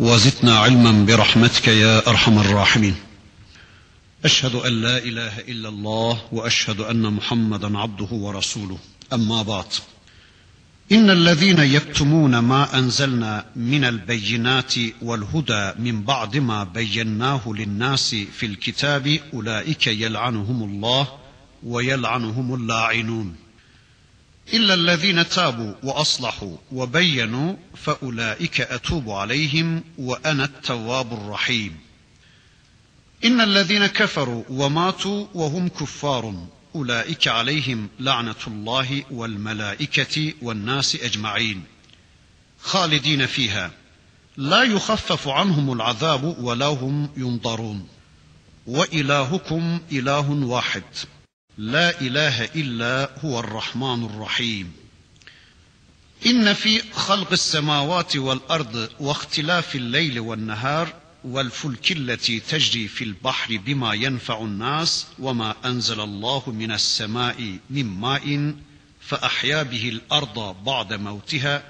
وزدنا 0.00 0.58
علما 0.58 1.04
برحمتك 1.04 1.68
يا 1.68 2.08
أرحم 2.08 2.38
الراحمين. 2.38 2.94
أشهد 4.24 4.54
أن 4.54 4.72
لا 4.72 4.98
إله 4.98 5.38
إلا 5.38 5.68
الله 5.68 6.22
وأشهد 6.32 6.80
أن 6.80 7.12
محمدا 7.12 7.78
عبده 7.78 8.08
ورسوله. 8.12 8.78
أما 9.12 9.42
بعد. 9.42 9.64
إن 10.92 11.10
الذين 11.10 11.58
يكتمون 11.58 12.38
ما 12.38 12.78
أنزلنا 12.78 13.44
من 13.56 13.84
البينات 13.84 14.74
والهدى 15.02 15.72
من 15.78 16.02
بعد 16.02 16.36
ما 16.36 16.64
بيناه 16.64 17.40
للناس 17.46 18.16
في 18.32 18.46
الكتاب 18.46 19.18
أولئك 19.34 19.86
يلعنهم 19.86 20.62
الله 20.62 21.08
ويلعنهم 21.62 22.54
اللاعنون. 22.54 23.34
إلا 24.54 24.74
الذين 24.74 25.28
تابوا 25.28 25.74
وأصلحوا 25.82 26.56
وبينوا 26.72 27.56
فأولئك 27.76 28.60
أتوب 28.60 29.10
عليهم 29.10 29.84
وأنا 29.98 30.44
التواب 30.44 31.12
الرحيم. 31.12 31.76
إن 33.24 33.40
الذين 33.40 33.86
كفروا 33.86 34.44
وماتوا 34.50 35.26
وهم 35.34 35.68
كفار 35.68 36.46
أولئك 36.74 37.28
عليهم 37.28 37.88
لعنة 38.00 38.34
الله 38.46 39.02
والملائكة 39.10 40.32
والناس 40.42 40.96
أجمعين. 40.96 41.62
خالدين 42.60 43.26
فيها. 43.26 43.70
لا 44.36 44.62
يخفف 44.62 45.28
عنهم 45.28 45.72
العذاب 45.72 46.36
ولا 46.38 46.66
هم 46.66 47.10
ينظرون. 47.16 47.88
وإلهكم 48.66 49.80
إله 49.92 50.30
واحد. 50.30 50.82
لا 51.60 52.00
إله 52.00 52.44
إلا 52.44 53.10
هو 53.24 53.40
الرحمن 53.40 54.04
الرحيم. 54.04 54.72
إن 56.26 56.52
في 56.52 56.82
خلق 56.92 57.32
السماوات 57.32 58.16
والأرض 58.16 58.88
واختلاف 59.00 59.76
الليل 59.76 60.20
والنهار 60.20 60.94
والفلك 61.24 61.92
التي 61.92 62.40
تجري 62.40 62.88
في 62.88 63.04
البحر 63.04 63.56
بما 63.56 63.94
ينفع 63.94 64.40
الناس 64.40 65.06
وما 65.18 65.54
أنزل 65.64 66.00
الله 66.00 66.42
من 66.46 66.72
السماء 66.72 67.58
من 67.70 67.86
ماء 67.86 68.54
فأحيا 69.00 69.62
به 69.62 69.88
الأرض 69.88 70.64
بعد 70.64 70.92
موتها 70.92 71.62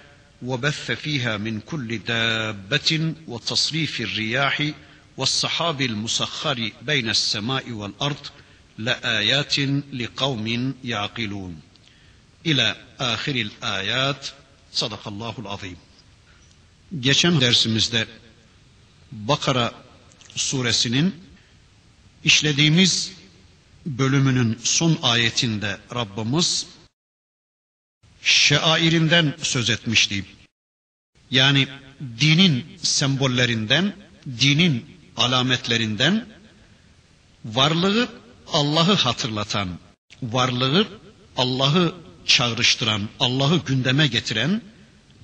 وبث 0.43 0.91
فيها 0.91 1.37
من 1.37 1.61
كل 1.61 1.99
دابة 1.99 3.15
وتصريف 3.29 4.01
الرياح 4.01 4.71
والسحاب 5.17 5.83
المسخر 5.83 6.71
بين 6.83 7.11
السماء 7.11 7.71
والأرض 7.71 8.27
لآيات 8.80 9.60
لقوم 9.94 10.76
يعقلون 10.84 11.60
إلى 12.46 12.76
آخر 13.00 13.36
الآيات 13.36 14.28
Sadakallahul 14.76 15.46
azim. 15.46 15.78
Geçen 17.00 17.42
dersimizde 17.42 18.08
Bakara 19.12 19.74
suresinin 20.36 21.16
işlediğimiz 22.24 23.12
bölümünün 23.86 24.60
son 24.64 25.00
ayetinde 25.02 25.78
Rabbimiz 25.96 26.68
şairinden 28.22 29.34
söz 29.42 29.70
etmişti. 29.70 30.26
Yani 31.32 31.68
dinin 32.20 32.66
sembollerinden, 32.82 33.96
dinin 34.40 34.86
alametlerinden 35.18 36.26
varlığı 37.46 38.10
Allah'ı 38.53 38.95
hatırlatan, 38.95 39.69
varlığı 40.23 40.89
Allah'ı 41.37 41.95
çağrıştıran, 42.27 43.09
Allah'ı 43.21 43.57
gündeme 43.67 44.07
getiren 44.07 44.63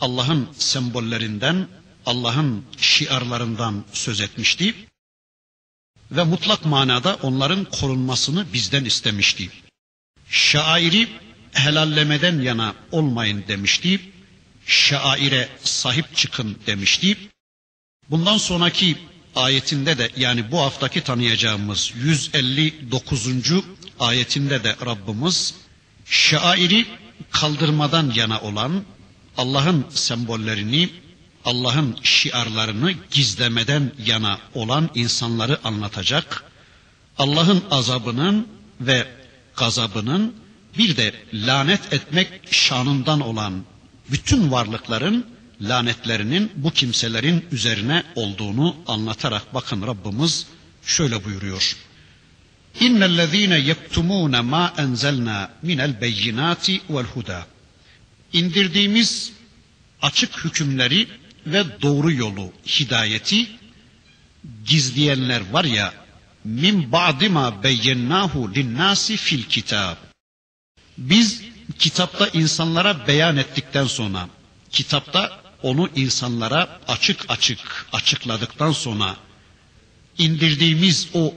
Allah'ın 0.01 0.49
sembollerinden, 0.59 1.69
Allah'ın 2.07 2.65
şiarlarından 2.77 3.85
söz 3.93 4.21
etmişti. 4.21 4.75
Ve 6.11 6.25
mutlak 6.25 6.65
manada 6.65 7.19
onların 7.23 7.65
korunmasını 7.65 8.53
bizden 8.53 8.85
istemişti. 8.85 9.51
Şairi 10.31 11.09
helallemeden 11.53 12.41
yana 12.41 12.75
olmayın 12.93 13.45
demişti. 13.49 14.01
Şaire 14.67 15.49
sahip 15.63 16.17
çıkın 16.17 16.59
demişti. 16.67 17.19
Bundan 18.11 18.39
sonraki 18.39 18.99
ayetinde 19.37 19.99
de 19.99 20.11
yani 20.17 20.51
bu 20.51 20.61
haftaki 20.61 21.01
tanıyacağımız 21.01 21.93
159. 22.05 23.29
ayetinde 24.01 24.65
de 24.65 24.77
Rabbimiz 24.87 25.55
şairi 26.05 26.87
kaldırmadan 27.31 28.13
yana 28.15 28.41
olan 28.41 28.85
Allah'ın 29.37 29.87
sembollerini, 29.91 30.91
Allah'ın 31.45 31.97
şiarlarını 32.03 32.93
gizlemeden 33.11 33.93
yana 34.07 34.39
olan 34.55 34.91
insanları 34.95 35.59
anlatacak. 35.65 36.45
Allah'ın 37.19 37.65
azabının 37.71 38.49
ve 38.81 39.07
gazabının 39.57 40.35
bir 40.79 40.97
de 40.97 41.15
lanet 41.33 41.93
etmek 41.93 42.29
şanından 42.51 43.21
olan 43.21 43.63
bütün 44.11 44.51
varlıkların 44.51 45.36
lanetlerinin 45.61 46.53
bu 46.57 46.71
kimselerin 46.71 47.47
üzerine 47.53 48.03
olduğunu 48.15 48.77
anlatarak 48.87 49.55
bakın 49.55 49.87
Rabbimiz 49.87 50.47
şöyle 50.87 51.25
buyuruyor. 51.25 51.77
İnnellezîne 52.81 53.59
yektumûne 53.59 54.41
mâ 54.41 54.75
enzelnâ 54.79 55.51
minel 55.63 56.01
beyinâti 56.01 56.81
vel 56.91 57.05
hudâ. 57.05 57.47
İndirdiğimiz 58.33 59.33
açık 60.03 60.45
hükümleri 60.45 61.09
ve 61.47 61.65
doğru 61.83 62.13
yolu, 62.13 62.53
hidayeti 62.67 63.47
gizleyenler 64.67 65.43
var 65.53 65.65
ya 65.65 65.95
min 66.45 66.93
ba'di 66.93 67.29
ma 67.29 67.63
beyyennâhu 67.63 68.55
linnâsi 68.55 69.17
fil 69.17 69.43
kitab. 69.43 69.97
Biz 70.99 71.43
kitapta 71.79 72.29
insanlara 72.29 73.07
beyan 73.07 73.37
ettikten 73.37 73.85
sonra 73.87 74.29
kitapta 74.71 75.46
onu 75.67 75.89
insanlara 75.97 76.81
açık 76.89 77.25
açık 77.29 77.87
açıkladıktan 77.93 78.73
sonra 78.73 79.17
indirdiğimiz 80.19 81.09
o 81.15 81.35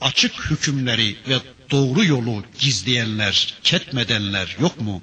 açık 0.00 0.50
hükümleri 0.50 1.16
ve 1.28 1.38
doğru 1.70 2.04
yolu 2.04 2.44
gizleyenler, 2.58 3.54
ketmedenler 3.62 4.56
yok 4.60 4.80
mu? 4.80 5.02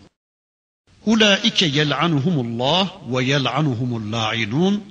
Ulaike 1.06 1.66
yel'anuhumullah 1.66 2.92
ve 3.12 3.24
yel'anuhumul 3.24 4.12
la'inun. 4.12 4.84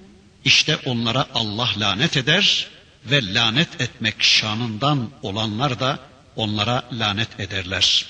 İşte 0.44 0.76
onlara 0.76 1.26
Allah 1.34 1.68
lanet 1.78 2.16
eder 2.16 2.68
ve 3.10 3.34
lanet 3.34 3.80
etmek 3.80 4.22
şanından 4.22 5.10
olanlar 5.22 5.80
da 5.80 5.98
onlara 6.36 6.82
lanet 6.92 7.40
ederler. 7.40 8.06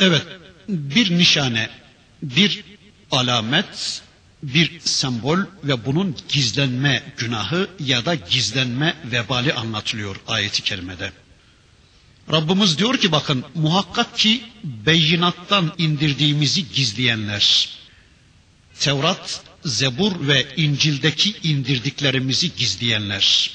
Evet, 0.00 0.26
bir 0.68 1.18
nişane, 1.18 1.70
bir 2.22 2.64
alamet, 3.10 4.02
bir 4.42 4.80
sembol 4.80 5.38
ve 5.64 5.86
bunun 5.86 6.16
gizlenme 6.28 7.02
günahı 7.16 7.68
ya 7.80 8.04
da 8.04 8.14
gizlenme 8.14 8.96
vebali 9.04 9.52
anlatılıyor 9.54 10.16
ayeti 10.26 10.62
kerimede. 10.62 11.12
Rabbimiz 12.32 12.78
diyor 12.78 12.96
ki 12.98 13.12
bakın 13.12 13.44
muhakkak 13.54 14.18
ki 14.18 14.42
beyinattan 14.64 15.72
indirdiğimizi 15.78 16.72
gizleyenler, 16.72 17.68
Tevrat, 18.80 19.42
Zebur 19.64 20.28
ve 20.28 20.46
İncil'deki 20.56 21.34
indirdiklerimizi 21.42 22.56
gizleyenler 22.56 23.50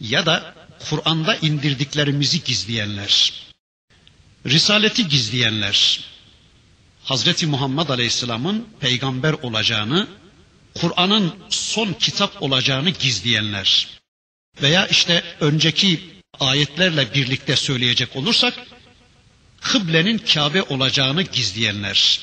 ya 0.00 0.26
da 0.26 0.54
Kur'an'da 0.90 1.36
indirdiklerimizi 1.36 2.44
gizleyenler, 2.44 3.32
Risaleti 4.46 5.08
gizleyenler, 5.08 6.00
Hazreti 7.04 7.46
Muhammed 7.46 7.88
Aleyhisselam'ın 7.88 8.68
peygamber 8.80 9.32
olacağını, 9.32 10.08
Kur'an'ın 10.74 11.34
son 11.50 11.92
kitap 11.92 12.42
olacağını 12.42 12.90
gizleyenler 12.90 13.88
veya 14.62 14.86
işte 14.86 15.24
önceki 15.40 16.00
ayetlerle 16.40 17.14
birlikte 17.14 17.56
söyleyecek 17.56 18.16
olursak 18.16 18.54
kıblenin 19.60 20.18
Kabe 20.18 20.62
olacağını 20.62 21.22
gizleyenler. 21.22 22.20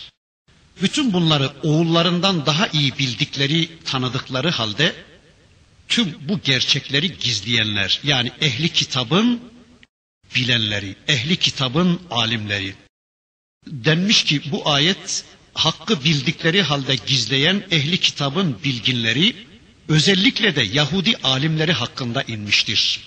Bütün 0.82 1.14
bunları 1.14 1.52
oğullarından 1.64 2.46
daha 2.46 2.68
iyi 2.68 2.98
bildikleri, 2.98 3.70
tanıdıkları 3.86 4.50
halde 4.50 4.96
tüm 5.88 6.16
bu 6.22 6.40
gerçekleri 6.40 7.18
gizleyenler 7.18 8.00
yani 8.04 8.32
ehli 8.42 8.70
kitabın 8.70 9.42
bilenleri, 10.36 10.96
ehli 11.08 11.36
kitabın 11.38 12.02
alimleri. 12.12 12.76
Denmiş 13.68 14.24
ki 14.24 14.42
bu 14.52 14.70
ayet 14.70 15.26
hakkı 15.54 16.04
bildikleri 16.04 16.62
halde 16.62 16.96
gizleyen 16.96 17.64
ehli 17.72 17.98
kitabın 17.98 18.58
bilginleri 18.64 19.36
özellikle 19.88 20.56
de 20.56 20.62
Yahudi 20.62 21.16
alimleri 21.24 21.74
hakkında 21.74 22.22
inmiştir. 22.24 23.00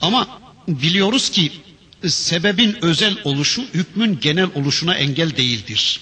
Ama 0.00 0.40
biliyoruz 0.68 1.30
ki 1.30 1.52
sebebin 2.08 2.76
özel 2.82 3.18
oluşu 3.24 3.62
hükmün 3.74 4.20
genel 4.20 4.48
oluşuna 4.54 4.94
engel 4.94 5.36
değildir. 5.36 6.00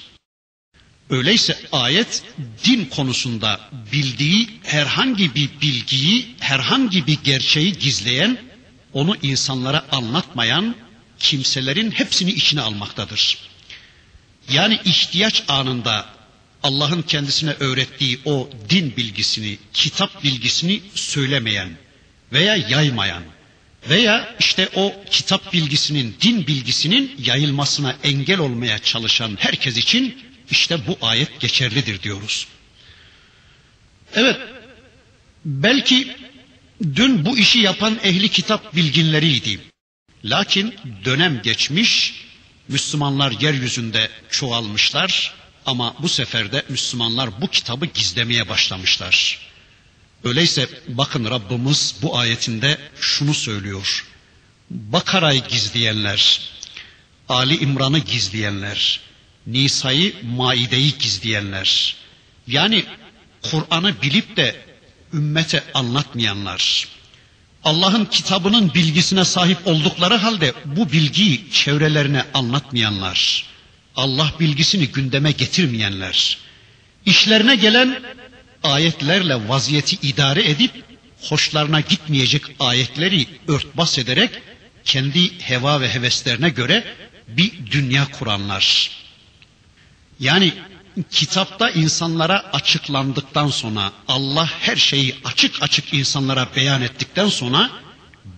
Öyleyse 1.11 1.59
ayet 1.73 2.23
din 2.65 2.85
konusunda 2.85 3.61
bildiği 3.93 4.49
herhangi 4.63 5.35
bir 5.35 5.51
bilgiyi, 5.63 6.35
herhangi 6.41 7.07
bir 7.07 7.19
gerçeği 7.25 7.73
gizleyen, 7.73 8.39
onu 8.93 9.17
insanlara 9.23 9.87
anlatmayan 9.93 10.75
kimselerin 11.19 11.91
hepsini 11.91 12.31
içine 12.31 12.61
almaktadır. 12.61 13.39
Yani 14.49 14.81
ihtiyaç 14.85 15.43
anında 15.49 16.07
Allah'ın 16.63 17.03
kendisine 17.03 17.51
öğrettiği 17.61 18.21
o 18.25 18.51
din 18.71 18.97
bilgisini, 18.97 19.59
kitap 19.73 20.25
bilgisini 20.25 20.83
söylemeyen 20.95 21.69
veya 22.33 22.57
yaymayan 22.57 23.23
veya 23.89 24.37
işte 24.39 24.69
o 24.75 24.95
kitap 25.11 25.53
bilgisinin, 25.53 26.17
din 26.21 26.47
bilgisinin 26.47 27.15
yayılmasına 27.25 27.97
engel 28.05 28.39
olmaya 28.39 28.79
çalışan 28.79 29.37
herkes 29.41 29.77
için 29.77 30.23
işte 30.51 30.87
bu 30.87 30.99
ayet 31.03 31.41
geçerlidir 31.41 32.03
diyoruz. 32.03 32.47
Evet, 34.15 34.37
belki 35.45 36.17
dün 36.83 37.25
bu 37.25 37.39
işi 37.39 37.59
yapan 37.59 37.99
ehli 38.03 38.29
kitap 38.29 38.77
bilginleriydi. 38.77 39.61
Lakin 40.25 40.75
dönem 41.05 41.43
geçmiş, 41.43 42.15
Müslümanlar 42.69 43.31
yeryüzünde 43.41 44.11
çoğalmışlar 44.31 45.35
ama 45.67 45.95
bu 45.99 46.09
sefer 46.09 46.53
de 46.53 46.63
Müslümanlar 46.69 47.41
bu 47.41 47.49
kitabı 47.49 47.87
gizlemeye 47.87 48.49
başlamışlar. 48.49 49.39
Öyleyse 50.25 50.69
bakın 50.89 51.25
Rabbimiz 51.25 51.95
bu 52.03 52.19
ayetinde 52.19 52.79
şunu 53.01 53.35
söylüyor. 53.35 54.07
Bakara'yı 54.71 55.43
gizleyenler, 55.49 56.41
Ali 57.29 57.57
İmran'ı 57.57 57.99
gizleyenler, 57.99 59.01
Nisa'yı, 59.47 60.15
Maide'yi 60.23 60.99
gizleyenler, 60.99 61.97
yani 62.47 62.85
Kur'an'ı 63.43 64.03
bilip 64.03 64.37
de 64.37 64.57
ümmete 65.13 65.65
anlatmayanlar, 65.75 66.89
Allah'ın 67.65 68.05
kitabının 68.05 68.75
bilgisine 68.75 69.25
sahip 69.25 69.67
oldukları 69.67 70.15
halde 70.15 70.53
bu 70.65 70.93
bilgiyi 70.93 71.51
çevrelerine 71.53 72.25
anlatmayanlar, 72.35 73.45
Allah 73.97 74.33
bilgisini 74.41 74.89
gündeme 74.89 75.31
getirmeyenler, 75.33 76.39
işlerine 77.07 77.57
gelen 77.57 78.03
ayetlerle 78.63 79.49
vaziyeti 79.49 79.97
idare 80.09 80.51
edip 80.51 80.71
hoşlarına 81.23 81.81
gitmeyecek 81.81 82.43
ayetleri 82.61 83.27
örtbas 83.49 83.99
ederek 83.99 84.31
kendi 84.85 85.41
heva 85.41 85.81
ve 85.81 85.95
heveslerine 85.95 86.49
göre 86.49 86.85
bir 87.29 87.53
dünya 87.71 88.11
kuranlar. 88.11 88.91
Yani 90.21 90.53
kitapta 91.11 91.71
insanlara 91.71 92.51
açıklandıktan 92.53 93.49
sonra 93.49 93.93
Allah 94.09 94.51
her 94.61 94.77
şeyi 94.77 95.15
açık 95.25 95.63
açık 95.63 95.95
insanlara 95.95 96.49
beyan 96.57 96.83
ettikten 96.83 97.29
sonra 97.29 97.71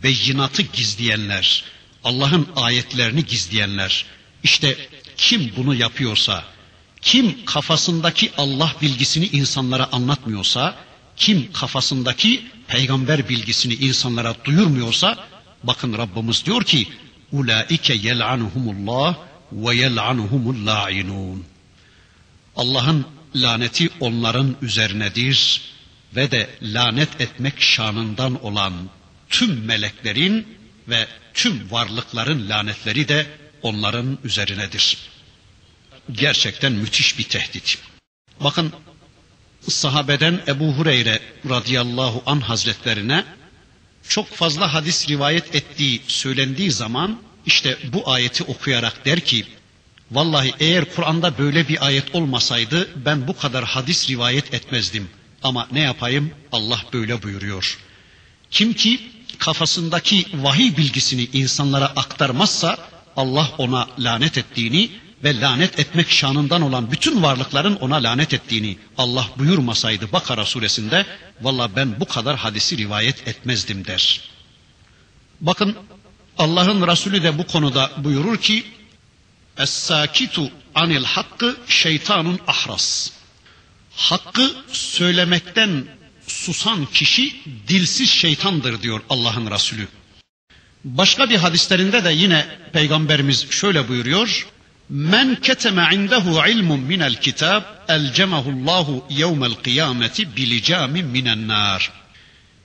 beyinatı 0.02 0.62
gizleyenler, 0.62 1.64
Allah'ın 2.04 2.48
ayetlerini 2.56 3.24
gizleyenler. 3.24 4.04
İşte 4.42 4.76
kim 5.16 5.52
bunu 5.56 5.74
yapıyorsa, 5.74 6.44
kim 7.00 7.44
kafasındaki 7.44 8.32
Allah 8.38 8.72
bilgisini 8.82 9.26
insanlara 9.26 9.88
anlatmıyorsa, 9.92 10.76
kim 11.16 11.52
kafasındaki 11.52 12.46
peygamber 12.68 13.28
bilgisini 13.28 13.74
insanlara 13.74 14.34
duyurmuyorsa, 14.44 15.28
bakın 15.64 15.98
Rabbimiz 15.98 16.44
diyor 16.44 16.64
ki, 16.64 16.88
ulaike 17.32 17.94
yel'anuhumullah 17.94 19.14
ve 19.52 19.74
yel'anuhumul 19.74 20.66
la'inun. 20.66 21.44
Allah'ın 22.60 23.06
laneti 23.36 23.90
onların 24.00 24.56
üzerinedir 24.62 25.60
ve 26.16 26.30
de 26.30 26.50
lanet 26.62 27.20
etmek 27.20 27.60
şanından 27.60 28.44
olan 28.44 28.72
tüm 29.28 29.64
meleklerin 29.64 30.58
ve 30.88 31.06
tüm 31.34 31.70
varlıkların 31.70 32.48
lanetleri 32.48 33.08
de 33.08 33.26
onların 33.62 34.18
üzerinedir. 34.24 34.98
Gerçekten 36.12 36.72
müthiş 36.72 37.18
bir 37.18 37.24
tehdit. 37.24 37.78
Bakın 38.40 38.72
sahabeden 39.68 40.40
Ebu 40.48 40.72
Hureyre 40.72 41.20
radıyallahu 41.48 42.22
an 42.26 42.40
hazretlerine 42.40 43.24
çok 44.08 44.28
fazla 44.28 44.74
hadis 44.74 45.08
rivayet 45.08 45.54
ettiği 45.54 46.02
söylendiği 46.06 46.70
zaman 46.70 47.20
işte 47.46 47.78
bu 47.92 48.10
ayeti 48.10 48.44
okuyarak 48.44 49.04
der 49.04 49.20
ki 49.20 49.46
Vallahi 50.10 50.54
eğer 50.60 50.94
Kur'an'da 50.94 51.38
böyle 51.38 51.68
bir 51.68 51.86
ayet 51.86 52.14
olmasaydı 52.14 52.88
ben 53.04 53.28
bu 53.28 53.36
kadar 53.36 53.64
hadis 53.64 54.10
rivayet 54.10 54.54
etmezdim. 54.54 55.08
Ama 55.42 55.68
ne 55.72 55.80
yapayım? 55.80 56.30
Allah 56.52 56.80
böyle 56.92 57.22
buyuruyor. 57.22 57.78
Kim 58.50 58.72
ki 58.72 59.00
kafasındaki 59.38 60.26
vahiy 60.34 60.76
bilgisini 60.76 61.28
insanlara 61.32 61.86
aktarmazsa 61.86 62.78
Allah 63.16 63.50
ona 63.58 63.88
lanet 63.98 64.38
ettiğini 64.38 64.90
ve 65.24 65.40
lanet 65.40 65.78
etmek 65.78 66.10
şanından 66.10 66.62
olan 66.62 66.90
bütün 66.90 67.22
varlıkların 67.22 67.76
ona 67.76 67.96
lanet 67.96 68.34
ettiğini 68.34 68.76
Allah 68.98 69.26
buyurmasaydı 69.38 70.12
Bakara 70.12 70.44
suresinde 70.44 71.06
valla 71.42 71.76
ben 71.76 72.00
bu 72.00 72.04
kadar 72.04 72.36
hadisi 72.36 72.76
rivayet 72.76 73.28
etmezdim 73.28 73.86
der. 73.86 74.20
Bakın 75.40 75.76
Allah'ın 76.38 76.86
Resulü 76.86 77.22
de 77.22 77.38
bu 77.38 77.46
konuda 77.46 77.90
buyurur 77.98 78.36
ki 78.36 78.64
Es-sakitu 79.58 80.50
anil 80.74 81.04
hakkı 81.04 81.56
şeytanun 81.68 82.40
ahras. 82.46 83.10
Hakkı 83.96 84.52
söylemekten 84.72 85.84
susan 86.26 86.86
kişi 86.86 87.36
dilsiz 87.68 88.10
şeytandır 88.10 88.82
diyor 88.82 89.00
Allah'ın 89.08 89.50
Resulü. 89.50 89.88
Başka 90.84 91.30
bir 91.30 91.36
hadislerinde 91.36 92.04
de 92.04 92.12
yine 92.12 92.46
peygamberimiz 92.72 93.50
şöyle 93.50 93.88
buyuruyor. 93.88 94.46
Men 94.88 95.34
keteme 95.34 95.88
indehu 95.92 96.48
ilmun 96.48 96.80
minel 96.80 97.14
kitab 97.14 97.62
elcemehullahu 97.88 99.04
yevmel 99.10 99.54
kıyameti 99.54 100.36
bilicamin 100.36 101.06
minen 101.06 101.48
nar. 101.48 101.92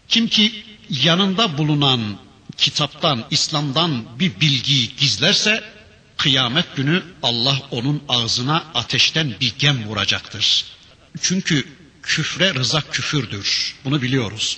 Kim 0.08 0.28
ki 0.28 0.64
yanında 0.90 1.58
bulunan 1.58 2.18
kitaptan, 2.58 3.26
İslam'dan 3.32 4.06
bir 4.20 4.40
bilgiyi 4.40 4.96
gizlerse 4.98 5.64
kıyamet 6.26 6.76
günü 6.76 7.04
Allah 7.24 7.58
onun 7.72 8.04
ağzına 8.10 8.64
ateşten 8.74 9.34
bir 9.42 9.54
gem 9.60 9.88
vuracaktır. 9.88 10.66
Çünkü 11.22 11.68
küfre 12.04 12.54
rıza 12.54 12.82
küfürdür. 12.82 13.76
Bunu 13.86 14.02
biliyoruz. 14.02 14.58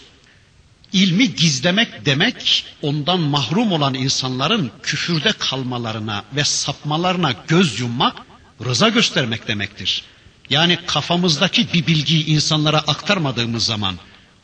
İlmi 0.93 1.35
gizlemek 1.35 2.05
demek 2.05 2.65
ondan 2.81 3.19
mahrum 3.19 3.71
olan 3.71 3.93
insanların 3.93 4.71
küfürde 4.83 5.31
kalmalarına 5.31 6.23
ve 6.35 6.43
sapmalarına 6.43 7.33
göz 7.47 7.79
yummak, 7.79 8.17
rıza 8.65 8.89
göstermek 8.89 9.47
demektir. 9.47 10.03
Yani 10.49 10.79
kafamızdaki 10.87 11.73
bir 11.73 11.87
bilgiyi 11.87 12.25
insanlara 12.25 12.79
aktarmadığımız 12.79 13.65
zaman 13.65 13.95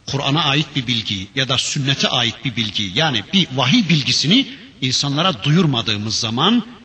Kur'an'a 0.07 0.43
ait 0.43 0.67
bir 0.75 0.87
bilgi 0.87 1.27
ya 1.35 1.49
da 1.49 1.57
sünnete 1.57 2.07
ait 2.09 2.45
bir 2.45 2.55
bilgi 2.55 2.91
yani 2.95 3.23
bir 3.33 3.47
vahiy 3.55 3.89
bilgisini 3.89 4.47
insanlara 4.81 5.43
duyurmadığımız 5.43 6.19
zaman 6.19 6.82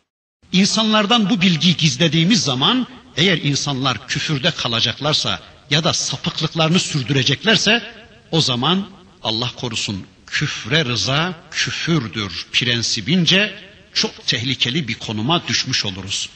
İnsanlardan 0.53 1.29
bu 1.29 1.41
bilgiyi 1.41 1.77
gizlediğimiz 1.77 2.43
zaman 2.43 2.87
eğer 3.17 3.37
insanlar 3.37 4.07
küfürde 4.07 4.51
kalacaklarsa 4.51 5.39
ya 5.69 5.83
da 5.83 5.93
sapıklıklarını 5.93 6.79
sürdüreceklerse 6.79 7.83
o 8.31 8.41
zaman 8.41 8.89
Allah 9.23 9.51
korusun 9.55 10.05
küfre 10.27 10.85
rıza 10.85 11.33
küfürdür 11.51 12.47
prensibince 12.51 13.59
çok 13.93 14.27
tehlikeli 14.27 14.87
bir 14.87 14.93
konuma 14.95 15.47
düşmüş 15.47 15.85
oluruz. 15.85 16.29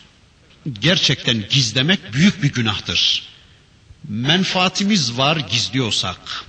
Gerçekten 0.80 1.46
gizlemek 1.50 2.14
büyük 2.14 2.44
bir 2.44 2.54
günahtır. 2.54 3.24
Menfaatimiz 4.10 5.18
var 5.18 5.38
gizliyorsak, 5.38 6.46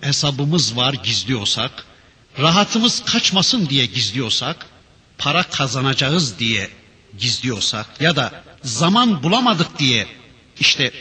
hesabımız 0.00 0.76
var 0.76 0.92
gizliyorsak, 0.92 1.84
rahatımız 2.38 3.04
kaçmasın 3.04 3.68
diye 3.68 3.86
gizliyorsak, 3.86 4.66
para 5.18 5.42
kazanacağız 5.42 6.38
diye 6.38 6.70
gizliyorsak 7.18 8.00
ya 8.00 8.16
da 8.16 8.44
zaman 8.62 9.22
bulamadık 9.22 9.78
diye 9.78 10.06
işte 10.60 10.92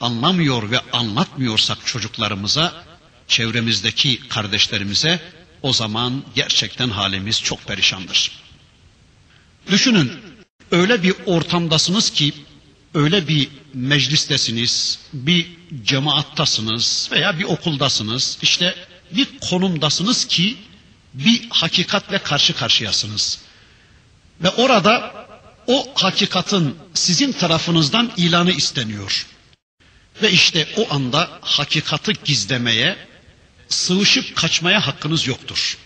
anlamıyor 0.00 0.70
ve 0.70 0.80
anlatmıyorsak 0.92 1.86
çocuklarımıza 1.86 2.84
çevremizdeki 3.28 4.28
kardeşlerimize 4.28 5.20
o 5.62 5.72
zaman 5.72 6.24
gerçekten 6.34 6.88
halimiz 6.88 7.42
çok 7.42 7.66
perişandır. 7.66 8.32
Düşünün 9.70 10.12
öyle 10.70 11.02
bir 11.02 11.14
ortamdasınız 11.26 12.10
ki 12.10 12.32
öyle 12.94 13.28
bir 13.28 13.48
meclistesiniz, 13.74 14.98
bir 15.12 15.46
cemaattasınız 15.84 17.08
veya 17.12 17.38
bir 17.38 17.44
okuldasınız. 17.44 18.38
işte 18.42 18.74
bir 19.10 19.28
konumdasınız 19.50 20.24
ki 20.24 20.56
bir 21.14 21.48
hakikatle 21.50 22.18
karşı 22.18 22.56
karşıyasınız. 22.56 23.38
Ve 24.42 24.50
orada 24.50 25.19
o 25.70 25.86
hakikatin 25.94 26.76
sizin 26.94 27.32
tarafınızdan 27.32 28.12
ilanı 28.16 28.52
isteniyor. 28.52 29.26
Ve 30.22 30.30
işte 30.30 30.68
o 30.76 30.94
anda 30.94 31.30
hakikati 31.40 32.12
gizlemeye, 32.24 32.96
sığışıp 33.68 34.36
kaçmaya 34.36 34.86
hakkınız 34.86 35.26
yoktur. 35.26 35.78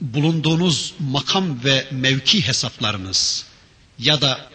Bulunduğunuz 0.00 0.94
makam 0.98 1.64
ve 1.64 1.86
mevki 1.90 2.46
hesaplarınız 2.46 3.44
ya 3.98 4.20
da 4.20 4.50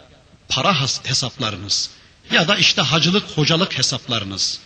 para 0.49 0.81
hesaplarınız 1.03 1.89
ya 2.31 2.47
da 2.47 2.55
işte 2.55 2.81
hacılık, 2.81 3.23
hocalık 3.37 3.77
hesaplarınız 3.77 4.59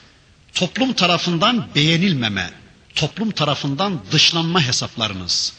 toplum 0.53 0.93
tarafından 0.93 1.67
beğenilmeme, 1.75 2.51
toplum 2.95 3.31
tarafından 3.31 4.01
dışlanma 4.11 4.61
hesaplarınız, 4.61 5.53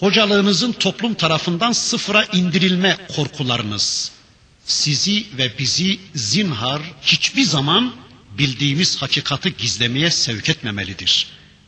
hocalığınızın 0.00 0.72
toplum 0.72 1.14
tarafından 1.14 1.72
sıfıra 1.72 2.24
indirilme 2.24 2.96
korkularınız 3.16 4.10
sizi 4.64 5.26
ve 5.38 5.58
bizi 5.58 6.00
zinhar 6.14 6.82
hiçbir 7.02 7.44
zaman 7.44 7.92
bildiğimiz 8.38 8.96
hakikati 9.02 9.56
gizlemeye 9.56 10.10
sevk 10.10 10.48
etmemelidir. 10.48 11.26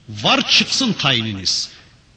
Var 0.08 0.50
çıksın 0.50 0.92
tayininiz, 0.92 1.68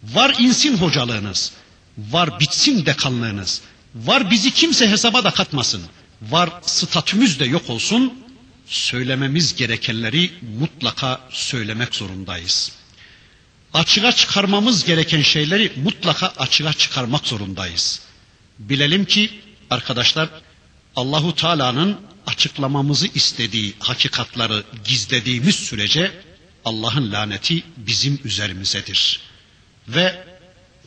var 0.03 0.36
insin 0.39 0.77
hocalığınız, 0.77 1.51
var 1.98 2.39
bitsin 2.39 2.86
dekanlığınız, 2.86 3.62
var 3.96 4.32
bizi 4.32 4.51
kimse 4.53 4.89
hesaba 4.89 5.24
da 5.24 5.32
katmasın, 5.32 5.82
var 6.22 6.50
statümüz 6.62 7.39
de 7.39 7.46
yok 7.46 7.70
olsun, 7.70 8.13
söylememiz 8.68 9.56
gerekenleri 9.56 10.32
mutlaka 10.60 11.22
söylemek 11.30 11.96
zorundayız 11.96 12.72
açığa 13.74 14.12
çıkarmamız 14.12 14.86
gereken 14.86 15.22
şeyleri 15.22 15.72
mutlaka 15.75 16.28
açığa 16.28 16.74
çıkarmak 16.74 17.28
zorundayız. 17.28 18.01
Bilelim 18.60 19.06
ki 19.06 19.30
arkadaşlar 19.70 20.30
Allahu 20.96 21.36
Teala'nın 21.36 21.98
açıklamamızı 22.28 23.08
istediği 23.16 23.74
hakikatları 23.80 24.63
gizlediğimiz 24.86 25.56
sürece 25.56 26.12
Allah'ın 26.66 27.12
laneti 27.12 27.63
bizim 27.78 28.20
üzerimizedir. 28.25 29.20
Ve 29.88 30.24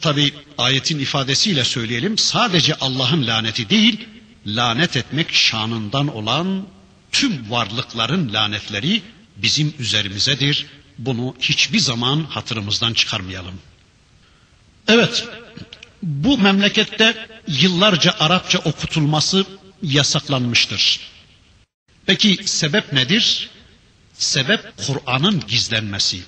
tabi 0.01 0.33
ayetin 0.59 0.99
ifadesiyle 0.99 1.65
söyleyelim 1.65 2.19
sadece 2.19 2.75
Allah'ın 2.75 3.27
laneti 3.27 3.71
değil 3.71 4.09
lanet 4.47 4.97
etmek 4.97 5.35
şanından 5.35 6.17
olan 6.17 6.67
tüm 7.13 7.51
varlıkların 7.51 8.33
lanetleri 8.33 9.03
bizim 9.37 9.75
üzerimizedir 9.79 10.67
bunu 10.99 11.35
hiçbir 11.41 11.79
zaman 11.79 12.25
hatırımızdan 12.25 12.95
çıkarmayalım. 12.95 13.55
Evet, 14.89 15.29
bu 16.03 16.39
memlekette 16.39 17.29
yıllarca 17.49 18.15
Arapça 18.21 18.59
okutulması 18.59 19.45
yasaklanmıştır. 19.83 21.01
Peki 22.07 22.39
sebep 22.45 22.93
nedir? 22.93 23.51
Sebep 24.15 24.61
Kur'an'ın 24.87 25.41
gizlenmesi. 25.49 26.23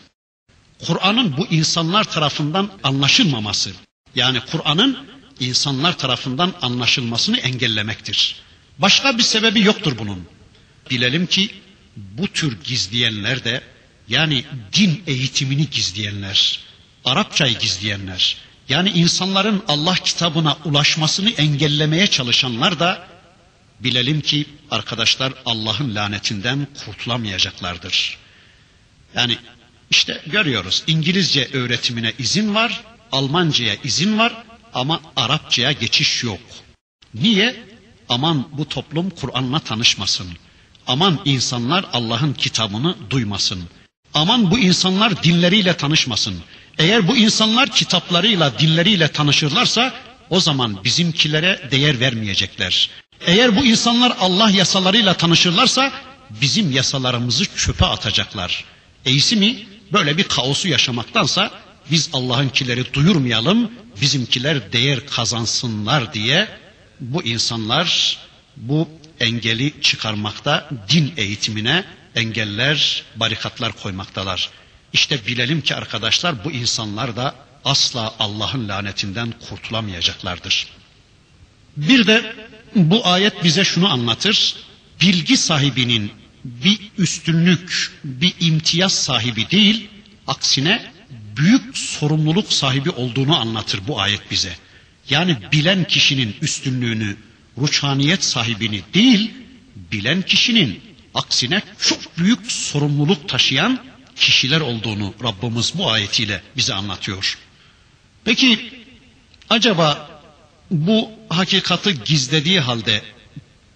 Kur'an'ın 0.86 1.36
bu 1.36 1.46
insanlar 1.46 2.04
tarafından 2.04 2.70
anlaşılmaması. 2.82 3.72
Yani 4.14 4.40
Kur'an'ın 4.50 5.06
insanlar 5.40 5.98
tarafından 5.98 6.52
anlaşılmasını 6.62 7.38
engellemektir. 7.38 8.36
Başka 8.78 9.18
bir 9.18 9.22
sebebi 9.22 9.60
yoktur 9.62 9.98
bunun. 9.98 10.28
Bilelim 10.90 11.26
ki 11.26 11.50
bu 11.96 12.28
tür 12.28 12.60
gizleyenler 12.64 13.44
de 13.44 13.62
yani 14.08 14.44
din 14.72 15.02
eğitimini 15.06 15.70
gizleyenler, 15.70 16.60
Arapçayı 17.04 17.58
gizleyenler, 17.58 18.36
yani 18.68 18.90
insanların 18.90 19.64
Allah 19.68 19.94
kitabına 19.94 20.56
ulaşmasını 20.64 21.30
engellemeye 21.30 22.06
çalışanlar 22.06 22.80
da 22.80 23.08
bilelim 23.80 24.20
ki 24.20 24.46
arkadaşlar 24.70 25.32
Allah'ın 25.46 25.94
lanetinden 25.94 26.66
kurtulamayacaklardır. 26.84 28.18
Yani 29.14 29.38
işte 29.90 30.22
görüyoruz 30.26 30.82
İngilizce 30.86 31.48
öğretimine 31.52 32.12
izin 32.18 32.54
var, 32.54 32.82
Almanca'ya 33.12 33.74
izin 33.84 34.18
var 34.18 34.44
ama 34.74 35.00
Arapçaya 35.16 35.72
geçiş 35.72 36.24
yok. 36.24 36.40
Niye? 37.14 37.66
Aman 38.08 38.48
bu 38.52 38.68
toplum 38.68 39.10
Kur'an'la 39.10 39.58
tanışmasın. 39.58 40.28
Aman 40.86 41.20
insanlar 41.24 41.84
Allah'ın 41.92 42.32
kitabını 42.32 42.96
duymasın. 43.10 43.68
Aman 44.14 44.50
bu 44.50 44.58
insanlar 44.58 45.22
dinleriyle 45.22 45.76
tanışmasın. 45.76 46.34
Eğer 46.78 47.08
bu 47.08 47.16
insanlar 47.16 47.70
kitaplarıyla, 47.70 48.58
dinleriyle 48.58 49.08
tanışırlarsa 49.08 49.94
o 50.30 50.40
zaman 50.40 50.84
bizimkilere 50.84 51.68
değer 51.70 52.00
vermeyecekler. 52.00 52.90
Eğer 53.26 53.56
bu 53.56 53.64
insanlar 53.64 54.16
Allah 54.20 54.50
yasalarıyla 54.50 55.14
tanışırlarsa 55.14 55.92
bizim 56.30 56.72
yasalarımızı 56.72 57.44
çöpe 57.56 57.86
atacaklar. 57.86 58.64
Eğisi 59.04 59.36
mi? 59.36 59.66
Böyle 59.92 60.16
bir 60.16 60.24
kaosu 60.24 60.68
yaşamaktansa 60.68 61.50
biz 61.90 62.10
Allah'ınkileri 62.12 62.92
duyurmayalım, 62.94 63.70
bizimkiler 64.00 64.72
değer 64.72 65.06
kazansınlar 65.06 66.14
diye 66.14 66.48
bu 67.00 67.22
insanlar 67.22 68.18
bu 68.56 68.88
engeli 69.20 69.72
çıkarmakta 69.82 70.70
din 70.88 71.12
eğitimine 71.16 71.84
engeller, 72.16 73.02
barikatlar 73.16 73.72
koymaktalar. 73.72 74.50
İşte 74.92 75.26
bilelim 75.26 75.60
ki 75.60 75.74
arkadaşlar 75.74 76.44
bu 76.44 76.50
insanlar 76.52 77.16
da 77.16 77.34
asla 77.64 78.14
Allah'ın 78.18 78.68
lanetinden 78.68 79.34
kurtulamayacaklardır. 79.48 80.66
Bir 81.76 82.06
de 82.06 82.34
bu 82.74 83.06
ayet 83.06 83.44
bize 83.44 83.64
şunu 83.64 83.92
anlatır. 83.92 84.54
Bilgi 85.00 85.36
sahibinin 85.36 86.12
bir 86.44 86.78
üstünlük, 86.98 87.92
bir 88.04 88.34
imtiyaz 88.40 88.92
sahibi 88.92 89.50
değil, 89.50 89.88
aksine 90.26 90.92
büyük 91.36 91.78
sorumluluk 91.78 92.52
sahibi 92.52 92.90
olduğunu 92.90 93.40
anlatır 93.40 93.80
bu 93.88 94.00
ayet 94.00 94.30
bize. 94.30 94.56
Yani 95.10 95.36
bilen 95.52 95.84
kişinin 95.84 96.36
üstünlüğünü, 96.42 97.16
ruçhaniyet 97.58 98.24
sahibini 98.24 98.80
değil, 98.94 99.30
bilen 99.92 100.22
kişinin 100.22 100.80
Aksine 101.16 101.62
çok 101.80 102.18
büyük 102.18 102.52
sorumluluk 102.52 103.28
taşıyan 103.28 103.78
kişiler 104.16 104.60
olduğunu 104.60 105.14
Rabbimiz 105.22 105.72
bu 105.78 105.90
ayetiyle 105.90 106.42
bize 106.56 106.74
anlatıyor. 106.74 107.38
Peki 108.24 108.72
acaba 109.50 110.10
bu 110.70 111.10
hakikati 111.28 112.04
gizlediği 112.04 112.60
halde 112.60 113.02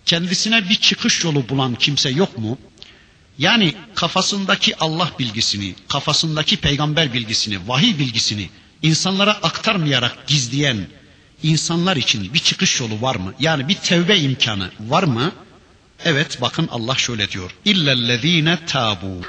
kendisine 0.07 0.69
bir 0.69 0.75
çıkış 0.75 1.25
yolu 1.25 1.49
bulan 1.49 1.75
kimse 1.75 2.11
yok 2.11 2.39
mu? 2.39 2.59
Yani 3.39 3.75
kafasındaki 3.95 4.77
Allah 4.77 5.11
bilgisini, 5.19 5.75
kafasındaki 5.89 6.57
peygamber 6.57 7.13
bilgisini, 7.13 7.69
vahiy 7.69 7.99
bilgisini 7.99 8.51
insanlara 8.83 9.33
aktarmayarak 9.33 10.27
gizleyen 10.27 10.87
insanlar 11.43 11.97
için 11.97 12.35
bir 12.35 12.39
çıkış 12.39 12.81
yolu 12.81 13.03
var 13.03 13.17
mı? 13.17 13.35
Yani 13.41 13.69
bir 13.69 13.75
tevbe 13.75 14.19
imkanı 14.19 14.71
var 14.81 15.03
mı? 15.03 15.33
Evet 16.04 16.40
bakın 16.40 16.69
Allah 16.71 16.95
şöyle 16.95 17.30
diyor. 17.30 17.50
İllellezine 17.64 18.59
tabu. 18.66 19.21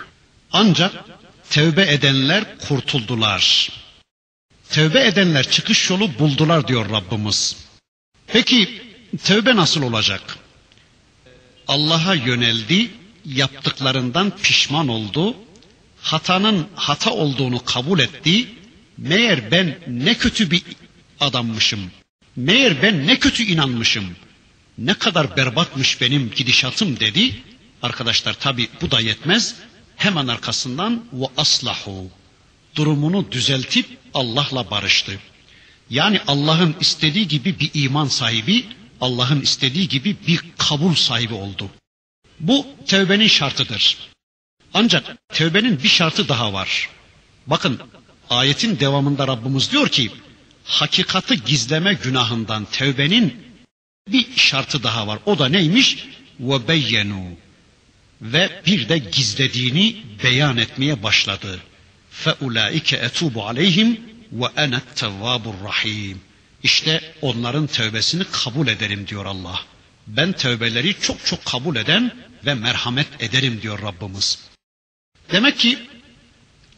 Ancak 0.51 0.91
tevbe 1.49 1.93
edenler 1.93 2.57
kurtuldular. 2.67 3.69
Tevbe 4.69 5.07
edenler 5.07 5.49
çıkış 5.51 5.89
yolu 5.89 6.19
buldular 6.19 6.67
diyor 6.67 6.89
Rabbimiz. 6.89 7.55
Peki 8.27 8.81
tevbe 9.23 9.55
nasıl 9.55 9.83
olacak? 9.83 10.37
Allah'a 11.67 12.15
yöneldi, 12.15 12.91
yaptıklarından 13.25 14.37
pişman 14.37 14.87
oldu, 14.87 15.35
hatanın 16.01 16.67
hata 16.75 17.11
olduğunu 17.11 17.65
kabul 17.65 17.99
etti. 17.99 18.47
Meğer 18.97 19.51
ben 19.51 19.79
ne 19.87 20.13
kötü 20.17 20.51
bir 20.51 20.63
adammışım, 21.19 21.91
meğer 22.35 22.81
ben 22.81 23.07
ne 23.07 23.19
kötü 23.19 23.43
inanmışım, 23.43 24.15
ne 24.77 24.93
kadar 24.93 25.37
berbatmış 25.37 26.01
benim 26.01 26.31
gidişatım 26.35 26.99
dedi. 26.99 27.35
Arkadaşlar 27.81 28.33
tabi 28.33 28.69
bu 28.81 28.91
da 28.91 28.99
yetmez. 28.99 29.55
Hemen 29.95 30.27
arkasından 30.27 31.05
ve 31.13 31.25
aslahu 31.37 32.09
durumunu 32.75 33.31
düzeltip 33.31 33.97
Allah'la 34.13 34.71
barıştı. 34.71 35.19
Yani 35.89 36.19
Allah'ın 36.27 36.75
istediği 36.79 37.27
gibi 37.27 37.59
bir 37.59 37.71
iman 37.73 38.07
sahibi, 38.07 38.65
Allah'ın 39.01 39.41
istediği 39.41 39.87
gibi 39.87 40.15
bir 40.27 40.43
kabul 40.57 40.95
sahibi 40.95 41.33
oldu. 41.33 41.69
Bu 42.39 42.67
tevbenin 42.87 43.27
şartıdır. 43.27 43.97
Ancak 44.73 45.17
tevbenin 45.29 45.83
bir 45.83 45.87
şartı 45.87 46.29
daha 46.29 46.53
var. 46.53 46.89
Bakın 47.47 47.79
ayetin 48.29 48.79
devamında 48.79 49.27
Rabbimiz 49.27 49.71
diyor 49.71 49.89
ki 49.89 50.11
hakikati 50.65 51.43
gizleme 51.43 51.93
günahından 51.93 52.65
tevbenin 52.65 53.50
bir 54.11 54.35
şartı 54.35 54.83
daha 54.83 55.07
var. 55.07 55.19
O 55.25 55.39
da 55.39 55.49
neymiş? 55.49 56.05
Ve 56.39 56.67
beyyenu 56.67 57.23
ve 58.21 58.61
bir 58.65 58.89
de 58.89 58.97
gizlediğini 58.97 59.95
beyan 60.23 60.57
etmeye 60.57 61.03
başladı. 61.03 61.59
Fe 62.11 62.33
ulaike 62.41 62.97
etubu 62.97 63.47
aleyhim 63.47 63.99
ve 64.31 64.45
ene 64.55 64.79
tevvabur 64.95 65.53
rahim. 65.63 66.21
İşte 66.63 67.13
onların 67.21 67.67
tövbesini 67.67 68.23
kabul 68.31 68.67
ederim 68.67 69.07
diyor 69.07 69.25
Allah. 69.25 69.59
Ben 70.07 70.33
tövbeleri 70.33 70.95
çok 71.01 71.25
çok 71.25 71.45
kabul 71.45 71.75
eden 71.75 72.11
ve 72.45 72.53
merhamet 72.53 73.07
ederim 73.19 73.61
diyor 73.61 73.81
Rabbimiz. 73.81 74.39
Demek 75.31 75.59
ki 75.59 75.79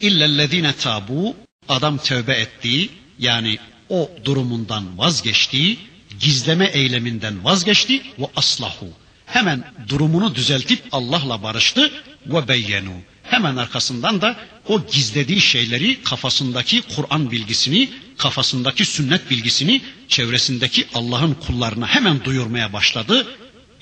illellezine 0.00 0.72
tabu 0.72 1.36
adam 1.68 1.98
tövbe 1.98 2.32
ettiği 2.32 2.90
yani 3.18 3.58
o 3.88 4.10
durumundan 4.24 4.98
vazgeçtiği, 4.98 5.78
gizleme 6.24 6.66
eyleminden 6.66 7.44
vazgeçti 7.44 8.02
ve 8.18 8.26
aslahu. 8.36 8.88
Hemen 9.26 9.64
durumunu 9.88 10.34
düzeltip 10.34 10.82
Allah'la 10.92 11.42
barıştı 11.42 11.92
ve 12.26 12.48
beyyenu. 12.48 12.92
Hemen 13.22 13.56
arkasından 13.56 14.20
da 14.20 14.36
o 14.68 14.86
gizlediği 14.86 15.40
şeyleri 15.40 16.02
kafasındaki 16.02 16.82
Kur'an 16.96 17.30
bilgisini, 17.30 17.90
kafasındaki 18.18 18.84
sünnet 18.84 19.30
bilgisini 19.30 19.82
çevresindeki 20.08 20.86
Allah'ın 20.94 21.34
kullarına 21.34 21.86
hemen 21.86 22.24
duyurmaya 22.24 22.72
başladı. 22.72 23.26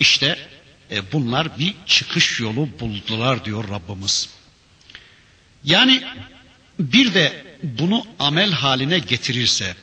İşte 0.00 0.38
e, 0.90 1.12
bunlar 1.12 1.58
bir 1.58 1.74
çıkış 1.86 2.40
yolu 2.40 2.68
buldular 2.80 3.44
diyor 3.44 3.68
Rabbimiz. 3.68 4.28
Yani 5.64 6.02
bir 6.78 7.14
de 7.14 7.44
bunu 7.62 8.04
amel 8.18 8.50
haline 8.50 8.98
getirirse, 8.98 9.74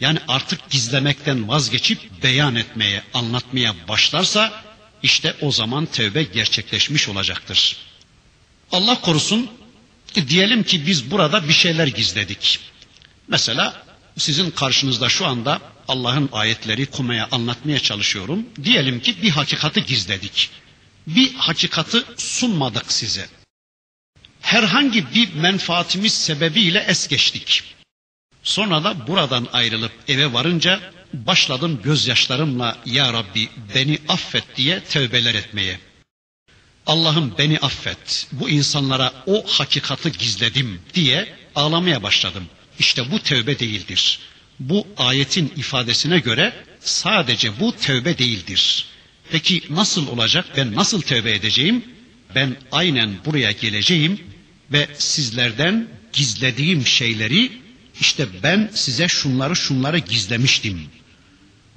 yani 0.00 0.18
artık 0.28 0.70
gizlemekten 0.70 1.48
vazgeçip 1.48 2.22
beyan 2.22 2.54
etmeye, 2.54 3.02
anlatmaya 3.14 3.74
başlarsa, 3.88 4.64
işte 5.02 5.36
o 5.40 5.52
zaman 5.52 5.86
tevbe 5.86 6.22
gerçekleşmiş 6.22 7.08
olacaktır. 7.08 7.76
Allah 8.72 9.00
korusun, 9.00 9.50
diyelim 10.28 10.62
ki 10.62 10.86
biz 10.86 11.10
burada 11.10 11.48
bir 11.48 11.52
şeyler 11.52 11.86
gizledik. 11.86 12.60
Mesela 13.28 13.82
sizin 14.18 14.50
karşınızda 14.50 15.08
şu 15.08 15.26
anda 15.26 15.60
Allah'ın 15.88 16.28
ayetleri 16.32 16.86
kumaya 16.86 17.28
anlatmaya 17.32 17.78
çalışıyorum. 17.78 18.46
Diyelim 18.64 19.00
ki 19.00 19.22
bir 19.22 19.30
hakikati 19.30 19.84
gizledik. 19.84 20.50
Bir 21.06 21.34
hakikati 21.34 22.02
sunmadık 22.16 22.92
size 22.92 23.28
herhangi 24.46 25.14
bir 25.14 25.34
menfaatimiz 25.34 26.12
sebebiyle 26.12 26.84
es 26.88 27.08
geçtik. 27.08 27.64
Sonra 28.46 28.84
da 28.84 29.06
buradan 29.06 29.48
ayrılıp 29.52 29.92
eve 30.08 30.32
varınca 30.32 30.80
başladım 31.12 31.80
gözyaşlarımla 31.84 32.78
ya 32.86 33.12
Rabbi 33.12 33.48
beni 33.74 33.98
affet 34.08 34.44
diye 34.56 34.80
tövbeler 34.80 35.34
etmeye. 35.34 35.78
Allah'ım 36.86 37.34
beni 37.38 37.58
affet. 37.58 38.28
Bu 38.32 38.50
insanlara 38.50 39.12
o 39.26 39.44
hakikati 39.46 40.12
gizledim 40.12 40.80
diye 40.94 41.34
ağlamaya 41.54 42.02
başladım. 42.02 42.44
İşte 42.78 43.10
bu 43.10 43.18
tövbe 43.18 43.58
değildir. 43.58 44.18
Bu 44.60 44.86
ayetin 44.96 45.52
ifadesine 45.56 46.18
göre 46.18 46.64
sadece 46.80 47.60
bu 47.60 47.76
tövbe 47.76 48.18
değildir. 48.18 48.86
Peki 49.30 49.62
nasıl 49.70 50.08
olacak? 50.08 50.46
Ben 50.56 50.74
nasıl 50.74 51.00
tövbe 51.02 51.32
edeceğim? 51.32 51.84
Ben 52.34 52.56
aynen 52.72 53.10
buraya 53.24 53.50
geleceğim 53.50 54.20
ve 54.72 54.88
sizlerden 54.98 55.88
gizlediğim 56.12 56.86
şeyleri 56.86 57.65
işte 58.00 58.26
ben 58.42 58.70
size 58.74 59.08
şunları 59.08 59.56
şunları 59.56 59.98
gizlemiştim. 59.98 60.80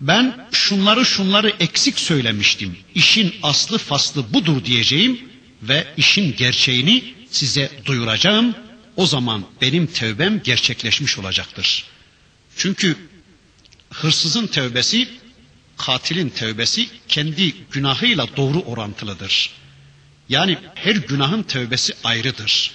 Ben 0.01 0.47
şunları 0.51 1.05
şunları 1.05 1.53
eksik 1.59 1.99
söylemiştim. 1.99 2.77
İşin 2.95 3.35
aslı 3.43 3.77
faslı 3.77 4.33
budur 4.33 4.65
diyeceğim 4.65 5.19
ve 5.63 5.87
işin 5.97 6.35
gerçeğini 6.35 7.13
size 7.31 7.71
duyuracağım. 7.85 8.55
O 8.95 9.05
zaman 9.05 9.45
benim 9.61 9.87
tevbem 9.87 10.43
gerçekleşmiş 10.43 11.17
olacaktır. 11.17 11.85
Çünkü 12.57 12.95
hırsızın 13.89 14.47
tevbesi, 14.47 15.07
katilin 15.77 16.29
tevbesi 16.29 16.87
kendi 17.07 17.53
günahıyla 17.71 18.27
doğru 18.37 18.59
orantılıdır. 18.59 19.49
Yani 20.29 20.57
her 20.75 20.95
günahın 20.95 21.43
tövbesi 21.43 21.93
ayrıdır. 22.03 22.71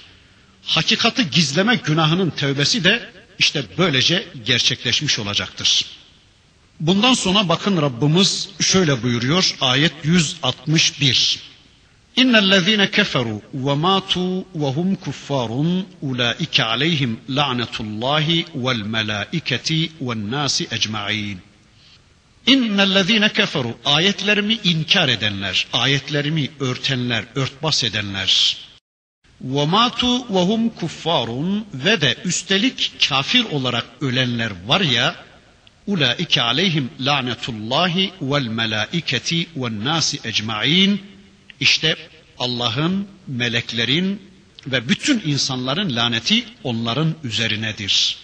Hakikati 0.63 1.31
gizleme 1.31 1.77
günahının 1.77 2.31
tövbesi 2.31 2.85
de 2.85 3.11
işte 3.39 3.65
böylece 3.79 4.27
gerçekleşmiş 4.47 5.19
olacaktır. 5.19 5.85
Bundan 6.81 7.15
sonra 7.15 7.49
bakın 7.49 7.83
Rabbimiz 7.83 8.49
şöyle 8.61 9.03
buyuruyor 9.03 9.57
ayet 9.61 9.93
161. 10.05 11.41
İnnellezîne 12.17 12.91
keferu 12.91 13.43
ve 13.55 13.75
mâtu 13.75 14.39
ve 14.39 14.67
hum 14.75 14.95
kuffarun 14.95 15.87
ulaike 16.03 16.65
aleyhim 16.65 17.21
la'netullahi 17.29 18.47
vel 18.55 18.77
melâiketi 18.81 19.91
ven 20.01 20.31
nâsi 20.31 20.69
ecma'in. 20.71 21.39
İnnellezîne 22.47 23.33
keferu 23.33 23.75
ayetlerimi 23.85 24.59
inkar 24.65 25.09
edenler, 25.09 25.67
ayetlerimi 25.73 26.51
örtenler, 26.61 27.25
örtbas 27.35 27.85
edenler. 27.85 28.57
Ve 29.41 30.41
hum 30.41 30.69
kuffarun 30.69 31.67
ve 31.75 32.01
de 32.01 32.17
üstelik 32.25 32.93
kafir 33.09 33.45
olarak 33.45 33.87
ölenler 34.01 34.53
var 34.67 34.81
ya 34.81 35.17
ulaike 35.87 36.43
aleyhim 36.43 36.91
lanetullahi 37.01 38.13
vel 38.23 38.47
melaiketi 38.47 39.47
ven 39.57 39.85
nasi 39.85 40.21
ecmaîn 40.25 41.01
işte 41.61 41.97
Allah'ın, 42.39 43.09
meleklerin 43.27 44.23
ve 44.67 44.89
bütün 44.89 45.23
insanların 45.25 45.97
laneti 45.97 46.45
onların 46.65 47.15
üzerinedir. 47.25 48.17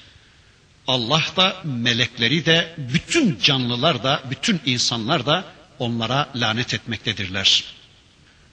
Allah 0.87 1.23
da 1.37 1.57
melekleri 1.65 2.47
de 2.47 2.75
bütün 2.79 3.39
canlılar 3.43 4.03
da 4.03 4.23
bütün 4.31 4.61
insanlar 4.67 5.27
da 5.27 5.45
onlara 5.79 6.29
lanet 6.35 6.75
etmektedirler. 6.75 7.65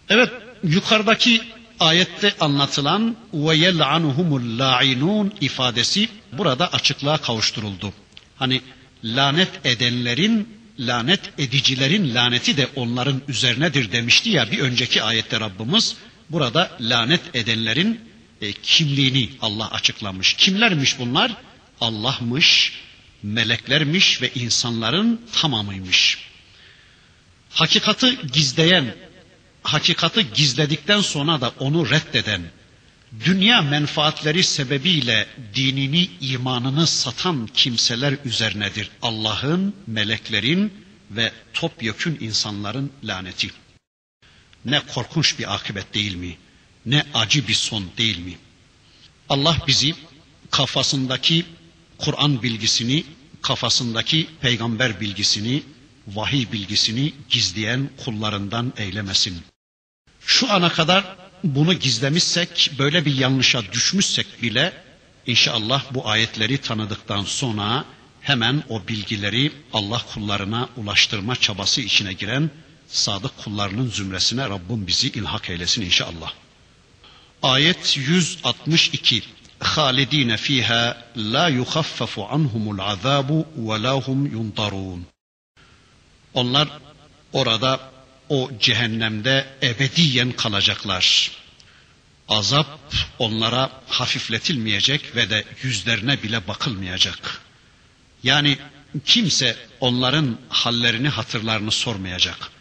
Evet 0.10 0.30
yukarıdaki 0.64 1.42
ayette 1.80 2.36
anlatılan 2.40 3.16
ve 3.34 3.56
yel'anuhumul 3.56 4.60
la'inun 4.60 5.34
ifadesi 5.42 6.10
burada 6.32 6.74
açıklığa 6.74 7.18
kavuşturuldu. 7.18 7.94
Hani 8.36 8.62
lanet 9.04 9.66
edenlerin 9.66 10.58
lanet 10.80 11.22
edicilerin 11.38 12.16
laneti 12.16 12.58
de 12.58 12.68
onların 12.76 13.22
üzerinedir 13.28 13.92
demişti 13.92 14.30
ya 14.30 14.52
bir 14.52 14.60
önceki 14.60 15.04
ayette 15.04 15.40
Rabbimiz 15.40 15.96
burada 16.30 16.72
lanet 16.82 17.22
edenlerin 17.36 18.02
e, 18.42 18.52
kimliğini 18.54 19.30
Allah 19.42 19.72
açıklamış. 19.72 20.34
Kimlermiş 20.34 21.00
bunlar? 21.00 21.32
Allah'mış, 21.82 22.74
meleklermiş 23.24 24.22
ve 24.22 24.32
insanların 24.36 25.22
tamamıymış. 25.42 26.18
Hakikati 27.50 28.18
gizleyen, 28.34 28.96
hakikati 29.68 30.34
gizledikten 30.34 31.02
sonra 31.02 31.42
da 31.42 31.50
onu 31.60 31.90
reddeden, 31.90 32.42
dünya 33.26 33.62
menfaatleri 33.62 34.44
sebebiyle 34.44 35.28
dinini, 35.56 36.10
imanını 36.22 36.88
satan 36.88 37.48
kimseler 37.54 38.18
üzerinedir. 38.26 38.90
Allah'ın, 39.02 39.76
meleklerin 39.88 40.74
ve 41.12 41.32
topyekün 41.54 42.18
insanların 42.20 42.92
laneti. 43.04 43.50
Ne 44.66 44.80
korkunç 44.80 45.40
bir 45.40 45.56
akıbet 45.56 45.94
değil 45.94 46.16
mi? 46.16 46.38
Ne 46.86 47.04
acı 47.14 47.48
bir 47.48 47.54
son 47.54 47.86
değil 47.98 48.18
mi? 48.18 48.38
Allah 49.30 49.58
bizi 49.68 49.96
kafasındaki 50.52 51.46
Kur'an 51.98 52.44
bilgisini, 52.44 53.04
kafasındaki 53.42 54.28
peygamber 54.42 55.02
bilgisini, 55.02 55.64
vahiy 56.08 56.52
bilgisini 56.52 57.14
gizleyen 57.30 57.90
kullarından 58.04 58.74
eylemesin. 58.78 59.44
Şu 60.28 60.52
ana 60.52 60.70
kadar 60.70 61.04
bunu 61.44 61.74
gizlemişsek, 61.74 62.72
böyle 62.80 63.06
bir 63.06 63.16
yanlışa 63.16 63.72
düşmüşsek 63.72 64.42
bile 64.42 64.74
inşallah 65.28 65.84
bu 65.92 66.10
ayetleri 66.10 66.58
tanıdıktan 66.58 67.24
sonra 67.24 67.86
hemen 68.22 68.64
o 68.70 68.88
bilgileri 68.88 69.52
Allah 69.74 70.02
kullarına 70.14 70.70
ulaştırma 70.78 71.36
çabası 71.36 71.82
içine 71.82 72.14
giren 72.14 72.50
sadık 72.88 73.38
kullarının 73.38 73.90
zümresine 73.90 74.50
Rabbim 74.50 74.88
bizi 74.88 75.08
ilhak 75.08 75.50
eylesin 75.50 75.82
inşallah. 75.82 76.34
Ayet 77.44 77.98
162 77.98 79.24
halidine 79.60 80.38
fiha 80.38 80.98
la 81.18 81.50
yukhaffafu 81.50 82.28
anhumul 82.32 82.80
azabu 82.80 83.46
ve 83.58 83.84
lahum 83.84 84.26
yuntarun. 84.26 85.06
Onlar 86.34 86.68
orada 87.34 87.97
o 88.30 88.52
cehennemde 88.60 89.46
ebediyen 89.64 90.32
kalacaklar. 90.32 91.32
azap 92.30 92.94
onlara 93.20 93.72
hafifletilmeyecek 93.88 95.16
ve 95.16 95.30
de 95.30 95.44
yüzlerine 95.64 96.24
bile 96.24 96.48
bakılmayacak. 96.48 97.42
Yani 98.24 98.58
kimse 99.06 99.56
onların 99.80 100.38
hallerini 100.50 101.10
hatırlarını 101.10 101.72
sormayacak. 101.72 102.52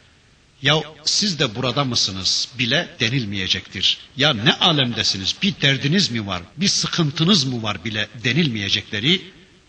Ya 0.63 0.83
siz 1.05 1.39
de 1.39 1.55
burada 1.55 1.85
mısınız 1.85 2.49
bile 2.59 2.89
denilmeyecektir. 3.01 3.99
Ya 4.17 4.35
ne 4.35 4.53
alemdesiniz 4.53 5.37
bir 5.43 5.55
derdiniz 5.61 6.11
mi 6.11 6.27
var 6.27 6.43
bir 6.57 6.69
sıkıntınız 6.69 7.45
mı 7.45 7.63
var 7.63 7.85
bile 7.85 8.09
denilmeyecekleri 8.25 9.23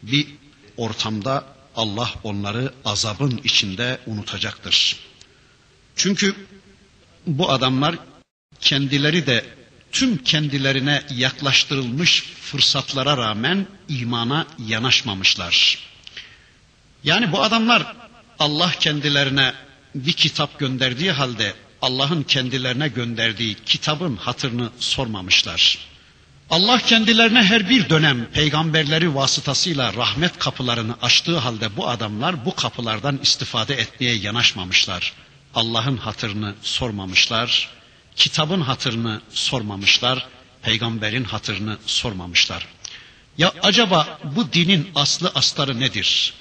bir 0.04 0.28
ortamda 0.78 1.46
Allah 1.76 2.10
onları 2.24 2.74
azabın 2.86 3.42
içinde 3.44 4.00
unutacaktır. 4.06 5.07
Çünkü 5.98 6.36
bu 7.28 7.52
adamlar 7.52 7.96
kendileri 8.62 9.28
de 9.28 9.46
tüm 9.92 10.18
kendilerine 10.18 11.04
yaklaştırılmış 11.16 12.24
fırsatlara 12.42 13.18
rağmen 13.18 13.68
imana 13.90 14.48
yanaşmamışlar. 14.68 15.80
Yani 17.04 17.32
bu 17.32 17.42
adamlar 17.44 17.96
Allah 18.40 18.72
kendilerine 18.80 19.54
bir 19.96 20.14
kitap 20.14 20.60
gönderdiği 20.60 21.12
halde 21.12 21.54
Allah'ın 21.82 22.24
kendilerine 22.24 22.88
gönderdiği 22.88 23.56
kitabın 23.66 24.16
hatırını 24.16 24.70
sormamışlar. 24.80 25.78
Allah 26.50 26.80
kendilerine 26.80 27.44
her 27.44 27.70
bir 27.70 27.90
dönem 27.90 28.26
peygamberleri 28.26 29.16
vasıtasıyla 29.16 29.94
rahmet 29.94 30.40
kapılarını 30.40 30.96
açtığı 31.02 31.38
halde 31.38 31.78
bu 31.78 31.88
adamlar 31.90 32.46
bu 32.46 32.56
kapılardan 32.56 33.20
istifade 33.24 33.76
etmeye 33.76 34.16
yanaşmamışlar. 34.16 35.14
Allah'ın 35.56 35.98
hatırını 35.98 36.56
sormamışlar, 36.62 37.70
kitabın 38.16 38.62
hatırını 38.62 39.22
sormamışlar, 39.30 40.28
peygamberin 40.62 41.24
hatırını 41.24 41.78
sormamışlar. 41.86 42.68
Ya 43.38 43.54
acaba 43.62 44.20
bu 44.24 44.54
dinin 44.54 44.90
aslı 44.96 45.32
astarı 45.36 45.80
nedir? 45.80 46.34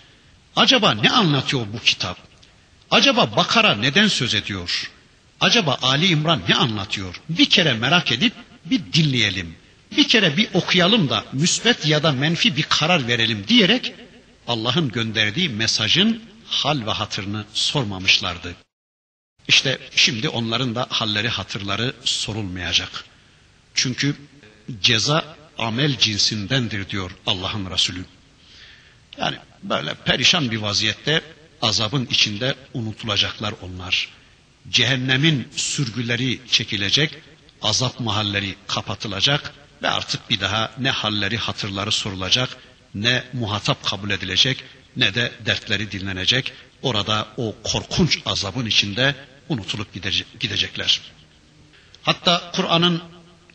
Acaba 0.57 0.93
ne 0.95 1.11
anlatıyor 1.11 1.67
bu 1.73 1.79
kitap? 1.79 2.19
Acaba 2.91 3.37
Bakara 3.37 3.75
neden 3.75 4.09
söz 4.09 4.35
ediyor? 4.35 4.91
Acaba 5.41 5.79
Ali 5.83 6.07
İmran 6.07 6.43
ne 6.49 6.55
anlatıyor? 6.55 7.21
Bir 7.29 7.51
kere 7.51 7.73
merak 7.73 8.13
edip 8.13 8.33
bir 8.65 8.81
dinleyelim. 8.93 9.57
Bir 9.97 10.09
kere 10.09 10.37
bir 10.37 10.49
okuyalım 10.55 11.09
da 11.11 11.25
müsbet 11.33 11.87
ya 11.87 12.03
da 12.03 12.13
menfi 12.13 12.57
bir 12.57 12.63
karar 12.63 13.09
verelim 13.09 13.45
diyerek 13.49 13.95
Allah'ın 14.49 14.89
gönderdiği 14.89 15.49
mesajın 15.49 16.23
hal 16.49 16.87
ve 16.87 16.91
hatırını 16.91 17.45
sormamışlardı. 17.55 18.66
İşte 19.49 19.79
şimdi 19.97 20.29
onların 20.29 20.75
da 20.75 20.87
halleri 20.91 21.29
hatırları 21.29 21.95
sorulmayacak. 22.05 23.05
Çünkü 23.75 24.17
ceza 24.83 25.37
amel 25.59 25.99
cinsindendir 25.99 26.89
diyor 26.89 27.11
Allah'ın 27.27 27.71
Resulü. 27.71 28.05
Yani 29.19 29.37
böyle 29.63 29.95
perişan 29.95 30.51
bir 30.51 30.57
vaziyette 30.57 31.23
azabın 31.63 32.07
içinde 32.07 32.55
unutulacaklar 32.75 33.55
onlar. 33.63 34.09
Cehennemin 34.71 35.49
sürgüleri 35.57 36.41
çekilecek, 36.51 37.11
azap 37.63 38.01
mahalleri 38.01 38.55
kapatılacak 38.67 39.55
ve 39.83 39.89
artık 39.91 40.31
bir 40.31 40.41
daha 40.41 40.73
ne 40.79 40.91
halleri 40.91 41.37
hatırları 41.37 41.93
sorulacak, 41.93 42.57
ne 42.95 43.25
muhatap 43.33 43.85
kabul 43.85 44.11
edilecek, 44.11 44.65
ne 44.97 45.15
de 45.15 45.33
dertleri 45.47 45.91
dinlenecek. 45.91 46.53
Orada 46.83 47.29
o 47.37 47.55
korkunç 47.65 48.19
azabın 48.27 48.67
içinde 48.67 49.15
unutulup 49.49 49.89
gidecekler. 50.41 51.01
Hatta 52.03 52.53
Kur'an'ın 52.55 53.03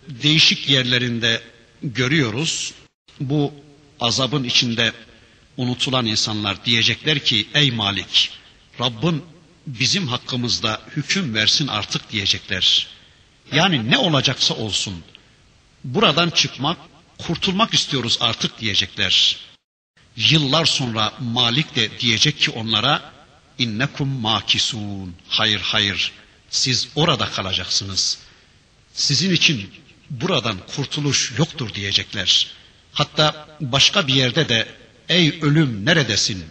değişik 0.08 0.70
yerlerinde 0.70 1.42
görüyoruz 1.84 2.74
bu 3.20 3.54
azabın 4.00 4.44
içinde 4.44 4.94
unutulan 5.58 6.06
insanlar 6.06 6.66
diyecekler 6.66 7.20
ki 7.20 7.48
ey 7.54 7.72
Malik 7.72 8.32
Rabbin 8.80 9.24
bizim 9.68 10.08
hakkımızda 10.08 10.82
hüküm 10.96 11.36
versin 11.36 11.68
artık 11.68 12.12
diyecekler. 12.12 12.88
Yani 13.52 13.92
ne 13.92 13.98
olacaksa 13.98 14.54
olsun 14.54 15.04
buradan 15.84 16.30
çıkmak, 16.30 16.78
kurtulmak 17.18 17.74
istiyoruz 17.74 18.18
artık 18.22 18.60
diyecekler. 18.60 19.38
Yıllar 20.16 20.66
sonra 20.66 21.14
Malik 21.20 21.76
de 21.76 22.00
diyecek 22.00 22.40
ki 22.40 22.52
onlara 22.52 23.12
innekum 23.58 24.08
makisun. 24.08 25.16
Hayır 25.28 25.60
hayır 25.60 26.12
siz 26.50 26.88
orada 26.96 27.26
kalacaksınız. 27.26 28.18
Sizin 28.94 29.32
için 29.32 29.70
buradan 30.10 30.58
kurtuluş 30.76 31.34
yoktur 31.38 31.74
diyecekler. 31.74 32.48
Hatta 32.94 33.58
başka 33.62 34.08
bir 34.08 34.14
yerde 34.14 34.50
de 34.50 34.68
ey 35.10 35.40
ölüm 35.42 35.86
neredesin? 35.86 36.44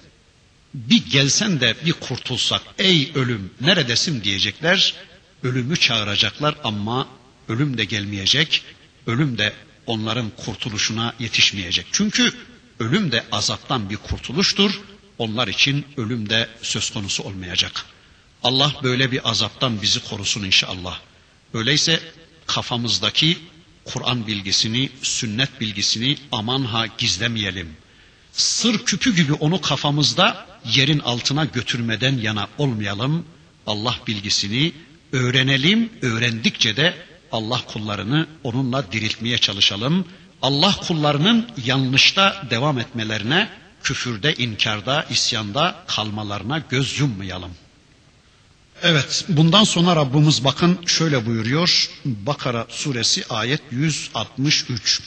Bir 0.74 1.10
gelsen 1.10 1.60
de 1.60 1.76
bir 1.86 1.92
kurtulsak 1.92 2.62
ey 2.78 3.12
ölüm 3.14 3.50
neredesin 3.60 4.24
diyecekler. 4.24 4.94
Ölümü 5.42 5.76
çağıracaklar 5.76 6.54
ama 6.64 7.08
ölüm 7.48 7.78
de 7.78 7.84
gelmeyecek. 7.84 8.62
Ölüm 9.06 9.38
de 9.38 9.52
onların 9.86 10.30
kurtuluşuna 10.36 11.14
yetişmeyecek. 11.18 11.86
Çünkü 11.92 12.32
ölüm 12.78 13.12
de 13.12 13.24
azaptan 13.32 13.90
bir 13.90 13.96
kurtuluştur 13.96 14.80
onlar 15.20 15.48
için 15.48 15.86
ölüm 15.96 16.30
de 16.30 16.48
söz 16.62 16.90
konusu 16.90 17.22
olmayacak. 17.22 17.84
Allah 18.42 18.72
böyle 18.82 19.12
bir 19.12 19.30
azaptan 19.30 19.82
bizi 19.82 20.00
korusun 20.08 20.42
inşallah. 20.44 20.98
Öyleyse 21.54 22.00
kafamızdaki 22.46 23.38
Kur'an 23.84 24.26
bilgisini, 24.26 24.90
sünnet 25.02 25.60
bilgisini 25.60 26.16
aman 26.32 26.62
ha 26.62 26.86
gizlemeyelim. 26.98 27.68
Sır 28.32 28.84
küpü 28.84 29.16
gibi 29.16 29.32
onu 29.32 29.60
kafamızda 29.60 30.46
yerin 30.64 30.98
altına 30.98 31.44
götürmeden 31.44 32.18
yana 32.18 32.48
olmayalım. 32.58 33.24
Allah 33.66 33.96
bilgisini 34.06 34.72
öğrenelim, 35.12 35.92
öğrendikçe 36.02 36.76
de 36.76 36.94
Allah 37.32 37.60
kullarını 37.66 38.26
onunla 38.44 38.92
diriltmeye 38.92 39.38
çalışalım. 39.38 40.04
Allah 40.42 40.76
kullarının 40.86 41.48
yanlışta 41.64 42.46
devam 42.50 42.78
etmelerine 42.78 43.50
küfürde, 43.82 44.34
inkarda, 44.34 45.06
isyanda 45.10 45.76
kalmalarına 45.86 46.58
göz 46.58 47.00
yummayalım. 47.00 47.50
Evet, 48.82 49.24
bundan 49.28 49.64
sonra 49.64 49.96
Rabbimiz 49.96 50.44
bakın 50.44 50.78
şöyle 50.86 51.26
buyuruyor. 51.26 51.90
Bakara 52.04 52.66
suresi 52.68 53.24
ayet 53.30 53.60
163. 53.70 55.00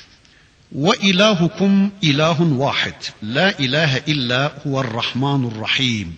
Ve 0.71 0.91
ilahukum 1.01 1.91
ilahun 2.01 2.59
vahid. 2.59 2.93
La 3.23 3.51
ilahe 3.51 4.03
illa 4.07 4.53
huver 4.63 4.93
rahmanur 4.93 5.61
rahim. 5.61 6.15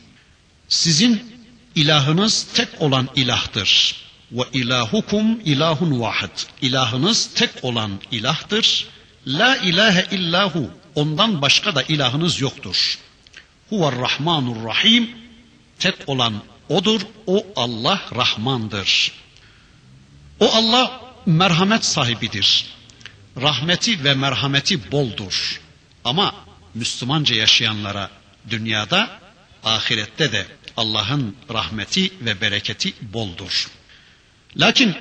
Sizin 0.68 1.36
ilahınız 1.76 2.48
tek 2.54 2.68
olan 2.80 3.10
ilahtır. 3.16 3.96
Ve 4.32 4.44
ilahukum 4.54 5.40
ilahun 5.46 6.00
vahid. 6.02 6.40
İlahınız 6.62 7.30
tek 7.36 7.50
olan 7.62 7.92
ilahtır. 8.12 8.88
La 9.28 9.56
ilahe 9.58 10.06
illahu 10.12 10.70
Ondan 10.96 11.42
başka 11.42 11.76
da 11.76 11.84
ilahınız 11.84 12.42
yoktur. 12.42 12.98
Huvar 13.70 13.96
Rahmanur 13.96 14.66
Rahim. 14.66 15.10
Tek 15.80 15.96
olan 16.08 16.34
odur. 16.70 17.02
O 17.28 17.46
Allah 17.56 18.02
Rahmandır. 18.16 19.12
O 20.40 20.54
Allah 20.54 21.02
merhamet 21.26 21.86
sahibidir. 21.86 22.66
Rahmeti 23.42 24.04
ve 24.04 24.14
merhameti 24.14 24.92
boldur. 24.92 25.62
Ama 26.04 26.36
Müslümanca 26.76 27.36
yaşayanlara 27.36 28.10
dünyada, 28.50 29.20
ahirette 29.64 30.32
de 30.32 30.46
Allah'ın 30.78 31.36
rahmeti 31.54 32.12
ve 32.22 32.42
bereketi 32.42 32.94
boldur. 33.02 33.68
Lakin 34.58 34.96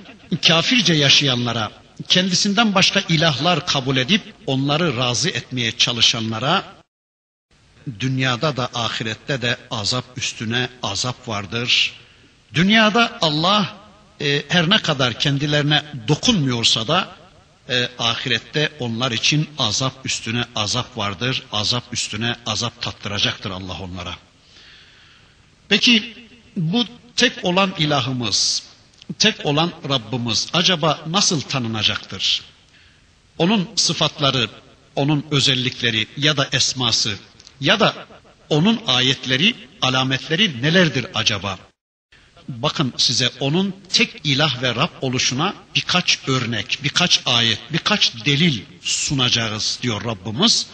kafirce 0.47 0.95
yaşayanlara 0.95 1.84
kendisinden 2.09 2.75
başka 2.75 3.01
ilahlar 3.09 3.67
kabul 3.67 3.97
edip 3.97 4.35
onları 4.47 4.97
razı 4.97 5.29
etmeye 5.31 5.73
çalışanlara 5.79 6.65
dünyada 8.01 8.57
da 8.57 8.69
ahirette 8.75 9.43
de 9.43 9.57
azap 9.71 10.05
üstüne 10.17 10.69
azap 10.83 11.29
vardır. 11.29 11.93
Dünyada 12.55 13.19
Allah 13.21 13.77
e, 14.21 14.43
her 14.49 14.71
ne 14.71 14.79
kadar 14.79 15.19
kendilerine 15.19 15.83
dokunmuyorsa 16.09 16.89
da 16.89 17.17
e, 17.69 17.89
ahirette 17.99 18.73
onlar 18.81 19.13
için 19.13 19.49
azap 19.59 20.07
üstüne 20.07 20.45
azap 20.57 20.97
vardır. 20.97 21.43
Azap 21.53 21.85
üstüne 21.93 22.37
azap 22.47 22.83
tattıracaktır 22.83 23.51
Allah 23.51 23.77
onlara. 23.81 24.15
Peki 25.69 26.15
bu 26.57 26.85
tek 27.17 27.45
olan 27.45 27.75
ilahımız 27.79 28.63
tek 29.19 29.47
olan 29.47 29.73
Rabbimiz 29.89 30.49
acaba 30.53 31.01
nasıl 31.07 31.41
tanınacaktır? 31.41 32.43
Onun 33.39 33.69
sıfatları, 33.77 34.51
onun 34.97 35.27
özellikleri 35.31 36.07
ya 36.17 36.37
da 36.37 36.49
esması 36.53 37.19
ya 37.61 37.81
da 37.81 37.95
onun 38.49 38.81
ayetleri, 38.87 39.55
alametleri 39.83 40.63
nelerdir 40.63 41.07
acaba? 41.15 41.59
bakın 42.49 42.93
size 42.97 43.31
onun 43.41 43.75
tek 43.93 44.21
ilah 44.25 44.63
ve 44.63 44.75
Rab 44.75 44.89
oluşuna 45.01 45.55
birkaç 45.75 46.19
örnek, 46.29 46.79
birkaç 46.85 47.21
ayet, 47.27 47.59
birkaç 47.73 48.25
delil 48.27 48.61
sunacağız 48.83 49.79
diyor 49.83 50.05
Rabbimiz. 50.05 50.67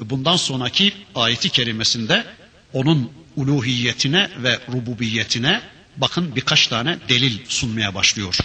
Bundan 0.00 0.36
sonraki 0.36 0.92
ayeti 1.14 1.50
kerimesinde 1.50 2.26
onun 2.72 3.12
uluhiyetine 3.36 4.30
ve 4.42 4.58
rububiyetine 4.72 5.62
bakın 5.96 6.36
birkaç 6.36 6.66
tane 6.66 6.98
delil 7.08 7.38
sunmaya 7.48 7.94
başlıyor. 7.94 8.36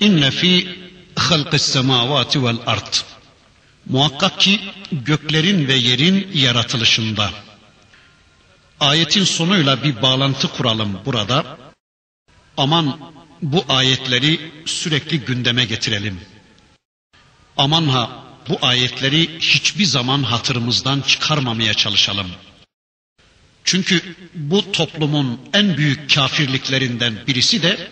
İnne 0.00 0.30
fi 0.30 0.78
halqis 1.16 1.62
semavati 1.62 2.44
vel 2.44 2.56
ard. 2.66 2.94
Muhakkak 3.86 4.40
ki 4.40 4.60
göklerin 4.92 5.68
ve 5.68 5.74
yerin 5.74 6.28
yaratılışında. 6.34 7.30
Ayetin 8.80 9.24
sonuyla 9.24 9.82
bir 9.82 10.02
bağlantı 10.02 10.48
kuralım 10.48 11.00
burada. 11.06 11.58
Aman 12.56 12.98
bu 13.42 13.64
ayetleri 13.68 14.50
sürekli 14.66 15.20
gündeme 15.20 15.64
getirelim. 15.64 16.20
Aman 17.56 17.86
ha 17.88 18.24
bu 18.48 18.58
ayetleri 18.62 19.38
hiçbir 19.40 19.84
zaman 19.84 20.22
hatırımızdan 20.22 21.00
çıkarmamaya 21.00 21.74
çalışalım. 21.74 22.26
Çünkü 23.70 24.02
bu 24.34 24.72
toplumun 24.72 25.40
en 25.54 25.76
büyük 25.76 26.14
kafirliklerinden 26.14 27.14
birisi 27.26 27.62
de 27.62 27.90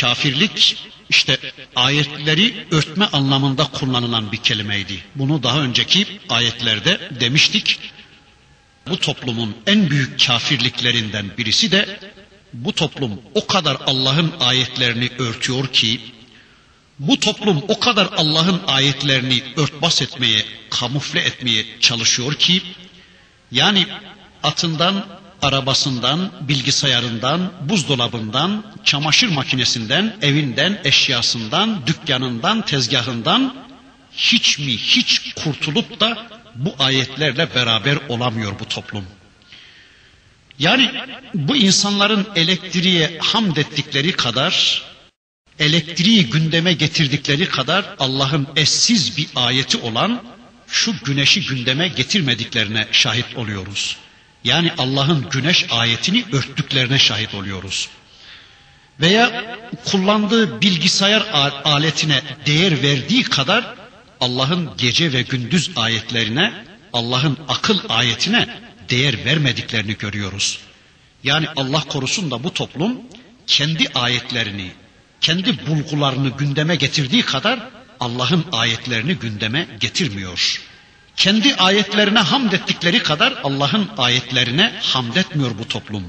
kafirlik 0.00 0.76
işte 1.08 1.38
ayetleri 1.76 2.66
örtme 2.70 3.04
anlamında 3.04 3.64
kullanılan 3.64 4.32
bir 4.32 4.36
kelimeydi. 4.36 5.02
Bunu 5.14 5.42
daha 5.42 5.60
önceki 5.60 6.06
ayetlerde 6.28 7.00
demiştik. 7.20 7.80
Bu 8.88 8.98
toplumun 8.98 9.56
en 9.66 9.90
büyük 9.90 10.26
kafirliklerinden 10.26 11.26
birisi 11.38 11.70
de 11.72 11.98
bu 12.52 12.72
toplum 12.72 13.20
o 13.34 13.46
kadar 13.46 13.76
Allah'ın 13.86 14.32
ayetlerini 14.40 15.10
örtüyor 15.18 15.72
ki 15.72 16.00
bu 16.98 17.20
toplum 17.20 17.64
o 17.68 17.80
kadar 17.80 18.08
Allah'ın 18.16 18.60
ayetlerini 18.66 19.42
örtbas 19.56 20.02
etmeye, 20.02 20.44
kamufle 20.70 21.20
etmeye 21.20 21.64
çalışıyor 21.80 22.34
ki 22.34 22.62
yani 23.52 23.86
atından, 24.46 25.06
arabasından, 25.42 26.30
bilgisayarından, 26.40 27.52
buzdolabından, 27.60 28.64
çamaşır 28.84 29.28
makinesinden, 29.28 30.16
evinden, 30.22 30.80
eşyasından, 30.84 31.86
dükkanından, 31.86 32.62
tezgahından 32.62 33.54
hiç 34.12 34.58
mi 34.58 34.76
hiç 34.76 35.34
kurtulup 35.34 36.00
da 36.00 36.28
bu 36.54 36.74
ayetlerle 36.78 37.54
beraber 37.54 37.98
olamıyor 38.08 38.58
bu 38.60 38.64
toplum. 38.64 39.04
Yani 40.58 40.90
bu 41.34 41.56
insanların 41.56 42.26
elektriğe 42.36 43.18
hamd 43.20 43.56
ettikleri 43.56 44.12
kadar, 44.12 44.82
elektriği 45.58 46.30
gündeme 46.30 46.72
getirdikleri 46.72 47.48
kadar 47.48 47.84
Allah'ın 47.98 48.46
eşsiz 48.56 49.16
bir 49.16 49.26
ayeti 49.34 49.76
olan 49.76 50.22
şu 50.66 50.94
güneşi 51.04 51.46
gündeme 51.46 51.88
getirmediklerine 51.88 52.88
şahit 52.92 53.36
oluyoruz. 53.36 53.96
Yani 54.46 54.72
Allah'ın 54.78 55.28
güneş 55.30 55.66
ayetini 55.70 56.24
örttüklerine 56.32 56.98
şahit 56.98 57.34
oluyoruz. 57.34 57.88
Veya 59.00 59.56
kullandığı 59.84 60.60
bilgisayar 60.60 61.22
aletine 61.64 62.22
değer 62.46 62.82
verdiği 62.82 63.22
kadar 63.22 63.74
Allah'ın 64.20 64.70
gece 64.78 65.12
ve 65.12 65.22
gündüz 65.22 65.70
ayetlerine, 65.76 66.64
Allah'ın 66.92 67.38
akıl 67.48 67.78
ayetine 67.88 68.48
değer 68.88 69.24
vermediklerini 69.24 69.98
görüyoruz. 69.98 70.58
Yani 71.24 71.46
Allah 71.56 71.80
korusun 71.80 72.30
da 72.30 72.44
bu 72.44 72.54
toplum 72.54 73.00
kendi 73.46 73.88
ayetlerini, 73.94 74.70
kendi 75.20 75.66
bulgularını 75.66 76.28
gündeme 76.28 76.76
getirdiği 76.76 77.22
kadar 77.22 77.68
Allah'ın 78.00 78.44
ayetlerini 78.52 79.14
gündeme 79.14 79.68
getirmiyor. 79.80 80.62
Kendi 81.16 81.54
ayetlerine 81.54 82.18
hamd 82.18 82.52
ettikleri 82.52 83.02
kadar 83.02 83.34
Allah'ın 83.44 83.88
ayetlerine 83.98 84.80
hamd 84.82 85.16
etmiyor 85.16 85.50
bu 85.58 85.68
toplum. 85.68 86.04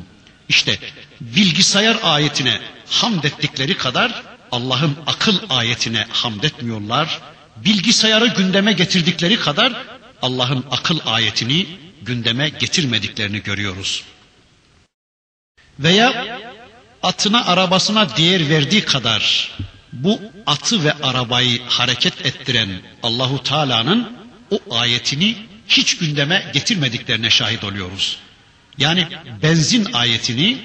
İşte 0.49 0.79
bilgisayar 1.21 1.97
ayetine 2.03 2.61
hamd 2.89 3.23
ettikleri 3.23 3.77
kadar 3.77 4.23
Allah'ın 4.51 4.95
akıl 5.07 5.37
ayetine 5.49 6.05
hamd 6.09 6.43
etmiyorlar. 6.43 7.21
Bilgisayarı 7.55 8.27
gündeme 8.27 8.73
getirdikleri 8.73 9.39
kadar 9.39 9.73
Allah'ın 10.21 10.65
akıl 10.71 10.99
ayetini 11.05 11.67
gündeme 12.01 12.49
getirmediklerini 12.49 13.43
görüyoruz. 13.43 14.03
Veya 15.79 16.39
atına 17.03 17.45
arabasına 17.45 18.17
değer 18.17 18.49
verdiği 18.49 18.85
kadar 18.85 19.51
bu 19.93 20.21
atı 20.45 20.83
ve 20.83 20.93
arabayı 20.93 21.61
hareket 21.67 22.25
ettiren 22.25 22.69
Allahu 23.03 23.43
Teala'nın 23.43 24.17
o 24.51 24.75
ayetini 24.75 25.35
hiç 25.67 25.97
gündeme 25.97 26.51
getirmediklerine 26.53 27.29
şahit 27.29 27.63
oluyoruz. 27.63 28.17
Yani 28.77 29.07
benzin 29.43 29.93
ayetini, 29.93 30.57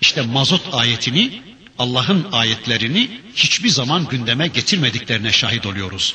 işte 0.00 0.22
mazot 0.22 0.74
ayetini, 0.74 1.42
Allah'ın 1.78 2.26
ayetlerini 2.32 3.10
hiçbir 3.34 3.68
zaman 3.68 4.08
gündeme 4.08 4.46
getirmediklerine 4.46 5.32
şahit 5.32 5.66
oluyoruz. 5.66 6.14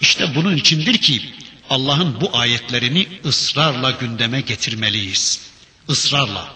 İşte 0.00 0.34
bunun 0.34 0.56
içindir 0.56 0.98
ki 0.98 1.34
Allah'ın 1.70 2.20
bu 2.20 2.36
ayetlerini 2.36 3.06
ısrarla 3.24 3.90
gündeme 3.90 4.40
getirmeliyiz. 4.40 5.40
Israrla. 5.88 6.54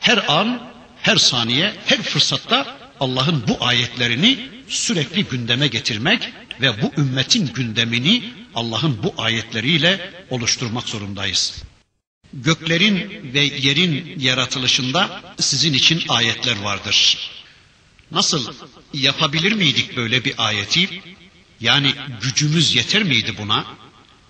Her 0.00 0.24
an, 0.28 0.70
her 1.02 1.16
saniye, 1.16 1.74
her 1.86 2.02
fırsatta 2.02 2.78
Allah'ın 3.00 3.44
bu 3.48 3.64
ayetlerini 3.64 4.38
sürekli 4.68 5.24
gündeme 5.24 5.66
getirmek 5.66 6.32
ve 6.60 6.82
bu 6.82 7.00
ümmetin 7.00 7.46
gündemini 7.46 8.32
Allah'ın 8.54 9.02
bu 9.02 9.14
ayetleriyle 9.18 10.12
oluşturmak 10.30 10.88
zorundayız. 10.88 11.62
Göklerin 12.32 13.20
ve 13.34 13.40
yerin 13.40 14.20
yaratılışında 14.20 15.22
sizin 15.38 15.72
için 15.72 16.02
ayetler 16.08 16.60
vardır. 16.62 17.18
Nasıl 18.10 18.54
yapabilir 18.94 19.52
miydik 19.52 19.96
böyle 19.96 20.24
bir 20.24 20.34
ayeti? 20.38 21.02
Yani 21.60 21.94
gücümüz 22.22 22.74
yeter 22.76 23.02
miydi 23.02 23.34
buna? 23.38 23.66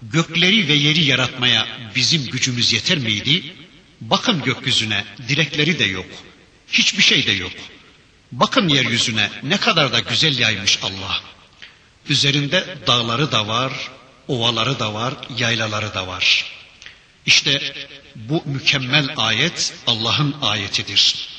Gökleri 0.02 0.68
ve 0.68 0.72
yeri 0.72 1.04
yaratmaya 1.04 1.68
bizim 1.96 2.26
gücümüz 2.26 2.72
yeter 2.72 2.98
miydi? 2.98 3.54
Bakın 4.00 4.42
gökyüzüne, 4.42 5.04
direkleri 5.28 5.78
de 5.78 5.84
yok. 5.84 6.06
Hiçbir 6.68 7.02
şey 7.02 7.26
de 7.26 7.32
yok. 7.32 7.52
Bakın 8.32 8.68
yeryüzüne 8.68 9.30
ne 9.42 9.56
kadar 9.56 9.92
da 9.92 10.00
güzel 10.00 10.38
yaymış 10.38 10.78
Allah. 10.82 11.20
Üzerinde 12.09 12.77
dağları 12.87 13.31
da 13.31 13.47
var, 13.47 13.73
ovaları 14.27 14.79
da 14.79 14.93
var, 14.93 15.13
yaylaları 15.37 15.93
da 15.93 16.07
var. 16.07 16.45
İşte 17.25 17.73
bu 18.15 18.43
mükemmel 18.45 19.09
ayet 19.17 19.73
Allah'ın 19.87 20.35
ayetidir. 20.41 21.29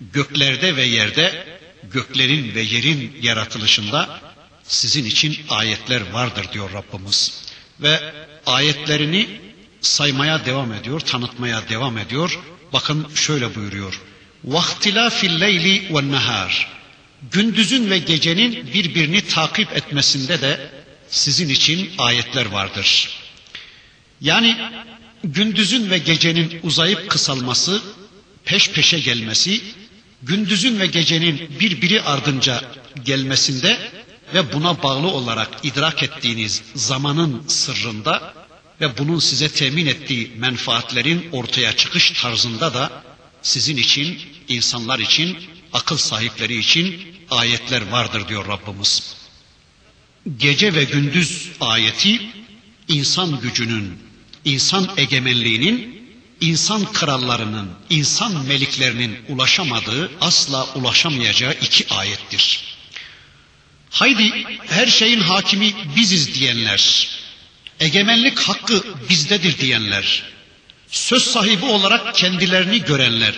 Göklerde 0.00 0.76
ve 0.76 0.84
yerde, 0.84 1.46
göklerin 1.92 2.54
ve 2.54 2.60
yerin 2.60 3.18
yaratılışında 3.22 4.20
sizin 4.62 5.04
için 5.04 5.46
ayetler 5.48 6.10
vardır 6.10 6.46
diyor 6.52 6.70
Rabbimiz. 6.72 7.44
Ve 7.80 8.12
ayetlerini 8.46 9.40
saymaya 9.80 10.44
devam 10.44 10.72
ediyor, 10.72 11.00
tanıtmaya 11.00 11.68
devam 11.68 11.98
ediyor. 11.98 12.38
Bakın 12.72 13.08
şöyle 13.14 13.54
buyuruyor. 13.54 14.00
وَاخْتِلَافِ 14.48 15.18
اللَّيْلِ 15.26 15.90
وَالنَّهَارِ 15.90 16.66
Gündüzün 17.31 17.89
ve 17.89 17.97
gecenin 17.99 18.73
birbirini 18.73 19.21
takip 19.21 19.77
etmesinde 19.77 20.41
de 20.41 20.71
sizin 21.09 21.49
için 21.49 21.91
ayetler 21.97 22.45
vardır. 22.45 23.09
Yani 24.21 24.57
gündüzün 25.23 25.89
ve 25.89 25.97
gecenin 25.97 26.59
uzayıp 26.63 27.09
kısalması, 27.09 27.81
peş 28.45 28.69
peşe 28.69 28.99
gelmesi, 28.99 29.61
gündüzün 30.23 30.79
ve 30.79 30.85
gecenin 30.85 31.59
birbiri 31.59 32.01
ardınca 32.01 32.61
gelmesinde 33.05 33.77
ve 34.33 34.53
buna 34.53 34.83
bağlı 34.83 35.07
olarak 35.07 35.49
idrak 35.63 36.03
ettiğiniz 36.03 36.61
zamanın 36.75 37.43
sırrında 37.47 38.33
ve 38.81 38.97
bunun 38.97 39.19
size 39.19 39.49
temin 39.49 39.85
ettiği 39.85 40.31
menfaatlerin 40.37 41.29
ortaya 41.31 41.75
çıkış 41.75 42.11
tarzında 42.11 42.73
da 42.73 43.03
sizin 43.41 43.77
için, 43.77 44.19
insanlar 44.47 44.99
için, 44.99 45.37
akıl 45.73 45.97
sahipleri 45.97 46.57
için 46.57 47.15
ayetler 47.31 47.87
vardır 47.87 48.27
diyor 48.27 48.47
Rabbimiz. 48.47 49.15
Gece 50.37 50.75
ve 50.75 50.83
gündüz 50.83 51.47
ayeti 51.59 52.21
insan 52.87 53.41
gücünün, 53.41 53.99
insan 54.45 54.89
egemenliğinin, 54.97 55.99
insan 56.41 56.93
krallarının, 56.93 57.69
insan 57.89 58.45
meliklerinin 58.45 59.17
ulaşamadığı, 59.29 60.11
asla 60.21 60.73
ulaşamayacağı 60.73 61.53
iki 61.53 61.93
ayettir. 61.93 62.63
Haydi 63.89 64.45
her 64.67 64.87
şeyin 64.87 65.19
hakimi 65.19 65.73
biziz 65.95 66.33
diyenler, 66.33 67.09
egemenlik 67.79 68.39
hakkı 68.39 68.83
bizdedir 69.09 69.57
diyenler, 69.57 70.23
söz 70.91 71.23
sahibi 71.23 71.65
olarak 71.65 72.15
kendilerini 72.15 72.81
görenler, 72.83 73.35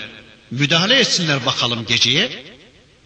Müdahale 0.51 0.99
etsinler 0.99 1.45
bakalım 1.45 1.85
geceye. 1.85 2.43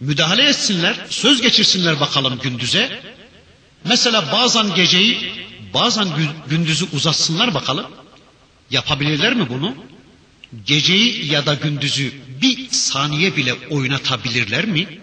Müdahale 0.00 0.48
etsinler, 0.48 1.06
söz 1.10 1.42
geçirsinler 1.42 2.00
bakalım 2.00 2.38
gündüze. 2.42 3.00
Mesela 3.84 4.32
bazen 4.32 4.74
geceyi, 4.74 5.32
bazen 5.74 6.08
gündüzü 6.50 6.86
uzatsınlar 6.92 7.54
bakalım. 7.54 7.86
Yapabilirler 8.70 9.34
mi 9.34 9.48
bunu? 9.48 9.74
Geceyi 10.66 11.32
ya 11.32 11.46
da 11.46 11.54
gündüzü 11.54 12.12
bir 12.42 12.70
saniye 12.70 13.36
bile 13.36 13.54
oynatabilirler 13.70 14.64
mi? 14.64 15.00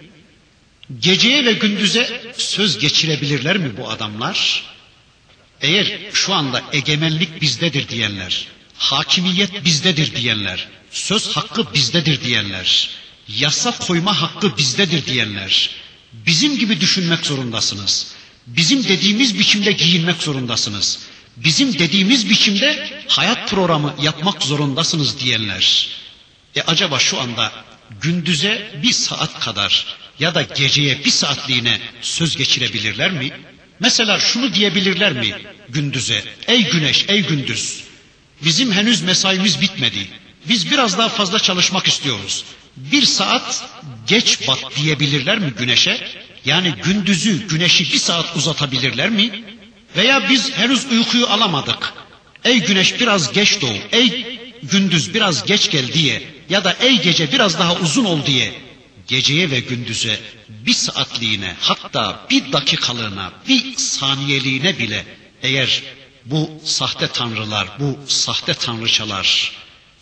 Geceye 1.00 1.46
ve 1.46 1.54
gündüze 1.54 2.22
söz 2.38 2.80
geçirebilirler 2.80 3.58
mi 3.58 3.78
bu 3.78 3.90
adamlar? 3.90 4.64
Eğer 5.62 6.00
şu 6.14 6.34
anda 6.34 6.62
egemenlik 6.74 7.42
bizdedir 7.42 7.90
diyenler, 7.90 8.48
hakimiyet 8.84 9.66
bizdedir 9.66 10.16
diyenler, 10.16 10.68
söz 10.92 11.28
hakkı 11.28 11.74
bizdedir 11.74 12.22
diyenler, 12.22 12.90
yasa 13.28 13.78
koyma 13.78 14.22
hakkı 14.22 14.58
bizdedir 14.58 15.06
diyenler, 15.06 15.70
bizim 16.14 16.60
gibi 16.60 16.82
düşünmek 16.82 17.26
zorundasınız. 17.26 18.08
Bizim 18.48 18.84
dediğimiz 18.84 19.40
biçimde 19.40 19.72
giyinmek 19.72 20.24
zorundasınız. 20.24 21.00
Bizim 21.38 21.80
dediğimiz 21.80 22.30
biçimde 22.30 23.02
hayat 23.08 23.50
programı 23.50 23.96
yapmak 24.02 24.44
zorundasınız 24.44 25.20
diyenler. 25.20 25.88
E 26.56 26.62
acaba 26.62 27.00
şu 27.00 27.22
anda 27.22 27.52
gündüze 28.02 28.80
bir 28.84 28.92
saat 28.92 29.40
kadar 29.40 29.86
ya 30.20 30.36
da 30.36 30.42
geceye 30.42 31.06
bir 31.06 31.10
saatliğine 31.10 31.80
söz 32.02 32.38
geçirebilirler 32.38 33.12
mi? 33.12 33.32
Mesela 33.80 34.20
şunu 34.20 34.54
diyebilirler 34.54 35.14
mi 35.14 35.36
gündüze? 35.70 36.24
Ey 36.48 36.64
güneş, 36.72 37.06
ey 37.08 37.22
gündüz. 37.22 37.83
Bizim 38.46 38.72
henüz 38.72 39.02
mesaimiz 39.02 39.62
bitmedi. 39.62 40.08
Biz 40.50 40.72
biraz 40.72 40.98
daha 40.98 41.10
fazla 41.10 41.40
çalışmak 41.40 41.88
istiyoruz. 41.88 42.44
Bir 42.76 43.06
saat 43.06 43.66
geç 44.08 44.48
bat 44.48 44.60
diyebilirler 44.76 45.40
mi 45.40 45.54
güneşe? 45.58 46.08
Yani 46.46 46.74
gündüzü, 46.84 47.48
güneşi 47.48 47.94
bir 47.94 47.98
saat 47.98 48.36
uzatabilirler 48.36 49.10
mi? 49.10 49.44
Veya 49.98 50.30
biz 50.30 50.52
henüz 50.58 50.86
uykuyu 50.92 51.28
alamadık. 51.28 51.94
Ey 52.44 52.60
güneş 52.60 53.00
biraz 53.00 53.32
geç 53.32 53.62
doğ, 53.62 53.76
ey 53.92 54.40
gündüz 54.64 55.14
biraz 55.14 55.46
geç 55.46 55.72
gel 55.72 55.94
diye 55.94 56.22
ya 56.50 56.64
da 56.64 56.76
ey 56.80 57.02
gece 57.02 57.32
biraz 57.32 57.60
daha 57.60 57.76
uzun 57.76 58.06
ol 58.06 58.26
diye 58.26 58.54
geceye 59.08 59.52
ve 59.52 59.60
gündüze 59.60 60.20
bir 60.50 60.74
saatliğine 60.74 61.56
hatta 61.60 62.26
bir 62.30 62.52
dakikalığına 62.52 63.32
bir 63.48 63.76
saniyeliğine 63.78 64.80
bile 64.80 65.06
eğer 65.44 65.84
bu 66.26 66.62
sahte 66.64 67.08
tanrılar, 67.08 67.68
bu 67.80 68.00
sahte 68.08 68.54
tanrıçalar 68.54 69.52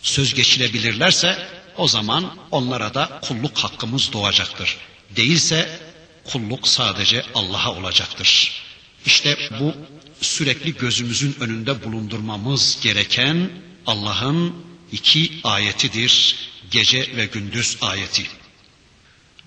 söz 0.01 0.33
geçirebilirlerse 0.33 1.47
o 1.77 1.87
zaman 1.87 2.35
onlara 2.51 2.93
da 2.93 3.19
kulluk 3.21 3.57
hakkımız 3.57 4.13
doğacaktır. 4.13 4.77
Değilse 5.15 5.79
kulluk 6.23 6.67
sadece 6.67 7.25
Allah'a 7.35 7.71
olacaktır. 7.71 8.61
İşte 9.05 9.37
bu 9.59 9.73
sürekli 10.21 10.77
gözümüzün 10.77 11.35
önünde 11.39 11.83
bulundurmamız 11.83 12.79
gereken 12.83 13.49
Allah'ın 13.87 14.55
iki 14.91 15.31
ayetidir. 15.43 16.35
Gece 16.71 17.15
ve 17.15 17.25
gündüz 17.25 17.77
ayeti. 17.81 18.27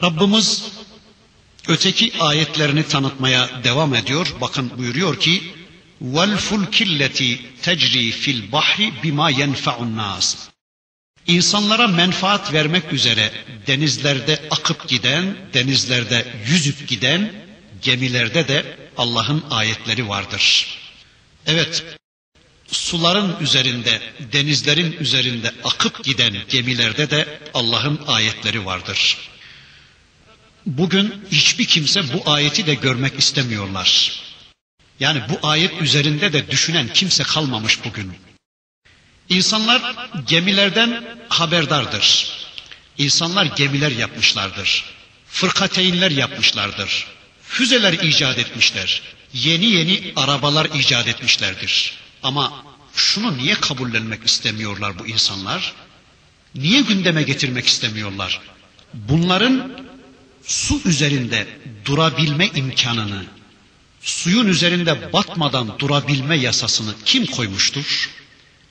Rabbimiz 0.03 0.65
öteki 1.69 2.13
ayetlerini 2.21 2.89
tanıtmaya 2.89 3.65
devam 3.65 3.95
ediyor. 3.95 4.35
Bakın 4.41 4.73
buyuruyor 4.79 5.21
ki 5.21 5.55
وَالْفُلْكِ 6.02 6.82
الَّتِي 6.90 7.40
تَجْرِي 7.64 8.12
فِي 8.12 8.32
الْبَحْرِ 8.32 8.80
بِمَا 9.04 9.28
يَنْفَعُ 9.32 9.76
النَّاسِ 9.88 10.36
İnsanlara 11.28 11.88
menfaat 11.88 12.54
vermek 12.54 12.94
üzere 12.94 13.32
denizlerde 13.68 14.42
akıp 14.52 14.90
giden, 14.90 15.36
denizlerde 15.54 16.26
yüzüp 16.48 16.88
giden 16.88 17.34
gemilerde 17.82 18.48
de 18.48 18.78
Allah'ın 18.98 19.44
ayetleri 19.50 20.10
vardır. 20.10 20.68
Evet, 21.48 21.84
suların 22.72 23.36
üzerinde, 23.42 24.02
denizlerin 24.34 24.92
üzerinde 25.00 25.52
akıp 25.64 26.04
giden 26.04 26.38
gemilerde 26.50 27.10
de 27.10 27.40
Allah'ın 27.54 28.00
ayetleri 28.08 28.66
vardır. 28.66 29.18
Bugün 30.66 31.14
hiçbir 31.32 31.66
kimse 31.66 32.14
bu 32.14 32.32
ayeti 32.32 32.68
de 32.68 32.74
görmek 32.74 33.20
istemiyorlar. 33.20 34.12
Yani 35.01 35.23
bu 35.29 35.49
ayet 35.49 35.83
üzerinde 35.83 36.33
de 36.33 36.51
düşünen 36.51 36.89
kimse 36.95 37.23
kalmamış 37.23 37.85
bugün. 37.85 38.13
İnsanlar 39.29 39.83
gemilerden 40.27 41.05
haberdardır. 41.29 42.29
İnsanlar 42.99 43.45
gemiler 43.45 43.91
yapmışlardır. 43.91 44.85
Fırkateyinler 45.29 46.11
yapmışlardır. 46.11 47.07
Füzeler 47.43 47.93
icat 47.93 48.39
etmişler. 48.39 49.03
Yeni 49.33 49.67
yeni 49.67 50.13
arabalar 50.17 50.69
icat 50.75 51.09
etmişlerdir. 51.09 51.95
Ama 52.23 52.65
şunu 52.95 53.39
niye 53.39 53.55
kabullenmek 53.55 54.25
istemiyorlar 54.25 54.99
bu 54.99 55.07
insanlar? 55.07 55.73
Niye 56.55 56.81
gündeme 56.81 57.23
getirmek 57.23 57.67
istemiyorlar? 57.67 58.41
Bunların 58.95 59.81
su 60.47 60.81
üzerinde 60.85 61.47
durabilme 61.85 62.47
imkanını, 62.47 63.25
suyun 64.05 64.47
üzerinde 64.47 65.13
batmadan 65.13 65.79
durabilme 65.79 66.37
yasasını 66.37 66.95
kim 67.05 67.27
koymuştur? 67.27 68.11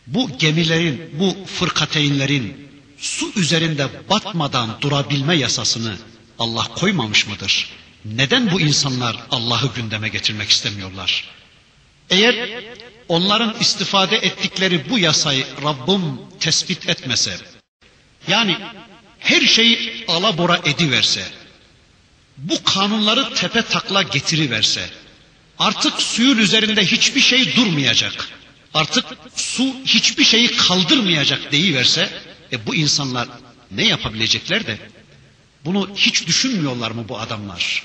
Bu 0.07 0.37
gemilerin, 0.37 1.09
bu 1.19 1.37
fırkateyinlerin 1.45 2.69
su 2.97 3.31
üzerinde 3.35 3.87
batmadan 4.09 4.77
durabilme 4.81 5.35
yasasını 5.35 5.97
Allah 6.39 6.63
koymamış 6.63 7.27
mıdır? 7.27 7.69
Neden 8.05 8.51
bu 8.51 8.61
insanlar 8.61 9.17
Allah'ı 9.31 9.73
gündeme 9.75 10.09
getirmek 10.09 10.49
istemiyorlar? 10.49 11.29
Eğer 12.09 12.49
onların 13.07 13.55
istifade 13.59 14.15
ettikleri 14.17 14.89
bu 14.89 14.99
yasayı 14.99 15.45
Rabbim 15.63 16.19
tespit 16.39 16.89
etmese, 16.89 17.37
yani 18.27 18.57
her 19.19 19.41
şeyi 19.41 20.05
alabora 20.07 20.57
ediverse, 20.65 21.27
bu 22.37 22.63
kanunları 22.63 23.33
tepe 23.33 23.61
takla 23.61 24.01
getiriverse, 24.01 24.89
artık 25.63 26.01
suyun 26.01 26.37
üzerinde 26.37 26.85
hiçbir 26.85 27.21
şey 27.21 27.55
durmayacak, 27.55 28.29
artık 28.73 29.05
su 29.35 29.75
hiçbir 29.85 30.23
şeyi 30.23 30.47
kaldırmayacak 30.57 31.51
deyiverse, 31.51 32.09
e 32.51 32.67
bu 32.67 32.75
insanlar 32.75 33.27
ne 33.71 33.87
yapabilecekler 33.87 34.67
de, 34.67 34.77
bunu 35.65 35.89
hiç 35.95 36.27
düşünmüyorlar 36.27 36.91
mı 36.91 37.09
bu 37.09 37.19
adamlar? 37.19 37.83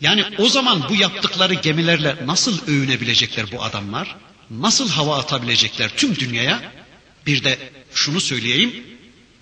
Yani 0.00 0.24
o 0.38 0.48
zaman 0.48 0.88
bu 0.88 0.94
yaptıkları 0.94 1.54
gemilerle 1.54 2.16
nasıl 2.26 2.66
övünebilecekler 2.66 3.52
bu 3.52 3.62
adamlar? 3.62 4.16
Nasıl 4.50 4.88
hava 4.88 5.18
atabilecekler 5.18 5.90
tüm 5.96 6.16
dünyaya? 6.16 6.72
Bir 7.26 7.44
de 7.44 7.58
şunu 7.94 8.20
söyleyeyim. 8.20 8.84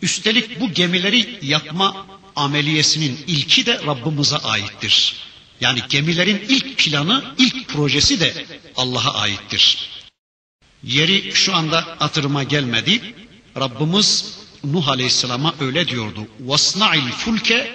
Üstelik 0.02 0.60
bu 0.60 0.72
gemileri 0.72 1.38
yapma 1.42 2.06
ameliyesinin 2.36 3.18
ilki 3.26 3.66
de 3.66 3.74
Rabbimize 3.86 4.36
aittir. 4.36 5.27
Yani 5.61 5.79
gemilerin 5.89 6.45
ilk 6.49 6.77
planı, 6.77 7.23
ilk 7.37 7.69
projesi 7.69 8.19
de 8.19 8.45
Allah'a 8.75 9.13
aittir. 9.13 9.89
Yeri 10.83 11.31
şu 11.33 11.55
anda 11.55 11.95
hatırıma 11.99 12.43
gelmedi. 12.43 13.15
Rabbimiz 13.57 14.39
Nuh 14.63 14.87
Aleyhisselam'a 14.87 15.55
öyle 15.59 15.87
diyordu. 15.87 16.27
وَاسْنَعِ 16.45 17.09
الْفُلْكَ 17.09 17.67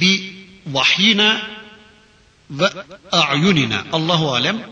بِوَحْيِنَا 0.00 1.40
ve 2.50 2.68
a'yunina. 3.12 3.84
Allahu 3.92 4.34
alem 4.34 4.70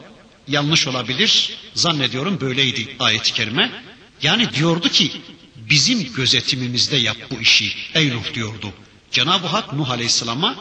yanlış 0.48 0.86
olabilir. 0.86 1.58
Zannediyorum 1.74 2.40
böyleydi 2.40 2.96
ayet-i 2.98 3.32
kerime. 3.32 3.82
Yani 4.22 4.54
diyordu 4.54 4.88
ki 4.88 5.12
bizim 5.56 6.12
gözetimimizde 6.14 6.96
yap 6.96 7.16
bu 7.30 7.40
işi. 7.40 7.72
Ey 7.94 8.10
Nuh 8.10 8.34
diyordu. 8.34 8.72
Cenab-ı 9.10 9.46
Hak 9.46 9.72
Nuh 9.72 9.90
Aleyhisselam'a 9.90 10.56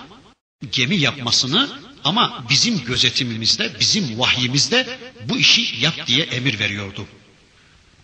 gemi 0.72 0.96
yapmasını 0.96 1.78
ama 2.04 2.44
bizim 2.50 2.84
gözetimimizde, 2.84 3.72
bizim 3.80 4.18
vahyimizde 4.18 4.98
bu 5.24 5.38
işi 5.38 5.84
yap 5.84 6.06
diye 6.06 6.24
emir 6.24 6.58
veriyordu. 6.58 7.06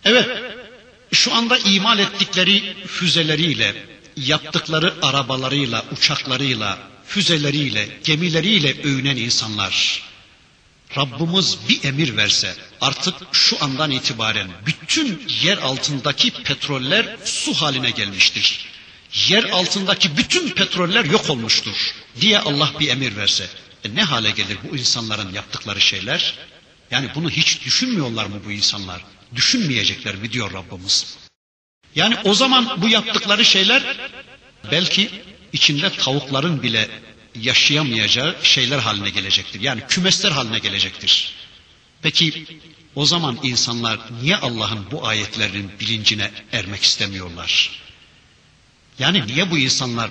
Evet, 0.05 0.27
şu 1.11 1.33
anda 1.33 1.57
imal 1.57 1.99
ettikleri 1.99 2.75
füzeleriyle, 2.87 3.75
yaptıkları 4.17 4.93
arabalarıyla, 5.01 5.85
uçaklarıyla, 5.91 6.79
füzeleriyle, 7.07 7.89
gemileriyle 8.03 8.81
övünen 8.81 9.17
insanlar. 9.17 10.03
Rabbimiz 10.97 11.57
bir 11.69 11.83
emir 11.83 12.17
verse 12.17 12.55
artık 12.81 13.15
şu 13.31 13.63
andan 13.63 13.91
itibaren 13.91 14.47
bütün 14.65 15.23
yer 15.43 15.57
altındaki 15.57 16.31
petroller 16.31 17.17
su 17.25 17.53
haline 17.53 17.89
gelmiştir. 17.91 18.74
Yer 19.29 19.43
altındaki 19.43 20.17
bütün 20.17 20.49
petroller 20.49 21.05
yok 21.05 21.29
olmuştur 21.29 21.95
diye 22.21 22.39
Allah 22.39 22.71
bir 22.79 22.89
emir 22.89 23.15
verse. 23.15 23.47
E 23.83 23.95
ne 23.95 24.03
hale 24.03 24.31
gelir 24.31 24.57
bu 24.71 24.77
insanların 24.77 25.33
yaptıkları 25.33 25.81
şeyler? 25.81 26.33
Yani 26.91 27.09
bunu 27.15 27.29
hiç 27.29 27.65
düşünmüyorlar 27.65 28.25
mı 28.25 28.41
bu 28.45 28.51
insanlar? 28.51 29.01
Düşünmeyecekler 29.35 30.15
mi 30.15 30.31
diyor 30.31 30.53
Rabbimiz? 30.53 31.17
Yani 31.95 32.15
o 32.23 32.33
zaman 32.33 32.81
bu 32.81 32.89
yaptıkları 32.89 33.45
şeyler 33.45 33.97
belki 34.71 35.09
içinde 35.53 35.89
tavukların 35.89 36.63
bile 36.63 36.89
yaşayamayacağı 37.41 38.35
şeyler 38.43 38.79
haline 38.79 39.09
gelecektir. 39.09 39.61
Yani 39.61 39.81
kümesler 39.89 40.31
haline 40.31 40.59
gelecektir. 40.59 41.33
Peki 42.01 42.45
o 42.95 43.05
zaman 43.05 43.39
insanlar 43.43 43.99
niye 44.21 44.37
Allah'ın 44.37 44.91
bu 44.91 45.07
ayetlerinin 45.07 45.71
bilincine 45.79 46.31
ermek 46.51 46.83
istemiyorlar? 46.83 47.84
Yani 48.99 49.27
niye 49.27 49.51
bu 49.51 49.57
insanlar 49.57 50.09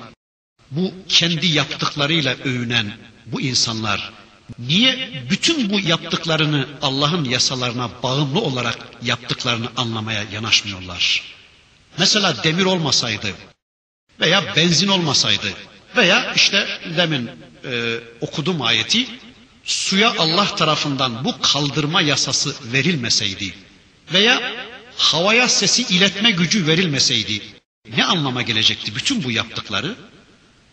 bu 0.71 0.93
kendi 1.09 1.47
yaptıklarıyla 1.47 2.35
övünen 2.35 2.97
bu 3.27 3.41
insanlar 3.41 4.13
niye 4.59 5.23
bütün 5.31 5.71
bu 5.71 5.81
yaptıklarını 5.81 6.69
Allah'ın 6.83 7.25
yasalarına 7.25 7.91
bağımlı 8.03 8.41
olarak 8.41 8.79
yaptıklarını 9.03 9.69
anlamaya 9.77 10.25
yanaşmıyorlar? 10.33 11.23
Mesela 11.99 12.45
demir 12.45 12.65
olmasaydı 12.65 13.35
veya 14.21 14.57
benzin 14.57 14.89
olmasaydı 14.89 15.53
veya 15.97 16.33
işte 16.35 16.69
demin 16.97 17.31
e, 17.65 17.99
okudum 18.21 18.63
ayeti 18.63 19.07
suya 19.65 20.15
Allah 20.19 20.55
tarafından 20.57 21.25
bu 21.25 21.41
kaldırma 21.41 22.03
yasası 22.03 22.55
verilmeseydi 22.73 23.55
veya 24.13 24.53
havaya 24.97 25.49
sesi 25.49 25.83
iletme 25.83 26.31
gücü 26.31 26.67
verilmeseydi 26.67 27.43
ne 27.97 28.05
anlama 28.05 28.43
gelecekti 28.43 28.95
bütün 28.95 29.25
bu 29.25 29.31
yaptıkları? 29.31 29.95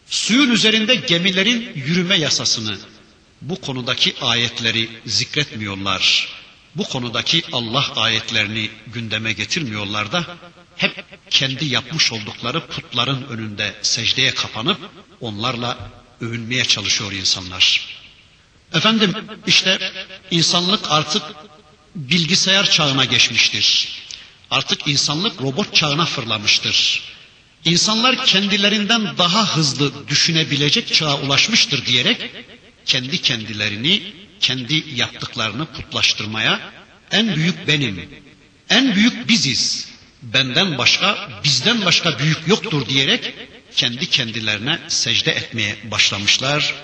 Suyun 0.10 0.52
üzerinde 0.52 0.96
gemilerin 0.96 1.72
yürüme 1.76 2.16
yasasını, 2.16 2.78
bu 3.42 3.62
konudaki 3.62 4.16
ayetleri 4.22 4.90
zikretmiyorlar. 5.06 6.28
Bu 6.76 6.84
konudaki 6.84 7.44
Allah 7.52 7.86
ayetlerini 7.96 8.70
gündeme 8.88 9.34
getirmiyorlar 9.34 10.12
da 10.12 10.26
hep 10.78 11.04
kendi 11.30 11.66
yapmış 11.66 12.12
oldukları 12.12 12.68
putların 12.68 13.24
önünde 13.30 13.74
secdeye 13.82 14.34
kapanıp 14.34 14.78
onlarla 15.22 15.92
övünmeye 16.22 16.66
çalışıyor 16.66 17.12
insanlar. 17.12 17.88
Efendim 18.74 19.14
işte 19.48 19.92
insanlık 20.32 20.92
artık 20.92 21.24
bilgisayar 21.96 22.70
çağına 22.70 23.06
geçmiştir. 23.06 23.90
Artık 24.52 24.88
insanlık 24.88 25.42
robot 25.42 25.76
çağına 25.76 26.06
fırlamıştır. 26.06 27.04
İnsanlar 27.66 28.26
kendilerinden 28.26 29.18
daha 29.18 29.56
hızlı 29.56 30.08
düşünebilecek 30.08 30.94
çağa 30.94 31.18
ulaşmıştır 31.18 31.86
diyerek 31.86 32.32
kendi 32.86 33.22
kendilerini, 33.22 34.14
kendi 34.40 34.84
yaptıklarını 34.96 35.66
putlaştırmaya 35.66 36.60
en 37.12 37.36
büyük 37.36 37.68
benim, 37.68 38.10
en 38.70 38.96
büyük 38.96 39.30
biziz, 39.30 39.88
benden 40.22 40.78
başka, 40.78 41.30
bizden 41.44 41.86
başka 41.86 42.20
büyük 42.20 42.48
yoktur 42.48 42.86
diyerek 42.86 43.34
kendi 43.76 44.10
kendilerine 44.10 44.80
secde 44.88 45.32
etmeye 45.32 45.76
başlamışlar. 45.92 46.76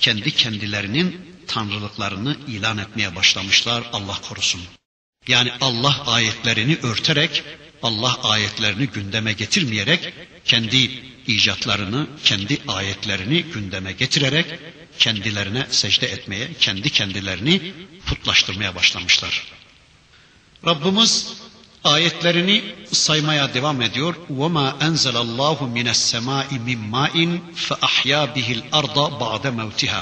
Kendi 0.00 0.34
kendilerinin 0.34 1.20
tanrılıklarını 1.46 2.36
ilan 2.48 2.78
etmeye 2.78 3.16
başlamışlar 3.16 3.84
Allah 3.92 4.20
korusun. 4.28 4.60
Yani 5.27 5.51
Allah 5.61 6.03
ayetlerini 6.05 6.77
örterek, 6.83 7.43
Allah 7.83 8.19
ayetlerini 8.23 8.87
gündeme 8.87 9.33
getirmeyerek 9.33 10.13
kendi 10.45 10.91
icatlarını, 11.27 12.07
kendi 12.23 12.57
ayetlerini 12.67 13.43
gündeme 13.43 13.91
getirerek 13.91 14.45
kendilerine 14.99 15.67
secde 15.69 16.07
etmeye, 16.07 16.49
kendi 16.59 16.89
kendilerini 16.89 17.73
putlaştırmaya 18.05 18.75
başlamışlar. 18.75 19.43
Rabbimiz 20.65 21.33
ayetlerini 21.83 22.63
saymaya 22.91 23.53
devam 23.53 23.81
ediyor. 23.81 24.15
وَمَا 24.29 24.79
أَنْزَلَ 24.87 25.15
اللّٰهُ 25.25 25.57
مِنَ 25.77 25.87
السَّمَاءِ 25.89 26.47
مِنْ 26.67 26.79
مَاءٍ 26.95 27.15
فَأَحْيَا 27.67 28.21
بِهِ 28.35 28.47
الْأَرْضَ 28.59 28.97
بَعْدَ 29.19 29.43
مَوْتِهَا 29.61 30.01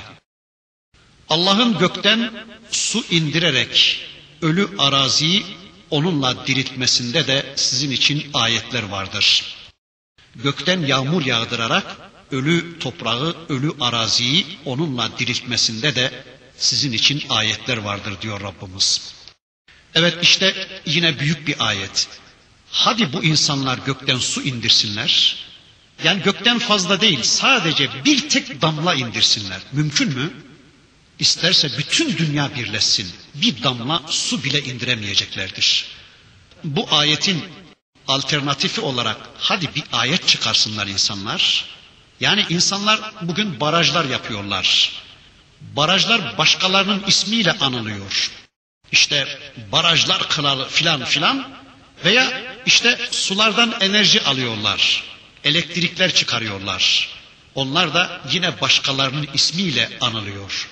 Allah'ın 1.29 1.77
gökten 1.77 2.31
su 2.71 3.03
indirerek 3.11 3.99
ölü 4.42 4.68
araziyi 4.78 5.46
onunla 5.90 6.46
diriltmesinde 6.46 7.26
de 7.26 7.52
sizin 7.56 7.90
için 7.90 8.30
ayetler 8.34 8.82
vardır. 8.82 9.56
Gökten 10.34 10.80
yağmur 10.80 11.26
yağdırarak 11.26 11.96
ölü 12.30 12.78
toprağı, 12.78 13.36
ölü 13.48 13.72
araziyi 13.80 14.46
onunla 14.64 15.18
diriltmesinde 15.18 15.94
de 15.94 16.24
sizin 16.56 16.92
için 16.92 17.22
ayetler 17.28 17.76
vardır 17.76 18.14
diyor 18.22 18.40
Rabbimiz. 18.40 19.14
Evet 19.94 20.18
işte 20.22 20.68
yine 20.86 21.18
büyük 21.18 21.46
bir 21.46 21.66
ayet. 21.68 22.08
Hadi 22.70 23.12
bu 23.12 23.24
insanlar 23.24 23.78
gökten 23.86 24.18
su 24.18 24.42
indirsinler. 24.42 25.36
Yani 26.04 26.22
gökten 26.22 26.58
fazla 26.58 27.00
değil 27.00 27.22
sadece 27.22 27.90
bir 28.04 28.28
tek 28.28 28.62
damla 28.62 28.94
indirsinler. 28.94 29.60
Mümkün 29.72 30.08
mü? 30.08 30.30
İsterse 31.20 31.78
bütün 31.78 32.18
dünya 32.18 32.54
birleşsin. 32.54 33.12
Bir 33.34 33.62
damla 33.62 34.02
su 34.08 34.44
bile 34.44 34.62
indiremeyeceklerdir. 34.62 35.86
Bu 36.64 36.88
ayetin 36.90 37.44
alternatifi 38.08 38.80
olarak 38.80 39.16
hadi 39.38 39.74
bir 39.74 39.82
ayet 39.92 40.28
çıkarsınlar 40.28 40.86
insanlar. 40.86 41.64
Yani 42.20 42.46
insanlar 42.48 43.00
bugün 43.22 43.60
barajlar 43.60 44.04
yapıyorlar. 44.04 44.92
Barajlar 45.60 46.38
başkalarının 46.38 47.04
ismiyle 47.06 47.52
anılıyor. 47.52 48.30
İşte 48.92 49.38
barajlar 49.72 50.28
kralı 50.28 50.68
filan 50.68 51.04
filan 51.04 51.48
veya 52.04 52.42
işte 52.66 52.98
sulardan 53.10 53.74
enerji 53.80 54.22
alıyorlar. 54.22 55.04
Elektrikler 55.44 56.14
çıkarıyorlar. 56.14 57.08
Onlar 57.54 57.94
da 57.94 58.20
yine 58.32 58.60
başkalarının 58.60 59.28
ismiyle 59.34 59.90
anılıyor. 60.00 60.68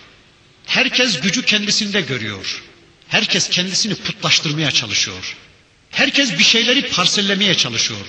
Herkes 0.69 1.21
gücü 1.21 1.45
kendisinde 1.45 2.01
görüyor. 2.01 2.63
Herkes 3.09 3.51
kendisini 3.51 3.95
putlaştırmaya 3.95 4.71
çalışıyor. 4.71 5.37
Herkes 5.91 6.39
bir 6.39 6.45
şeyleri 6.45 6.89
parsellemeye 6.91 7.55
çalışıyor. 7.55 8.07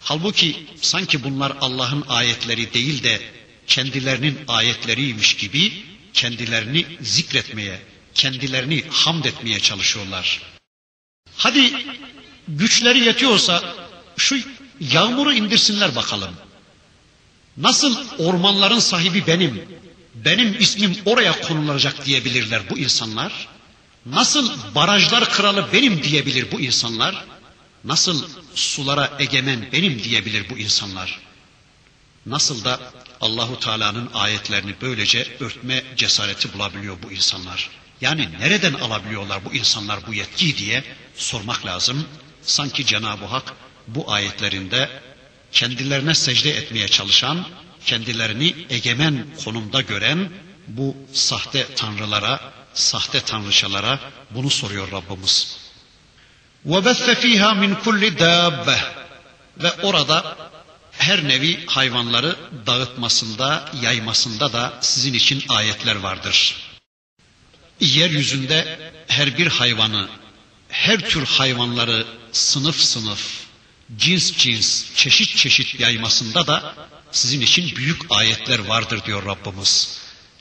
Halbuki 0.00 0.66
sanki 0.80 1.24
bunlar 1.24 1.52
Allah'ın 1.60 2.04
ayetleri 2.08 2.74
değil 2.74 3.02
de 3.02 3.20
kendilerinin 3.66 4.38
ayetleriymiş 4.48 5.36
gibi 5.36 5.72
kendilerini 6.14 6.86
zikretmeye, 7.00 7.80
kendilerini 8.14 8.84
hamd 8.90 9.24
etmeye 9.24 9.60
çalışıyorlar. 9.60 10.42
Hadi 11.36 11.72
güçleri 12.48 12.98
yetiyorsa 12.98 13.74
şu 14.16 14.38
yağmuru 14.80 15.32
indirsinler 15.32 15.96
bakalım. 15.96 16.34
Nasıl 17.56 17.96
ormanların 18.18 18.78
sahibi 18.78 19.26
benim, 19.26 19.62
benim 20.24 20.56
ismim 20.60 20.96
oraya 21.04 21.40
konulacak 21.40 22.06
diyebilirler 22.06 22.70
bu 22.70 22.78
insanlar? 22.78 23.48
Nasıl 24.06 24.74
barajlar 24.74 25.30
kralı 25.30 25.68
benim 25.72 26.02
diyebilir 26.02 26.52
bu 26.52 26.60
insanlar? 26.60 27.24
Nasıl 27.84 28.28
sulara 28.54 29.16
egemen 29.18 29.68
benim 29.72 30.04
diyebilir 30.04 30.50
bu 30.50 30.58
insanlar? 30.58 31.20
Nasıl 32.26 32.64
da 32.64 32.80
Allahu 33.20 33.60
Teala'nın 33.60 34.10
ayetlerini 34.14 34.74
böylece 34.80 35.36
örtme 35.40 35.82
cesareti 35.96 36.52
bulabiliyor 36.52 36.96
bu 37.02 37.12
insanlar? 37.12 37.70
Yani 38.00 38.28
nereden 38.40 38.72
alabiliyorlar 38.72 39.44
bu 39.44 39.54
insanlar 39.54 40.06
bu 40.06 40.14
yetkiyi 40.14 40.56
diye 40.56 40.84
sormak 41.16 41.66
lazım. 41.66 42.04
Sanki 42.42 42.86
Cenab-ı 42.86 43.24
Hak 43.24 43.54
bu 43.88 44.12
ayetlerinde 44.12 44.90
kendilerine 45.52 46.14
secde 46.14 46.50
etmeye 46.50 46.88
çalışan, 46.88 47.46
kendilerini 47.85 48.55
egemen 48.69 49.25
konumda 49.43 49.81
gören 49.81 50.29
bu 50.67 50.95
sahte 51.13 51.67
tanrılara, 51.75 52.39
sahte 52.73 53.19
tanrıçalara 53.19 53.99
bunu 54.31 54.49
soruyor 54.49 54.91
Rabbimiz. 54.91 55.57
وَبَثَّ 56.67 57.05
ف۪يهَا 57.21 57.51
مِنْ 57.63 57.71
كُلِّ 57.85 58.17
دَابَّةٍ 58.17 58.79
Ve 59.57 59.71
orada 59.71 60.37
her 60.91 61.27
nevi 61.27 61.65
hayvanları 61.65 62.35
dağıtmasında, 62.67 63.71
yaymasında 63.81 64.53
da 64.53 64.73
sizin 64.81 65.13
için 65.13 65.43
ayetler 65.49 65.95
vardır. 65.95 66.55
Yeryüzünde 67.79 68.91
her 69.07 69.37
bir 69.37 69.47
hayvanı, 69.47 70.09
her 70.69 70.99
tür 71.09 71.25
hayvanları 71.25 72.07
sınıf 72.31 72.79
sınıf, 72.79 73.43
cins 73.97 74.37
cins, 74.37 74.95
çeşit 74.95 75.37
çeşit 75.37 75.79
yaymasında 75.79 76.47
da 76.47 76.75
sizin 77.12 77.40
için 77.40 77.76
büyük 77.76 78.02
ayetler 78.10 78.58
vardır 78.58 79.04
diyor 79.04 79.26
Rabbimiz. 79.26 79.98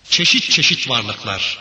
Çeşit 0.10 0.52
çeşit 0.52 0.90
varlıklar, 0.90 1.60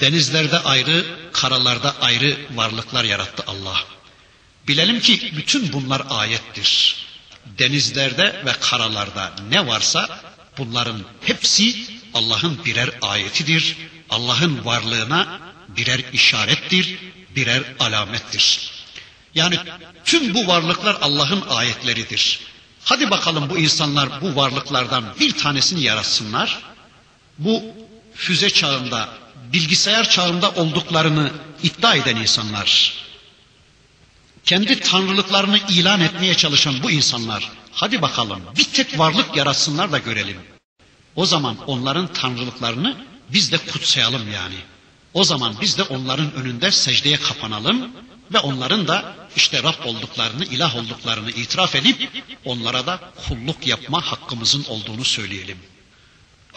denizlerde 0.00 0.58
ayrı, 0.58 1.06
karalarda 1.32 2.00
ayrı 2.00 2.38
varlıklar 2.54 3.04
yarattı 3.04 3.44
Allah. 3.46 3.84
Bilelim 4.68 5.00
ki 5.00 5.32
bütün 5.36 5.72
bunlar 5.72 6.02
ayettir. 6.10 6.96
Denizlerde 7.58 8.42
ve 8.46 8.52
karalarda 8.60 9.32
ne 9.48 9.66
varsa 9.66 10.20
bunların 10.58 11.04
hepsi 11.20 11.86
Allah'ın 12.14 12.64
birer 12.64 12.90
ayetidir. 13.02 13.76
Allah'ın 14.10 14.64
varlığına 14.64 15.40
birer 15.68 16.00
işarettir, 16.12 16.98
birer 17.36 17.62
alamettir. 17.80 18.70
Yani 19.34 19.58
tüm 20.04 20.34
bu 20.34 20.46
varlıklar 20.46 20.96
Allah'ın 21.00 21.40
ayetleridir. 21.40 22.40
Hadi 22.84 23.10
bakalım 23.10 23.50
bu 23.50 23.58
insanlar 23.58 24.20
bu 24.20 24.36
varlıklardan 24.36 25.04
bir 25.20 25.32
tanesini 25.38 25.82
yaratsınlar. 25.82 26.62
Bu 27.38 27.62
füze 28.14 28.50
çağında, 28.50 29.08
bilgisayar 29.52 30.08
çağında 30.10 30.50
olduklarını 30.50 31.30
iddia 31.62 31.94
eden 31.94 32.16
insanlar, 32.16 32.92
kendi 34.44 34.80
tanrılıklarını 34.80 35.58
ilan 35.68 36.00
etmeye 36.00 36.34
çalışan 36.34 36.82
bu 36.82 36.90
insanlar, 36.90 37.50
hadi 37.72 38.02
bakalım 38.02 38.40
bir 38.56 38.64
tek 38.64 38.98
varlık 38.98 39.36
yaratsınlar 39.36 39.92
da 39.92 39.98
görelim. 39.98 40.36
O 41.16 41.26
zaman 41.26 41.56
onların 41.66 42.12
tanrılıklarını 42.12 42.96
biz 43.32 43.52
de 43.52 43.58
kutsayalım 43.58 44.32
yani. 44.32 44.56
O 45.14 45.24
zaman 45.24 45.54
biz 45.60 45.78
de 45.78 45.82
onların 45.82 46.34
önünde 46.34 46.70
secdeye 46.70 47.16
kapanalım 47.16 47.90
ve 48.34 48.38
onların 48.38 48.88
da 48.88 49.14
işte 49.36 49.62
Rab 49.62 49.84
olduklarını, 49.84 50.44
ilah 50.44 50.76
olduklarını 50.76 51.30
itiraf 51.30 51.74
edip 51.74 52.10
onlara 52.44 52.86
da 52.86 53.00
kulluk 53.28 53.66
yapma 53.66 54.00
hakkımızın 54.00 54.64
olduğunu 54.64 55.04
söyleyelim. 55.04 55.58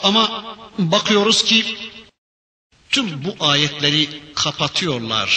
Ama 0.03 0.55
bakıyoruz 0.77 1.43
ki 1.43 1.77
tüm 2.89 3.25
bu 3.25 3.35
ayetleri 3.39 4.09
kapatıyorlar, 4.35 5.31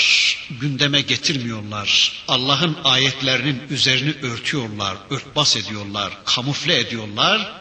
gündeme 0.61 1.01
getirmiyorlar. 1.01 2.13
Allah'ın 2.29 2.77
ayetlerinin 2.85 3.63
üzerini 3.71 4.15
örtüyorlar, 4.23 4.97
örtbas 5.11 5.57
ediyorlar, 5.57 6.13
kamufle 6.25 6.79
ediyorlar 6.79 7.53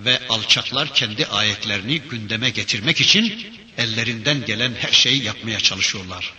ve 0.00 0.20
alçaklar 0.28 0.94
kendi 0.94 1.26
ayetlerini 1.26 1.98
gündeme 1.98 2.50
getirmek 2.50 3.00
için 3.00 3.46
ellerinden 3.78 4.44
gelen 4.44 4.74
her 4.74 4.92
şeyi 4.92 5.24
yapmaya 5.24 5.60
çalışıyorlar. 5.60 6.32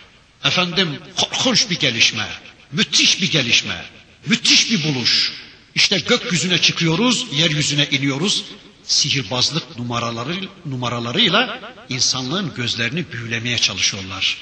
Efendim 0.44 0.98
korkunç 1.16 1.70
bir 1.70 1.78
gelişme, 1.78 2.28
müthiş 2.72 3.22
bir 3.22 3.30
gelişme, 3.30 3.84
müthiş 4.26 4.70
bir 4.70 4.84
buluş. 4.84 5.32
İşte 5.74 5.98
gökyüzüne 5.98 6.60
çıkıyoruz, 6.60 7.26
yeryüzüne 7.32 7.86
iniyoruz. 7.90 8.44
Sihirbazlık 8.84 9.78
numaraları 9.78 10.34
numaralarıyla 10.66 11.60
insanlığın 11.88 12.54
gözlerini 12.54 13.12
büyülemeye 13.12 13.58
çalışıyorlar. 13.58 14.36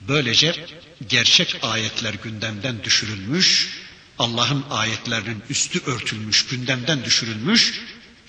Böylece 0.00 0.66
gerçek 1.08 1.56
ayetler 1.62 2.14
gündemden 2.14 2.84
düşürülmüş, 2.84 3.80
Allah'ın 4.18 4.64
ayetlerinin 4.70 5.42
üstü 5.50 5.80
örtülmüş, 5.86 6.46
gündemden 6.46 7.04
düşürülmüş, 7.04 7.80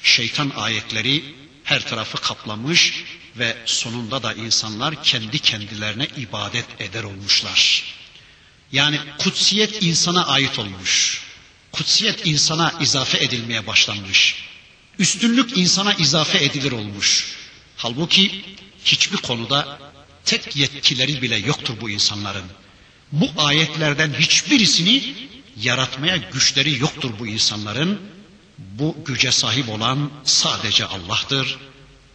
şeytan 0.03 0.51
ayetleri 0.55 1.24
her 1.64 1.88
tarafı 1.88 2.18
kaplamış 2.18 3.03
ve 3.38 3.58
sonunda 3.66 4.24
da 4.24 4.34
insanlar 4.34 5.04
kendi 5.04 5.40
kendilerine 5.40 6.08
ibadet 6.18 6.66
eder 6.80 7.04
olmuşlar. 7.04 7.84
Yani 8.72 9.00
kutsiyet 9.18 9.84
insana 9.84 10.26
ait 10.26 10.60
olmuş. 10.60 11.22
Kutsiyet 11.72 12.28
insana 12.28 12.74
izafe 12.82 13.18
edilmeye 13.18 13.68
başlanmış. 13.68 14.36
Üstünlük 15.00 15.58
insana 15.58 15.94
izafe 15.94 16.44
edilir 16.44 16.72
olmuş. 16.72 17.36
Halbuki 17.78 18.46
hiçbir 18.86 19.18
konuda 19.18 19.80
tek 20.26 20.56
yetkileri 20.56 21.22
bile 21.22 21.36
yoktur 21.38 21.74
bu 21.82 21.90
insanların. 21.90 22.46
Bu 23.12 23.30
ayetlerden 23.38 24.14
hiçbirisini 24.14 25.14
yaratmaya 25.62 26.18
güçleri 26.18 26.80
yoktur 26.80 27.12
bu 27.20 27.28
insanların. 27.28 28.02
Bu 28.58 28.98
güce 29.06 29.32
sahip 29.32 29.70
olan 29.70 30.12
sadece 30.24 30.86
Allah'tır. 30.86 31.58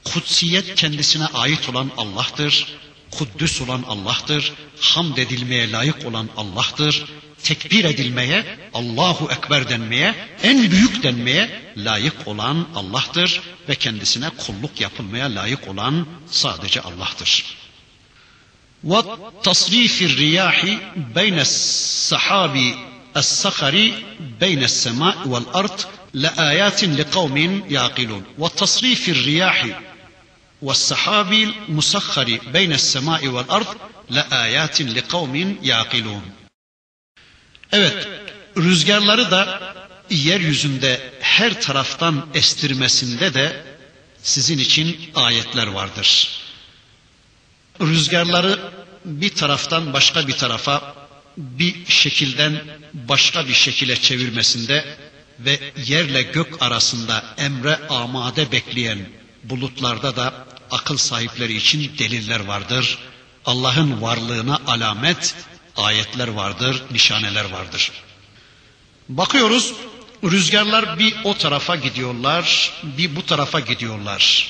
Kutsiyet 0.05 0.75
kendisine 0.75 1.25
ait 1.25 1.69
olan 1.69 1.91
Allah'tır. 1.97 2.67
Kuddüs 3.11 3.61
olan 3.61 3.83
Allah'tır. 3.87 4.53
Hamd 4.79 5.17
edilmeye 5.17 5.71
layık 5.71 6.05
olan 6.05 6.29
Allah'tır. 6.37 7.05
Tekbir 7.43 7.85
edilmeye, 7.85 8.59
Allahu 8.73 9.31
Ekber 9.31 9.69
denmeye, 9.69 10.15
en 10.43 10.71
büyük 10.71 11.03
denmeye 11.03 11.61
layık 11.77 12.27
olan 12.27 12.67
Allah'tır 12.75 13.41
ve 13.69 13.75
kendisine 13.75 14.29
kulluk 14.29 14.81
yapılmaya 14.81 15.35
layık 15.35 15.67
olan 15.67 16.07
sadece 16.31 16.81
Allah'tır. 16.81 17.61
وتصريف 18.83 20.01
الرياح 20.01 20.65
بين 21.15 21.39
السحاب 21.39 22.55
الصخري 23.17 23.93
بين 24.39 24.63
السماء 24.63 25.27
والأرض 25.27 25.79
لآيات 26.13 26.83
لقوم 26.83 27.37
يعقلون 27.69 28.23
وتصريف 28.37 29.09
الرياح 29.09 29.79
والسحاب 30.61 31.33
المسخر 31.33 32.39
بين 32.53 32.73
السماء 32.73 33.27
والأرض 33.27 33.75
لآيات 34.09 34.81
لقوم 34.81 35.57
يعقلون 35.63 36.21
Evet, 37.73 38.07
rüzgarları 38.57 39.31
da 39.31 39.73
yeryüzünde 40.09 41.11
her 41.19 41.61
taraftan 41.61 42.27
estirmesinde 42.33 43.33
de 43.33 43.63
sizin 44.23 44.57
için 44.57 44.97
ayetler 45.15 45.67
vardır. 45.67 46.29
Rüzgarları 47.81 48.59
bir 49.05 49.35
taraftan 49.35 49.93
başka 49.93 50.27
bir 50.27 50.33
tarafa, 50.33 50.95
bir 51.37 51.85
şekilden 51.85 52.61
başka 52.93 53.47
bir 53.47 53.53
şekile 53.53 53.95
çevirmesinde 53.95 54.97
ve 55.39 55.59
yerle 55.85 56.21
gök 56.21 56.61
arasında 56.61 57.23
emre 57.37 57.79
amade 57.89 58.51
bekleyen 58.51 58.99
bulutlarda 59.50 60.16
da 60.16 60.46
akıl 60.70 60.96
sahipleri 60.96 61.54
için 61.56 61.98
deliller 61.98 62.40
vardır. 62.40 62.98
Allah'ın 63.44 64.02
varlığına 64.02 64.60
alamet, 64.66 65.34
ayetler 65.76 66.28
vardır, 66.28 66.82
nişaneler 66.90 67.44
vardır. 67.44 67.92
Bakıyoruz, 69.08 69.72
rüzgarlar 70.24 70.98
bir 70.98 71.14
o 71.24 71.34
tarafa 71.34 71.76
gidiyorlar, 71.76 72.72
bir 72.82 73.16
bu 73.16 73.26
tarafa 73.26 73.60
gidiyorlar. 73.60 74.48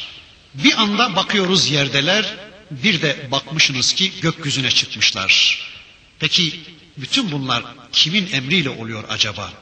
Bir 0.55 0.81
anda 0.83 1.17
bakıyoruz 1.17 1.71
yerdeler, 1.71 2.37
bir 2.71 3.03
de 3.03 3.29
bakmışsınız 3.31 3.93
ki 3.93 4.13
gökyüzüne 4.21 4.71
çıkmışlar. 4.71 5.63
Peki 6.19 6.61
bütün 6.97 7.33
bunlar 7.33 7.65
kimin 7.93 8.33
emriyle 8.33 8.71
oluyor 8.71 9.05
acaba? 9.09 9.53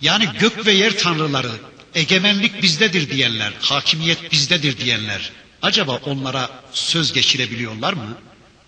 Yani 0.00 0.28
gök 0.38 0.66
ve 0.66 0.72
yer 0.72 0.98
tanrıları, 0.98 1.50
egemenlik 1.94 2.62
bizdedir 2.62 3.10
diyenler, 3.10 3.52
hakimiyet 3.60 4.32
bizdedir 4.32 4.78
diyenler, 4.78 5.30
acaba 5.62 5.96
onlara 5.96 6.50
söz 6.72 7.12
geçirebiliyorlar 7.12 7.92
mı? 7.92 8.18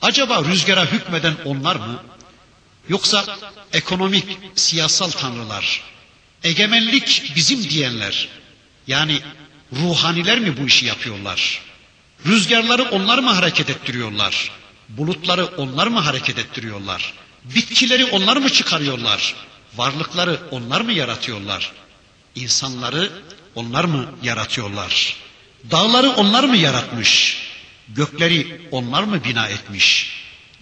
Acaba 0.02 0.44
rüzgara 0.44 0.92
hükmeden 0.92 1.34
onlar 1.44 1.76
mı? 1.76 2.02
Yoksa 2.88 3.38
ekonomik, 3.72 4.38
siyasal 4.54 5.10
tanrılar, 5.10 5.82
egemenlik 6.44 7.32
bizim 7.36 7.70
diyenler, 7.70 8.28
yani 8.86 9.20
ruhaniler 9.72 10.38
mi 10.38 10.56
bu 10.56 10.66
işi 10.66 10.86
yapıyorlar? 10.86 11.60
Rüzgarları 12.26 12.82
onlar 12.82 13.18
mı 13.18 13.30
hareket 13.30 13.70
ettiriyorlar? 13.70 14.50
Bulutları 14.88 15.46
onlar 15.46 15.86
mı 15.86 16.00
hareket 16.00 16.38
ettiriyorlar? 16.38 17.12
Bitkileri 17.44 18.04
onlar 18.04 18.36
mı 18.36 18.50
çıkarıyorlar? 18.50 19.34
Varlıkları 19.76 20.40
onlar 20.50 20.80
mı 20.80 20.92
yaratıyorlar? 20.92 21.72
İnsanları 22.34 23.12
onlar 23.54 23.84
mı 23.84 24.14
yaratıyorlar? 24.22 25.16
Dağları 25.70 26.10
onlar 26.10 26.44
mı 26.44 26.56
yaratmış? 26.56 27.38
Gökleri 27.88 28.68
onlar 28.70 29.02
mı 29.02 29.24
bina 29.24 29.48
etmiş? 29.48 30.10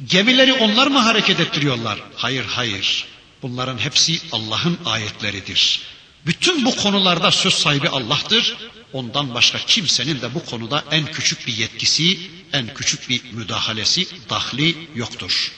Gemileri 0.06 0.52
onlar 0.52 0.86
mı 0.86 0.98
hareket 0.98 1.40
ettiriyorlar? 1.40 1.98
Hayır, 2.16 2.44
hayır. 2.44 3.04
Bunların 3.42 3.78
hepsi 3.78 4.20
Allah'ın 4.32 4.78
ayetleridir. 4.84 5.80
Bütün 6.26 6.64
bu 6.64 6.76
konularda 6.76 7.30
söz 7.30 7.54
sahibi 7.54 7.88
Allah'tır. 7.88 8.56
Ondan 8.92 9.34
başka 9.34 9.58
kimsenin 9.58 10.20
de 10.20 10.34
bu 10.34 10.44
konuda 10.44 10.84
en 10.90 11.06
küçük 11.06 11.46
bir 11.46 11.56
yetkisi, 11.56 12.18
en 12.52 12.74
küçük 12.74 13.08
bir 13.08 13.32
müdahalesi, 13.32 14.06
dahli 14.30 14.76
yoktur. 14.94 15.52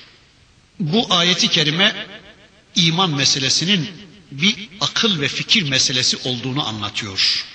Bu 0.81 1.07
ayeti 1.11 1.49
kerime 1.49 2.07
iman 2.75 3.11
meselesinin 3.11 3.91
bir 4.43 4.69
akıl 4.81 5.21
ve 5.21 5.29
fikir 5.29 5.69
meselesi 5.69 6.17
olduğunu 6.29 6.69
anlatıyor. 6.69 7.47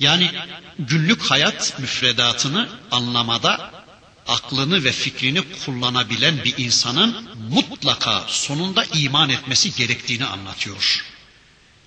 Yani 0.00 0.30
günlük 0.78 1.22
hayat 1.22 1.78
müfredatını 1.78 2.68
anlamada 2.90 3.84
aklını 4.26 4.84
ve 4.84 4.92
fikrini 4.92 5.42
kullanabilen 5.64 6.44
bir 6.44 6.54
insanın 6.58 7.28
mutlaka 7.50 8.24
sonunda 8.28 8.84
iman 8.84 9.30
etmesi 9.30 9.74
gerektiğini 9.74 10.24
anlatıyor. 10.24 11.04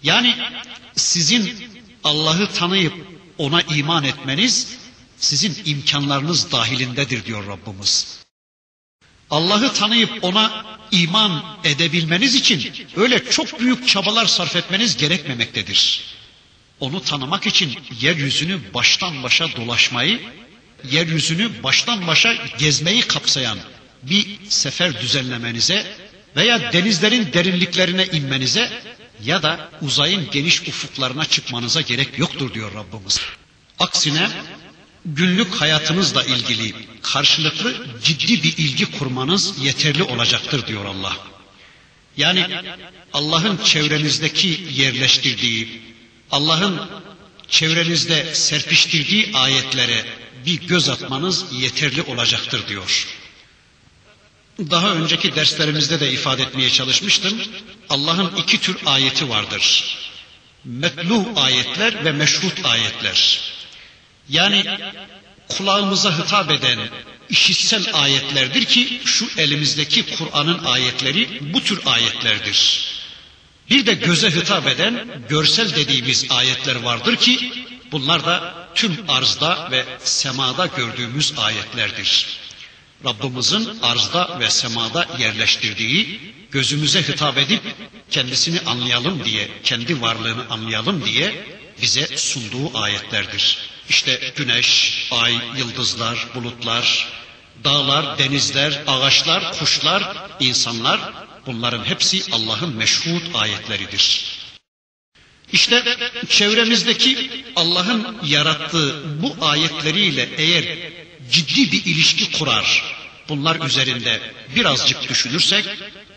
Yani 0.03 0.35
sizin 0.95 1.69
Allah'ı 2.03 2.53
tanıyıp 2.53 2.93
ona 3.37 3.61
iman 3.61 4.03
etmeniz 4.03 4.77
sizin 5.17 5.57
imkanlarınız 5.65 6.51
dahilindedir 6.51 7.25
diyor 7.25 7.47
Rabbimiz. 7.47 8.17
Allah'ı 9.29 9.73
tanıyıp 9.73 10.23
ona 10.23 10.76
iman 10.91 11.43
edebilmeniz 11.63 12.35
için 12.35 12.73
öyle 12.95 13.23
çok 13.31 13.59
büyük 13.59 13.87
çabalar 13.87 14.25
sarf 14.25 14.55
etmeniz 14.55 14.97
gerekmemektedir. 14.97 16.01
Onu 16.79 17.01
tanımak 17.01 17.47
için 17.47 17.77
yeryüzünü 18.01 18.59
baştan 18.73 19.23
başa 19.23 19.55
dolaşmayı, 19.55 20.21
yeryüzünü 20.91 21.63
baştan 21.63 22.07
başa 22.07 22.33
gezmeyi 22.57 23.01
kapsayan 23.01 23.57
bir 24.03 24.25
sefer 24.49 25.01
düzenlemenize, 25.01 25.85
veya 26.35 26.73
denizlerin 26.73 27.33
derinliklerine 27.33 28.05
inmenize 28.05 28.71
ya 29.25 29.43
da 29.43 29.69
uzayın 29.81 30.31
geniş 30.31 30.61
ufuklarına 30.61 31.25
çıkmanıza 31.25 31.81
gerek 31.81 32.19
yoktur 32.19 32.53
diyor 32.53 32.73
Rabbimiz. 32.73 33.21
Aksine 33.79 34.29
günlük 35.07 35.55
hayatınızla 35.55 36.23
ilgili 36.23 36.73
karşılıklı 37.01 37.75
ciddi 38.03 38.43
bir 38.43 38.57
ilgi 38.57 38.91
kurmanız 38.91 39.63
yeterli 39.63 40.03
olacaktır 40.03 40.67
diyor 40.67 40.85
Allah. 40.85 41.17
Yani 42.17 42.47
Allah'ın 43.13 43.57
çevrenizdeki 43.57 44.67
yerleştirdiği, 44.73 45.81
Allah'ın 46.31 46.81
çevrenizde 47.49 48.35
serpiştirdiği 48.35 49.31
ayetlere 49.33 50.05
bir 50.45 50.67
göz 50.67 50.89
atmanız 50.89 51.45
yeterli 51.51 52.01
olacaktır 52.01 52.67
diyor. 52.67 53.07
Daha 54.59 54.93
önceki 54.93 55.35
derslerimizde 55.35 55.99
de 55.99 56.11
ifade 56.11 56.43
etmeye 56.43 56.69
çalışmıştım. 56.69 57.41
Allah'ın 57.89 58.35
iki 58.35 58.61
tür 58.61 58.77
ayeti 58.85 59.29
vardır. 59.29 59.97
Metlu 60.65 61.27
ayetler 61.35 62.05
ve 62.05 62.11
meşrut 62.11 62.65
ayetler. 62.65 63.41
Yani 64.29 64.63
kulağımıza 65.47 66.17
hitap 66.19 66.51
eden 66.51 66.79
işitsel 67.29 67.85
ayetlerdir 67.93 68.65
ki 68.65 69.01
şu 69.05 69.27
elimizdeki 69.37 70.15
Kur'an'ın 70.15 70.63
ayetleri 70.63 71.53
bu 71.53 71.63
tür 71.63 71.81
ayetlerdir. 71.85 72.87
Bir 73.69 73.85
de 73.85 73.93
göze 73.93 74.31
hitap 74.31 74.67
eden 74.67 75.07
görsel 75.29 75.75
dediğimiz 75.75 76.25
ayetler 76.29 76.75
vardır 76.75 77.15
ki 77.15 77.51
bunlar 77.91 78.25
da 78.25 78.67
tüm 78.75 78.97
arzda 79.07 79.71
ve 79.71 79.85
semada 80.03 80.65
gördüğümüz 80.65 81.33
ayetlerdir. 81.37 82.27
Rabbimizin 83.05 83.69
arzda 83.81 84.39
ve 84.39 84.49
semada 84.49 85.07
yerleştirdiği, 85.19 86.19
gözümüze 86.51 87.01
hitap 87.01 87.37
edip 87.37 87.61
kendisini 88.11 88.59
anlayalım 88.65 89.25
diye, 89.25 89.47
kendi 89.63 90.01
varlığını 90.01 90.49
anlayalım 90.49 91.05
diye 91.05 91.45
bize 91.81 92.17
sunduğu 92.17 92.77
ayetlerdir. 92.77 93.57
İşte 93.89 94.33
güneş, 94.35 94.93
ay, 95.11 95.37
yıldızlar, 95.57 96.27
bulutlar, 96.35 97.07
dağlar, 97.63 98.17
denizler, 98.17 98.83
ağaçlar, 98.87 99.59
kuşlar, 99.59 100.03
insanlar 100.39 100.99
bunların 101.45 101.85
hepsi 101.85 102.23
Allah'ın 102.31 102.75
meşhur 102.75 103.21
ayetleridir. 103.33 104.37
İşte 105.51 105.97
çevremizdeki 106.29 107.43
Allah'ın 107.55 108.17
yarattığı 108.25 109.21
bu 109.21 109.35
ayetleriyle 109.41 110.29
eğer 110.37 110.77
ciddi 111.31 111.71
bir 111.71 111.85
ilişki 111.85 112.31
kurar, 112.31 112.95
bunlar 113.29 113.65
üzerinde 113.65 114.21
birazcık 114.55 115.09
düşünürsek 115.09 115.65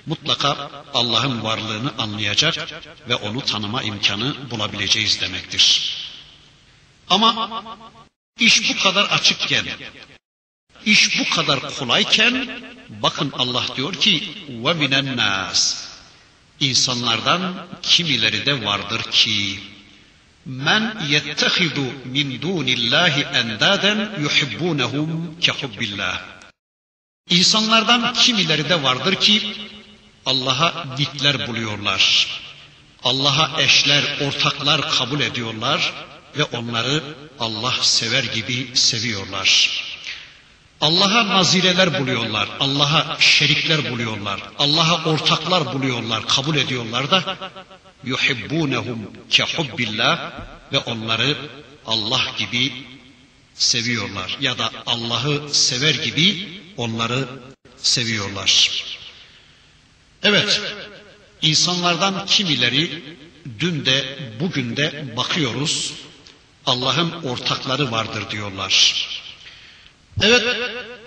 mutlaka 0.07 0.71
Allah'ın 0.95 1.45
varlığını 1.45 1.93
anlayacak 1.99 2.69
ve 3.09 3.15
onu 3.15 3.45
tanıma 3.45 3.83
imkanı 3.83 4.51
bulabileceğiz 4.51 5.21
demektir. 5.21 5.97
Ama 7.11 7.65
iş 8.39 8.71
bu 8.71 8.83
kadar 8.83 9.05
açıkken, 9.05 9.67
iş 10.87 11.21
bu 11.21 11.35
kadar 11.35 11.75
kolayken 11.79 12.63
bakın 12.89 13.33
Allah 13.39 13.65
diyor 13.77 13.95
ki 13.95 14.35
ve 14.49 14.73
minen 14.73 15.17
nas 15.17 15.91
insanlardan 16.61 17.67
kimileri 17.83 18.47
de 18.47 18.65
vardır 18.65 19.03
ki 19.11 19.61
men 20.45 21.07
yettehidu 21.09 21.85
min 22.05 22.43
dunillahi 22.43 23.23
endaden 23.23 24.19
yuhibbunehum 24.21 25.41
kehubbillah 25.41 26.21
İnsanlardan 27.31 28.15
kimileri 28.15 28.69
de 28.69 28.83
vardır 28.83 29.15
ki 29.15 29.55
Allah'a 30.27 30.97
ditler 30.99 31.47
buluyorlar. 31.47 32.27
Allah'a 33.03 33.63
eşler, 33.63 34.05
ortaklar 34.27 34.91
kabul 34.91 35.21
ediyorlar 35.21 35.93
ve 36.37 36.45
onları 36.45 37.03
Allah 37.39 37.75
sever 37.83 38.25
gibi 38.25 38.71
seviyorlar. 38.75 39.81
Allah'a 40.81 41.29
nazireler 41.29 42.01
buluyorlar, 42.01 42.49
Allah'a 42.61 43.21
şerikler 43.21 43.91
buluyorlar, 43.91 44.41
Allah'a 44.59 45.05
ortaklar 45.05 45.75
buluyorlar, 45.75 46.27
kabul 46.29 46.57
ediyorlar 46.57 47.11
da 47.11 47.39
yuhibbunehum 48.05 48.99
kehubbillah 49.31 50.33
ve 50.73 50.79
onları 50.79 51.37
Allah 51.87 52.21
gibi 52.39 52.73
seviyorlar 53.55 54.37
ya 54.41 54.59
da 54.59 54.71
Allah'ı 54.87 55.55
sever 55.55 55.95
gibi 55.95 56.49
onları 56.77 57.29
seviyorlar. 57.77 58.71
Evet, 60.23 60.61
insanlardan 61.43 62.27
kimileri 62.27 63.03
dün 63.59 63.87
de 63.87 64.19
bugün 64.41 64.77
de 64.77 65.17
bakıyoruz 65.17 65.93
Allah'ın 66.67 67.13
ortakları 67.13 67.91
vardır 67.91 68.31
diyorlar. 68.31 69.07
Evet, 70.23 70.43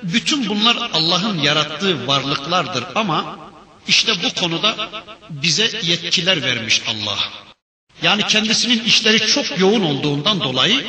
bütün 0.03 0.49
bunlar 0.49 0.89
Allah'ın 0.93 1.39
yarattığı 1.39 2.07
varlıklardır 2.07 2.83
ama 2.95 3.39
işte 3.87 4.13
bu 4.23 4.39
konuda 4.39 4.89
bize 5.29 5.79
yetkiler 5.83 6.41
vermiş 6.41 6.81
Allah. 6.87 7.19
Yani 8.01 8.27
kendisinin 8.27 8.83
işleri 8.83 9.27
çok 9.27 9.59
yoğun 9.59 9.81
olduğundan 9.81 10.39
dolayı 10.41 10.85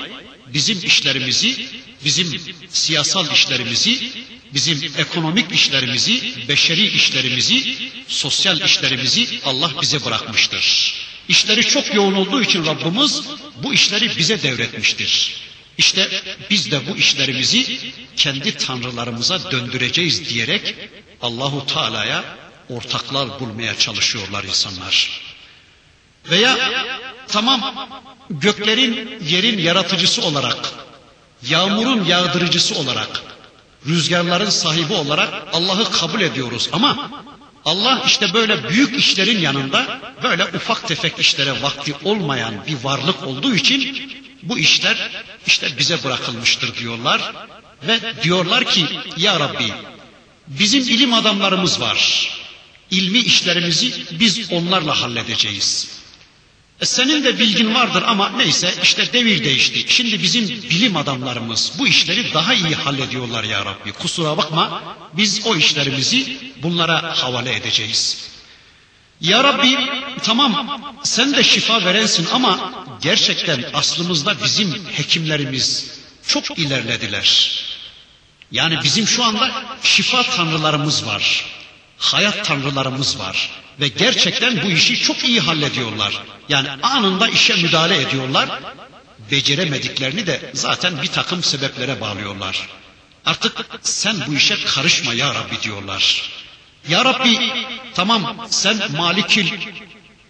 bizim 0.46 0.78
işlerimizi, 0.84 1.66
bizim 2.04 2.40
siyasal 2.70 3.32
işlerimizi, 3.32 4.12
bizim 4.54 4.92
ekonomik 4.98 5.52
işlerimizi, 5.52 6.48
beşeri 6.48 6.86
işlerimizi, 6.86 7.76
sosyal 8.08 8.60
işlerimizi 8.60 9.40
Allah 9.44 9.70
bize 9.82 10.04
bırakmıştır. 10.04 10.94
İşleri 11.28 11.62
çok 11.62 11.94
yoğun 11.94 12.14
olduğu 12.14 12.42
için 12.42 12.66
Rabbimiz 12.66 13.22
bu 13.62 13.74
işleri 13.74 14.16
bize 14.18 14.42
devretmiştir. 14.42 15.40
İşte 15.78 16.10
biz 16.50 16.70
de 16.70 16.80
bu 16.88 16.96
işlerimizi 16.96 17.78
kendi 18.16 18.56
tanrılarımıza 18.56 19.50
döndüreceğiz 19.50 20.28
diyerek 20.28 20.74
Allahu 21.22 21.66
Teala'ya 21.66 22.24
ortaklar 22.70 23.40
bulmaya 23.40 23.78
çalışıyorlar 23.78 24.44
insanlar. 24.44 25.20
Veya 26.30 26.56
tamam 27.28 27.88
göklerin 28.30 29.18
yerin 29.28 29.58
yaratıcısı 29.58 30.22
olarak, 30.22 30.70
yağmurun 31.42 32.04
yağdırıcısı 32.04 32.74
olarak, 32.74 33.22
rüzgarların 33.86 34.50
sahibi 34.50 34.92
olarak 34.92 35.48
Allah'ı 35.52 35.90
kabul 35.90 36.20
ediyoruz 36.20 36.68
ama 36.72 37.10
Allah 37.64 38.02
işte 38.06 38.34
böyle 38.34 38.68
büyük 38.68 38.98
işlerin 38.98 39.38
yanında 39.40 40.00
böyle 40.22 40.44
ufak 40.44 40.88
tefek 40.88 41.18
işlere 41.18 41.62
vakti 41.62 41.94
olmayan 42.04 42.54
bir 42.66 42.84
varlık 42.84 43.26
olduğu 43.26 43.54
için 43.54 44.10
bu 44.42 44.58
işler 44.58 45.10
işte 45.46 45.68
bize 45.78 46.04
bırakılmıştır 46.04 46.76
diyorlar 46.76 47.32
ve 47.82 48.22
diyorlar 48.22 48.64
ki 48.64 48.86
ya 49.16 49.40
Rabbi 49.40 49.72
bizim 50.46 50.82
ilim 50.82 51.14
adamlarımız 51.14 51.80
var. 51.80 52.30
İlmi 52.90 53.18
işlerimizi 53.18 53.92
biz 54.20 54.52
onlarla 54.52 55.00
halledeceğiz. 55.00 55.88
E 56.84 56.86
senin 56.86 57.24
de 57.24 57.38
bilgin 57.38 57.74
vardır 57.74 58.02
ama 58.06 58.28
neyse 58.36 58.74
işte 58.82 59.12
devir 59.12 59.44
değişti. 59.44 59.84
Şimdi 59.88 60.22
bizim 60.22 60.48
bilim 60.48 60.96
adamlarımız 60.96 61.72
bu 61.78 61.88
işleri 61.88 62.34
daha 62.34 62.54
iyi 62.54 62.74
hallediyorlar 62.74 63.44
ya 63.44 63.64
Rabbi. 63.64 63.92
Kusura 63.92 64.36
bakma 64.36 64.82
biz 65.12 65.46
o 65.46 65.56
işlerimizi 65.56 66.38
bunlara 66.62 67.22
havale 67.22 67.54
edeceğiz. 67.54 68.18
Ya 69.20 69.44
Rabbi 69.44 69.78
tamam 70.22 70.80
sen 71.02 71.34
de 71.34 71.42
şifa 71.42 71.84
verensin 71.84 72.26
ama 72.32 72.72
gerçekten 73.02 73.64
aslımızda 73.74 74.42
bizim 74.44 74.86
hekimlerimiz 74.92 75.90
çok 76.26 76.58
ilerlediler. 76.58 77.60
Yani 78.52 78.78
bizim 78.82 79.06
şu 79.06 79.24
anda 79.24 79.50
şifa 79.82 80.22
tanrılarımız 80.22 81.06
var. 81.06 81.44
Hayat 81.98 82.44
tanrılarımız 82.44 83.18
var. 83.18 83.50
Ve 83.80 83.88
gerçekten 83.88 84.62
bu 84.62 84.66
işi 84.66 84.96
çok 84.96 85.24
iyi 85.24 85.40
hallediyorlar. 85.40 86.22
Yani 86.48 86.70
anında 86.70 87.28
işe 87.28 87.54
müdahale 87.54 88.02
ediyorlar. 88.02 88.48
Beceremediklerini 89.30 90.26
de 90.26 90.50
zaten 90.54 91.02
bir 91.02 91.06
takım 91.06 91.42
sebeplere 91.42 92.00
bağlıyorlar. 92.00 92.68
Artık 93.26 93.66
sen 93.82 94.16
bu 94.26 94.34
işe 94.34 94.64
karışma 94.64 95.14
ya 95.14 95.34
Rabbi 95.34 95.62
diyorlar. 95.62 96.30
Ya 96.88 97.04
Rabbi 97.04 97.38
tamam 97.94 98.36
sen 98.50 98.76
malikil 98.96 99.46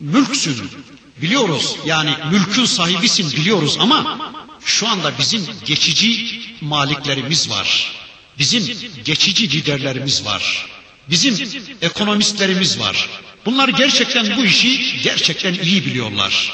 mülksün 0.01 0.71
biliyoruz 1.17 1.77
yani 1.87 2.15
mülkün 2.31 2.65
sahibisin 2.65 3.33
biliyoruz 3.33 3.77
ama 3.81 4.19
şu 4.65 4.89
anda 4.89 5.19
bizim 5.19 5.47
geçici 5.65 6.41
maliklerimiz 6.61 7.51
var. 7.51 7.93
Bizim 8.39 8.79
geçici 9.05 9.51
liderlerimiz 9.51 10.25
var. 10.25 10.67
Bizim 11.11 11.49
ekonomistlerimiz 11.83 12.79
var. 12.79 13.09
Bunlar 13.47 13.69
gerçekten 13.69 14.37
bu 14.37 14.45
işi 14.45 15.01
gerçekten 15.03 15.55
iyi 15.55 15.87
biliyorlar. 15.87 16.53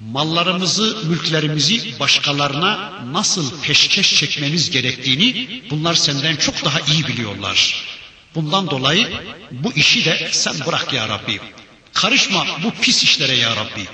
Mallarımızı, 0.00 0.96
mülklerimizi 1.04 2.00
başkalarına 2.00 2.92
nasıl 3.12 3.60
peşkeş 3.62 4.14
çekmemiz 4.14 4.70
gerektiğini 4.70 5.62
bunlar 5.70 5.94
senden 5.94 6.36
çok 6.36 6.64
daha 6.64 6.80
iyi 6.80 7.06
biliyorlar. 7.06 7.84
Bundan 8.34 8.70
dolayı 8.70 9.08
bu 9.50 9.72
işi 9.72 10.04
de 10.04 10.28
sen 10.32 10.54
bırak 10.66 10.92
ya 10.92 11.08
Rabbi. 11.08 11.40
Karışma 11.92 12.46
bu 12.64 12.70
pis 12.70 13.02
işlere 13.02 13.36
ya 13.36 13.56
Rabbi. 13.56 13.86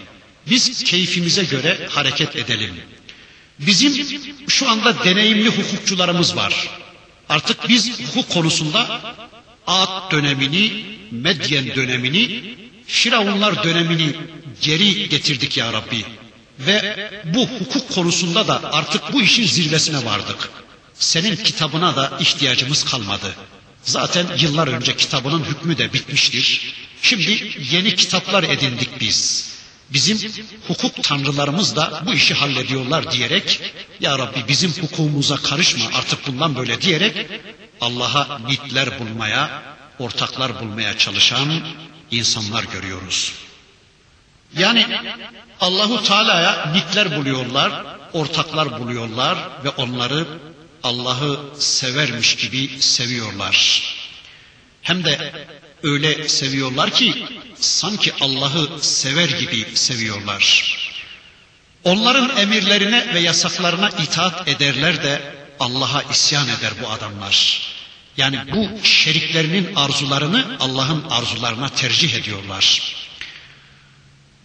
Biz 0.50 0.84
keyfimize 0.84 1.44
göre 1.44 1.88
hareket 1.90 2.36
edelim. 2.36 2.74
Bizim 3.58 4.06
şu 4.48 4.70
anda 4.70 5.04
deneyimli 5.04 5.48
hukukçularımız 5.48 6.36
var. 6.36 6.68
Artık 7.28 7.68
biz 7.68 8.00
hukuk 8.00 8.28
konusunda 8.30 9.00
Ad 9.66 10.10
dönemini, 10.12 10.84
Medyen 11.10 11.74
dönemini, 11.74 12.54
Firavunlar 12.86 13.64
dönemini 13.64 14.12
geri 14.60 15.08
getirdik 15.08 15.56
ya 15.56 15.72
Rabbi. 15.72 16.04
Ve 16.58 17.10
bu 17.24 17.48
hukuk 17.48 17.94
konusunda 17.94 18.48
da 18.48 18.72
artık 18.72 19.12
bu 19.12 19.22
işin 19.22 19.46
zirvesine 19.46 20.04
vardık. 20.04 20.50
Senin 20.94 21.36
kitabına 21.36 21.96
da 21.96 22.18
ihtiyacımız 22.20 22.84
kalmadı. 22.84 23.34
Zaten 23.82 24.26
yıllar 24.40 24.68
önce 24.68 24.96
kitabının 24.96 25.44
hükmü 25.44 25.78
de 25.78 25.92
bitmiştir. 25.92 26.74
Şimdi 27.02 27.52
yeni 27.72 27.96
kitaplar 27.96 28.42
edindik 28.42 29.00
biz. 29.00 29.46
Bizim 29.90 30.18
hukuk 30.68 31.02
tanrılarımız 31.04 31.76
da 31.76 32.02
bu 32.06 32.14
işi 32.14 32.34
hallediyorlar 32.34 33.12
diyerek 33.12 33.60
Ya 34.00 34.18
Rabbi 34.18 34.44
bizim 34.48 34.70
hukukumuza 34.70 35.36
karışma 35.36 35.84
artık 35.94 36.26
bundan 36.26 36.56
böyle 36.56 36.80
diyerek 36.80 37.26
Allah'a 37.80 38.38
nitler 38.38 39.00
bulmaya, 39.00 39.62
ortaklar 39.98 40.60
bulmaya 40.60 40.98
çalışan 40.98 41.62
insanlar 42.10 42.64
görüyoruz. 42.64 43.32
Yani 44.58 44.86
Allahu 45.60 46.02
Teala'ya 46.02 46.72
nitler 46.72 47.16
buluyorlar, 47.16 47.84
ortaklar 48.12 48.80
buluyorlar 48.80 49.38
ve 49.64 49.68
onları 49.68 50.26
Allah'ı 50.82 51.40
severmiş 51.58 52.36
gibi 52.36 52.82
seviyorlar. 52.82 53.82
Hem 54.82 55.04
de 55.04 55.32
öyle 55.82 56.28
seviyorlar 56.28 56.90
ki 56.90 57.26
sanki 57.56 58.12
Allah'ı 58.20 58.82
sever 58.82 59.28
gibi 59.28 59.66
seviyorlar. 59.74 60.76
Onların 61.84 62.36
emirlerine 62.36 63.14
ve 63.14 63.20
yasaklarına 63.20 63.88
itaat 63.88 64.48
ederler 64.48 65.02
de 65.02 65.34
Allah'a 65.60 66.02
isyan 66.02 66.48
eder 66.48 66.72
bu 66.82 66.90
adamlar. 66.90 67.60
Yani 68.16 68.38
bu 68.54 68.86
şeriklerinin 68.86 69.74
arzularını 69.74 70.56
Allah'ın 70.60 71.04
arzularına 71.10 71.68
tercih 71.68 72.14
ediyorlar. 72.14 72.82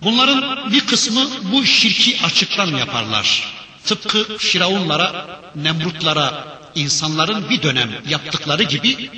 Bunların 0.01 0.71
bir 0.71 0.85
kısmı 0.85 1.29
bu 1.51 1.65
şirki 1.65 2.21
açıktan 2.23 2.77
yaparlar. 2.77 3.53
Tıpkı 3.85 4.37
Firavunlara, 4.37 5.39
Nemrutlara, 5.55 6.57
insanların 6.75 7.49
bir 7.49 7.63
dönem 7.63 7.91
yaptıkları 8.09 8.63
gibi 8.63 9.09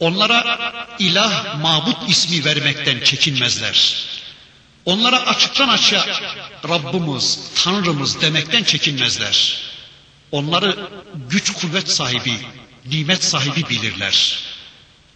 onlara 0.00 0.58
ilah, 0.98 1.60
mabut 1.62 2.08
ismi 2.08 2.44
vermekten 2.44 3.00
çekinmezler. 3.00 4.06
Onlara 4.84 5.26
açıktan 5.26 5.68
açığa 5.68 6.06
Rabbimiz, 6.68 7.38
Tanrımız 7.64 8.20
demekten 8.20 8.64
çekinmezler. 8.64 9.58
Onları 10.32 10.88
güç 11.30 11.52
kuvvet 11.52 11.90
sahibi, 11.90 12.32
nimet 12.86 13.24
sahibi 13.24 13.68
bilirler. 13.68 14.38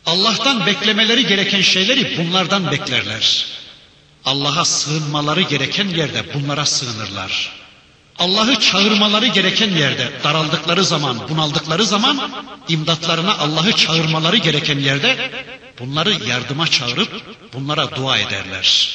Allah'tan 0.07 0.67
beklemeleri 0.67 1.27
gereken 1.27 1.61
şeyleri 1.61 2.19
bunlardan 2.19 2.71
beklerler. 2.71 3.47
Allah'a 4.25 4.65
sığınmaları 4.65 5.41
gereken 5.41 5.89
yerde 5.89 6.35
bunlara 6.35 6.67
sığınırlar. 6.67 7.61
Allah'ı 8.19 8.61
çağırmaları 8.61 9.27
gereken 9.27 9.71
yerde 9.71 10.13
daraldıkları 10.25 10.85
zaman, 10.85 11.29
bunaldıkları 11.29 11.85
zaman 11.85 12.31
imdatlarına 12.69 13.39
Allah'ı 13.39 13.73
çağırmaları 13.73 14.37
gereken 14.37 14.79
yerde 14.79 15.31
bunları 15.79 16.29
yardıma 16.29 16.67
çağırıp 16.67 17.23
bunlara 17.53 17.97
dua 17.97 18.19
ederler. 18.19 18.91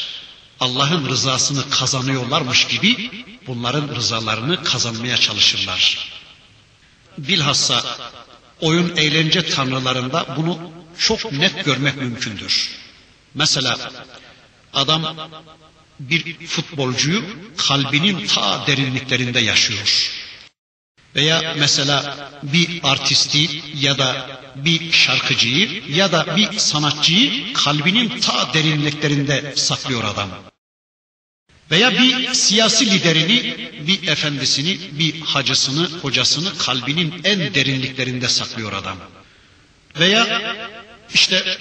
Allah'ın 0.59 1.09
rızasını 1.09 1.69
kazanıyorlarmış 1.69 2.67
gibi 2.67 3.11
bunların 3.47 3.95
rızalarını 3.95 4.63
kazanmaya 4.63 5.17
çalışırlar. 5.17 6.11
Bilhassa 7.17 7.83
oyun 8.61 8.95
eğlence 8.95 9.49
tanrılarında 9.49 10.35
bunu 10.37 10.71
çok 10.97 11.31
net 11.31 11.65
görmek 11.65 11.97
mümkündür. 11.97 12.71
Mesela 13.33 13.91
adam 14.73 15.29
bir 15.99 16.47
futbolcuyu 16.47 17.23
kalbinin 17.57 18.27
ta 18.27 18.67
derinliklerinde 18.67 19.39
yaşıyor. 19.39 20.11
Veya 21.15 21.55
mesela 21.57 22.29
bir 22.43 22.79
artisti 22.83 23.61
ya 23.75 23.97
da 23.97 24.39
bir 24.55 24.91
şarkıcıyı 24.91 25.83
ya 25.89 26.11
da 26.11 26.35
bir 26.35 26.57
sanatçıyı 26.57 27.53
kalbinin 27.53 28.19
ta 28.19 28.53
derinliklerinde 28.53 29.53
saklıyor 29.55 30.03
adam. 30.03 30.29
Veya 31.71 31.91
bir 31.91 32.33
siyasi 32.33 32.91
liderini, 32.91 33.57
bir 33.87 34.07
efendisini, 34.07 34.77
bir 34.99 35.21
hacısını, 35.21 35.89
hocasını 36.01 36.57
kalbinin 36.57 37.13
en 37.23 37.53
derinliklerinde 37.53 38.27
saklıyor 38.27 38.73
adam. 38.73 38.97
Veya 39.99 40.55
işte 41.13 41.57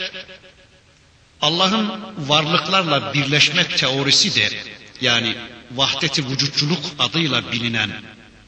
Allah'ın 1.40 1.90
varlıklarla 2.28 3.14
birleşmek 3.14 3.78
teorisi 3.78 4.34
de 4.34 4.48
yani 5.00 5.36
vahdeti 5.70 6.28
vücutçuluk 6.28 6.80
adıyla 6.98 7.52
bilinen 7.52 7.90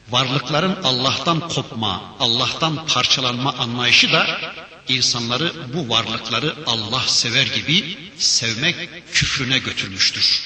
varlıkların 0.09 0.77
Allah'tan 0.83 1.39
kopma, 1.39 2.15
Allah'tan 2.19 2.85
parçalanma 2.85 3.53
anlayışı 3.53 4.13
da 4.13 4.39
insanları 4.87 5.53
bu 5.73 5.89
varlıkları 5.89 6.55
Allah 6.65 7.01
sever 7.07 7.47
gibi 7.47 7.97
sevmek 8.17 8.75
küfrüne 9.13 9.57
götürmüştür. 9.57 10.41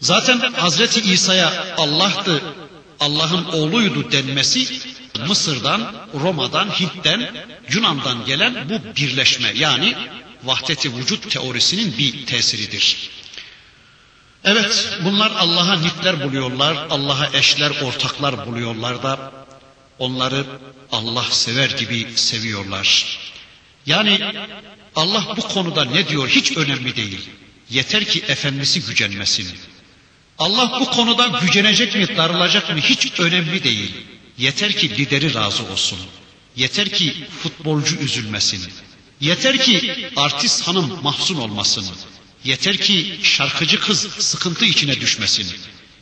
Zaten 0.00 0.52
Hazreti 0.52 1.00
İsa'ya 1.00 1.74
Allah'tı, 1.76 2.42
Allah'ın 3.00 3.44
oğluydu 3.44 4.12
denmesi 4.12 4.80
Mısır'dan, 5.26 5.94
Roma'dan, 6.14 6.68
Hint'ten, 6.68 7.46
Yunan'dan 7.70 8.24
gelen 8.24 8.68
bu 8.68 8.96
birleşme 8.96 9.52
yani 9.54 9.94
vahdeti 10.44 10.96
vücut 10.96 11.30
teorisinin 11.30 11.98
bir 11.98 12.26
tesiridir. 12.26 13.10
Evet 14.48 14.98
bunlar 15.04 15.30
Allah'a 15.30 15.76
nitler 15.76 16.24
buluyorlar, 16.24 16.86
Allah'a 16.90 17.38
eşler, 17.38 17.70
ortaklar 17.70 18.46
buluyorlar 18.46 19.02
da 19.02 19.32
onları 19.98 20.46
Allah 20.92 21.24
sever 21.30 21.70
gibi 21.70 22.06
seviyorlar. 22.14 23.18
Yani 23.86 24.20
Allah 24.96 25.24
bu 25.36 25.40
konuda 25.40 25.84
ne 25.84 26.08
diyor 26.08 26.28
hiç 26.28 26.56
önemli 26.56 26.96
değil. 26.96 27.28
Yeter 27.70 28.04
ki 28.04 28.24
efendisi 28.28 28.80
gücenmesin. 28.82 29.48
Allah 30.38 30.80
bu 30.80 30.90
konuda 30.90 31.26
gücenecek 31.26 31.94
mi, 31.94 32.16
darılacak 32.16 32.70
mı 32.70 32.80
hiç 32.80 33.20
önemli 33.20 33.64
değil. 33.64 33.94
Yeter 34.38 34.72
ki 34.72 34.96
lideri 34.98 35.34
razı 35.34 35.64
olsun. 35.72 35.98
Yeter 36.56 36.88
ki 36.88 37.14
futbolcu 37.42 37.96
üzülmesin. 37.96 38.72
Yeter 39.20 39.58
ki 39.58 40.10
artist 40.16 40.68
hanım 40.68 40.98
mahzun 41.02 41.36
olmasın. 41.36 41.86
Yeter 42.48 42.76
ki 42.76 43.20
şarkıcı 43.22 43.80
kız 43.80 43.98
sıkıntı 44.18 44.64
içine 44.64 45.00
düşmesin. 45.00 45.46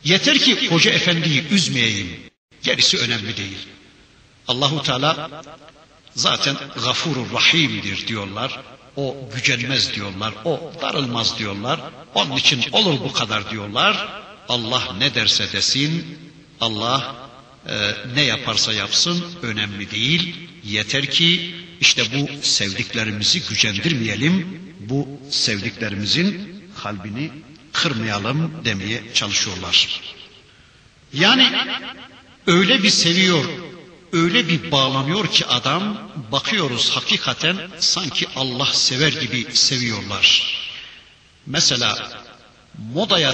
Yeter 0.03 0.39
ki 0.39 0.69
hoca 0.69 0.91
efendiyi 0.91 1.47
üzmeyeyim. 1.47 2.07
Gerisi 2.63 2.97
önemli 2.97 3.37
değil. 3.37 3.57
Allahu 4.47 4.83
Teala 4.83 5.43
zaten 6.15 6.55
gafurur 6.83 7.33
rahimdir 7.33 8.07
diyorlar. 8.07 8.59
O 8.95 9.17
gücenmez 9.35 9.93
diyorlar. 9.93 10.33
O 10.45 10.71
darılmaz 10.81 11.37
diyorlar. 11.39 11.79
Onun 12.15 12.35
için 12.35 12.63
olur 12.71 12.99
bu 12.99 13.13
kadar 13.13 13.51
diyorlar. 13.51 14.23
Allah 14.49 14.95
ne 14.97 15.15
derse 15.15 15.51
desin. 15.51 16.17
Allah 16.61 17.15
e, 17.69 17.75
ne 18.15 18.21
yaparsa 18.21 18.73
yapsın 18.73 19.25
önemli 19.41 19.91
değil. 19.91 20.35
Yeter 20.63 21.11
ki 21.11 21.55
işte 21.81 22.03
bu 22.13 22.29
sevdiklerimizi 22.41 23.41
gücendirmeyelim, 23.49 24.61
bu 24.79 25.07
sevdiklerimizin 25.31 26.63
kalbini 26.83 27.31
kırmayalım 27.73 28.51
demeye 28.65 29.03
çalışıyorlar. 29.13 30.01
Yani 31.13 31.51
öyle 32.47 32.83
bir 32.83 32.89
seviyor, 32.89 33.45
öyle 34.13 34.47
bir 34.47 34.71
bağlanıyor 34.71 35.27
ki 35.31 35.45
adam 35.45 36.11
bakıyoruz 36.31 36.89
hakikaten 36.89 37.57
sanki 37.79 38.27
Allah 38.35 38.65
sever 38.73 39.13
gibi 39.13 39.45
seviyorlar. 39.53 40.57
Mesela 41.45 42.09
modaya 42.93 43.33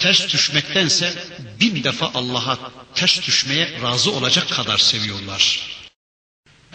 ters 0.00 0.28
düşmektense 0.32 1.14
bin 1.60 1.84
defa 1.84 2.10
Allah'a 2.14 2.58
ters 2.94 3.22
düşmeye 3.26 3.82
razı 3.82 4.12
olacak 4.12 4.48
kadar 4.50 4.78
seviyorlar. 4.78 5.75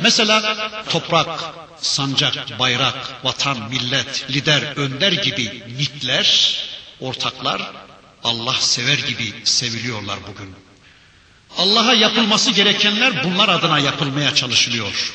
Mesela 0.01 0.71
toprak, 0.89 1.53
sancak, 1.81 2.59
bayrak, 2.59 3.25
vatan, 3.25 3.69
millet, 3.69 4.25
lider, 4.29 4.61
önder 4.75 5.11
gibi 5.11 5.63
nitler, 5.77 6.57
ortaklar 6.99 7.71
Allah 8.23 8.53
sever 8.53 8.97
gibi 8.97 9.33
seviliyorlar 9.43 10.19
bugün. 10.27 10.55
Allah'a 11.57 11.93
yapılması 11.93 12.51
gerekenler 12.51 13.23
bunlar 13.23 13.49
adına 13.49 13.79
yapılmaya 13.79 14.35
çalışılıyor. 14.35 15.13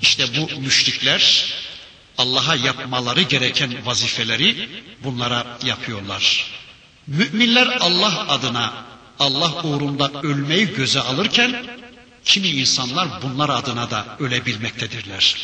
İşte 0.00 0.24
bu 0.36 0.60
müşrikler 0.60 1.54
Allah'a 2.18 2.54
yapmaları 2.56 3.22
gereken 3.22 3.86
vazifeleri 3.86 4.68
bunlara 5.04 5.58
yapıyorlar. 5.64 6.46
Müminler 7.06 7.66
Allah 7.80 8.28
adına, 8.28 8.84
Allah 9.18 9.62
uğrunda 9.62 10.10
ölmeyi 10.22 10.74
göze 10.74 11.00
alırken 11.00 11.66
kimi 12.24 12.48
insanlar 12.48 13.08
bunlar 13.22 13.48
adına 13.48 13.90
da 13.90 14.16
ölebilmektedirler. 14.18 15.36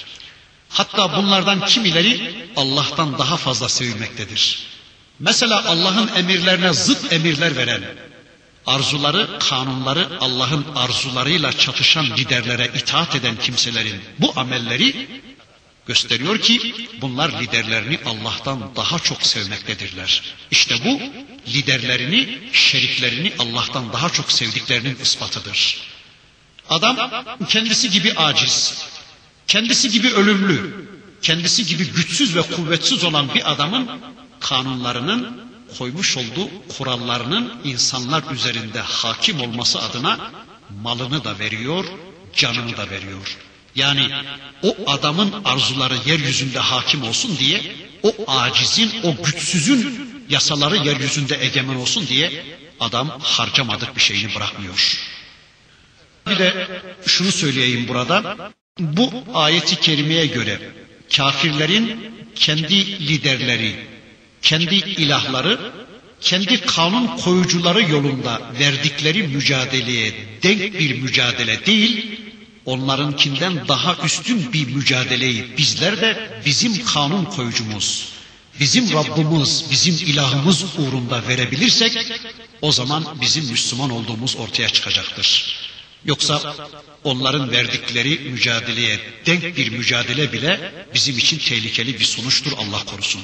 Hatta 0.69 1.17
bunlardan 1.17 1.65
kimileri 1.65 2.35
Allah'tan 2.57 3.19
daha 3.19 3.37
fazla 3.37 3.69
sevilmektedir. 3.69 4.67
Mesela 5.19 5.65
Allah'ın 5.67 6.09
emirlerine 6.17 6.73
zıt 6.73 7.13
emirler 7.13 7.57
veren, 7.57 7.83
arzuları, 8.67 9.39
kanunları 9.39 10.09
Allah'ın 10.21 10.67
arzularıyla 10.75 11.53
çatışan 11.53 12.07
liderlere 12.17 12.71
itaat 12.75 13.17
eden 13.17 13.37
kimselerin 13.37 14.01
bu 14.19 14.33
amelleri 14.37 15.09
gösteriyor 15.87 16.39
ki 16.39 16.75
bunlar 17.01 17.41
liderlerini 17.41 17.99
Allah'tan 18.05 18.77
daha 18.77 18.99
çok 18.99 19.23
sevmektedirler. 19.23 20.23
İşte 20.51 20.75
bu 20.85 21.01
liderlerini, 21.51 22.39
şeriklerini 22.53 23.33
Allah'tan 23.39 23.93
daha 23.93 24.11
çok 24.11 24.33
sevdiklerinin 24.33 24.99
ispatıdır. 25.03 25.79
Adam 26.71 27.11
kendisi 27.49 27.91
gibi 27.91 28.13
aciz, 28.13 28.85
kendisi 29.47 29.91
gibi 29.91 30.13
ölümlü, 30.13 30.89
kendisi 31.23 31.67
gibi 31.67 31.85
güçsüz 31.85 32.37
ve 32.37 32.43
kuvvetsiz 32.43 33.05
olan 33.05 33.35
bir 33.35 33.53
adamın 33.53 33.91
kanunlarının 34.41 35.41
koymuş 35.79 36.17
olduğu 36.17 36.51
kurallarının 36.79 37.53
insanlar 37.65 38.23
üzerinde 38.33 38.81
hakim 38.81 39.41
olması 39.41 39.79
adına 39.83 40.31
malını 40.83 41.25
da 41.25 41.39
veriyor, 41.39 41.85
canını 42.35 42.77
da 42.77 42.91
veriyor. 42.91 43.37
Yani 43.75 44.11
o 44.63 44.77
adamın 44.87 45.35
arzuları 45.45 45.95
yeryüzünde 46.07 46.59
hakim 46.59 47.03
olsun 47.03 47.39
diye 47.39 47.77
o 48.03 48.15
acizin, 48.27 48.93
o 49.03 49.23
güçsüzün 49.25 50.09
yasaları 50.29 50.77
yeryüzünde 50.77 51.45
egemen 51.45 51.75
olsun 51.75 52.07
diye 52.07 52.45
adam 52.81 53.21
harcamadık 53.23 53.97
bir 53.97 54.01
şeyini 54.01 54.35
bırakmıyor. 54.35 54.99
Bir 56.31 56.39
de 56.39 56.67
şunu 57.07 57.33
söyleyeyim 57.33 57.89
burada. 57.89 58.37
Bu 58.79 59.13
ayeti 59.35 59.81
kerimeye 59.81 60.27
göre 60.27 60.59
kafirlerin 61.17 62.13
kendi 62.35 63.09
liderleri, 63.09 63.75
kendi 64.43 64.75
ilahları, 64.75 65.73
kendi 66.21 66.61
kanun 66.61 67.07
koyucuları 67.07 67.83
yolunda 67.91 68.41
verdikleri 68.61 69.23
mücadeleye 69.23 70.15
denk 70.43 70.79
bir 70.79 71.01
mücadele 71.03 71.67
değil, 71.67 72.21
onlarınkinden 72.65 73.69
daha 73.69 73.97
üstün 74.05 74.53
bir 74.53 74.67
mücadeleyi 74.67 75.45
bizler 75.59 76.01
de 76.01 76.41
bizim 76.47 76.85
kanun 76.85 77.25
koyucumuz, 77.25 78.09
bizim 78.61 78.93
Rabbimiz, 78.93 79.65
bizim 79.71 79.95
ilahımız 79.95 80.65
uğrunda 80.79 81.29
verebilirsek 81.29 81.99
o 82.63 82.73
zaman 82.73 83.05
bizim 83.21 83.51
Müslüman 83.51 83.91
olduğumuz 83.91 84.37
ortaya 84.37 84.69
çıkacaktır. 84.69 85.57
Yoksa 86.05 86.57
onların 87.05 87.51
verdikleri 87.51 88.19
mücadeleye 88.31 89.01
denk 89.27 89.57
bir 89.57 89.71
mücadele 89.71 90.33
bile 90.33 90.73
bizim 90.95 91.19
için 91.19 91.39
tehlikeli 91.39 92.01
bir 92.01 92.05
sonuçtur 92.05 92.53
Allah 92.59 92.85
korusun. 92.85 93.23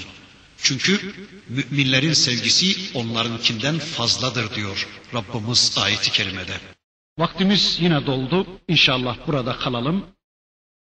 Çünkü 0.63 1.15
müminlerin 1.49 2.13
sevgisi 2.13 2.77
onlarınkinden 2.95 3.79
fazladır 3.79 4.55
diyor 4.55 4.89
Rabbimiz 5.15 5.79
ayeti 5.79 6.13
kerimede. 6.13 6.53
Vaktimiz 7.19 7.79
yine 7.81 8.07
doldu. 8.07 8.47
İnşallah 8.69 9.17
burada 9.27 9.59
kalalım. 9.59 10.07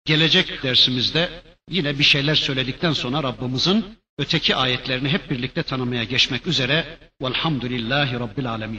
Gelecek 0.04 0.62
dersimizde 0.62 1.42
yine 1.70 1.98
bir 1.98 2.04
şeyler 2.04 2.34
söyledikten 2.34 2.92
sonra 2.92 3.22
Rabbimizin 3.22 3.84
öteki 4.18 4.56
ayetlerini 4.56 5.08
hep 5.08 5.30
birlikte 5.30 5.62
tanımaya 5.62 6.04
geçmek 6.04 6.46
üzere. 6.46 6.98
Velhamdülillahi 7.22 8.14
Rabbil 8.14 8.50
Alemin. 8.50 8.70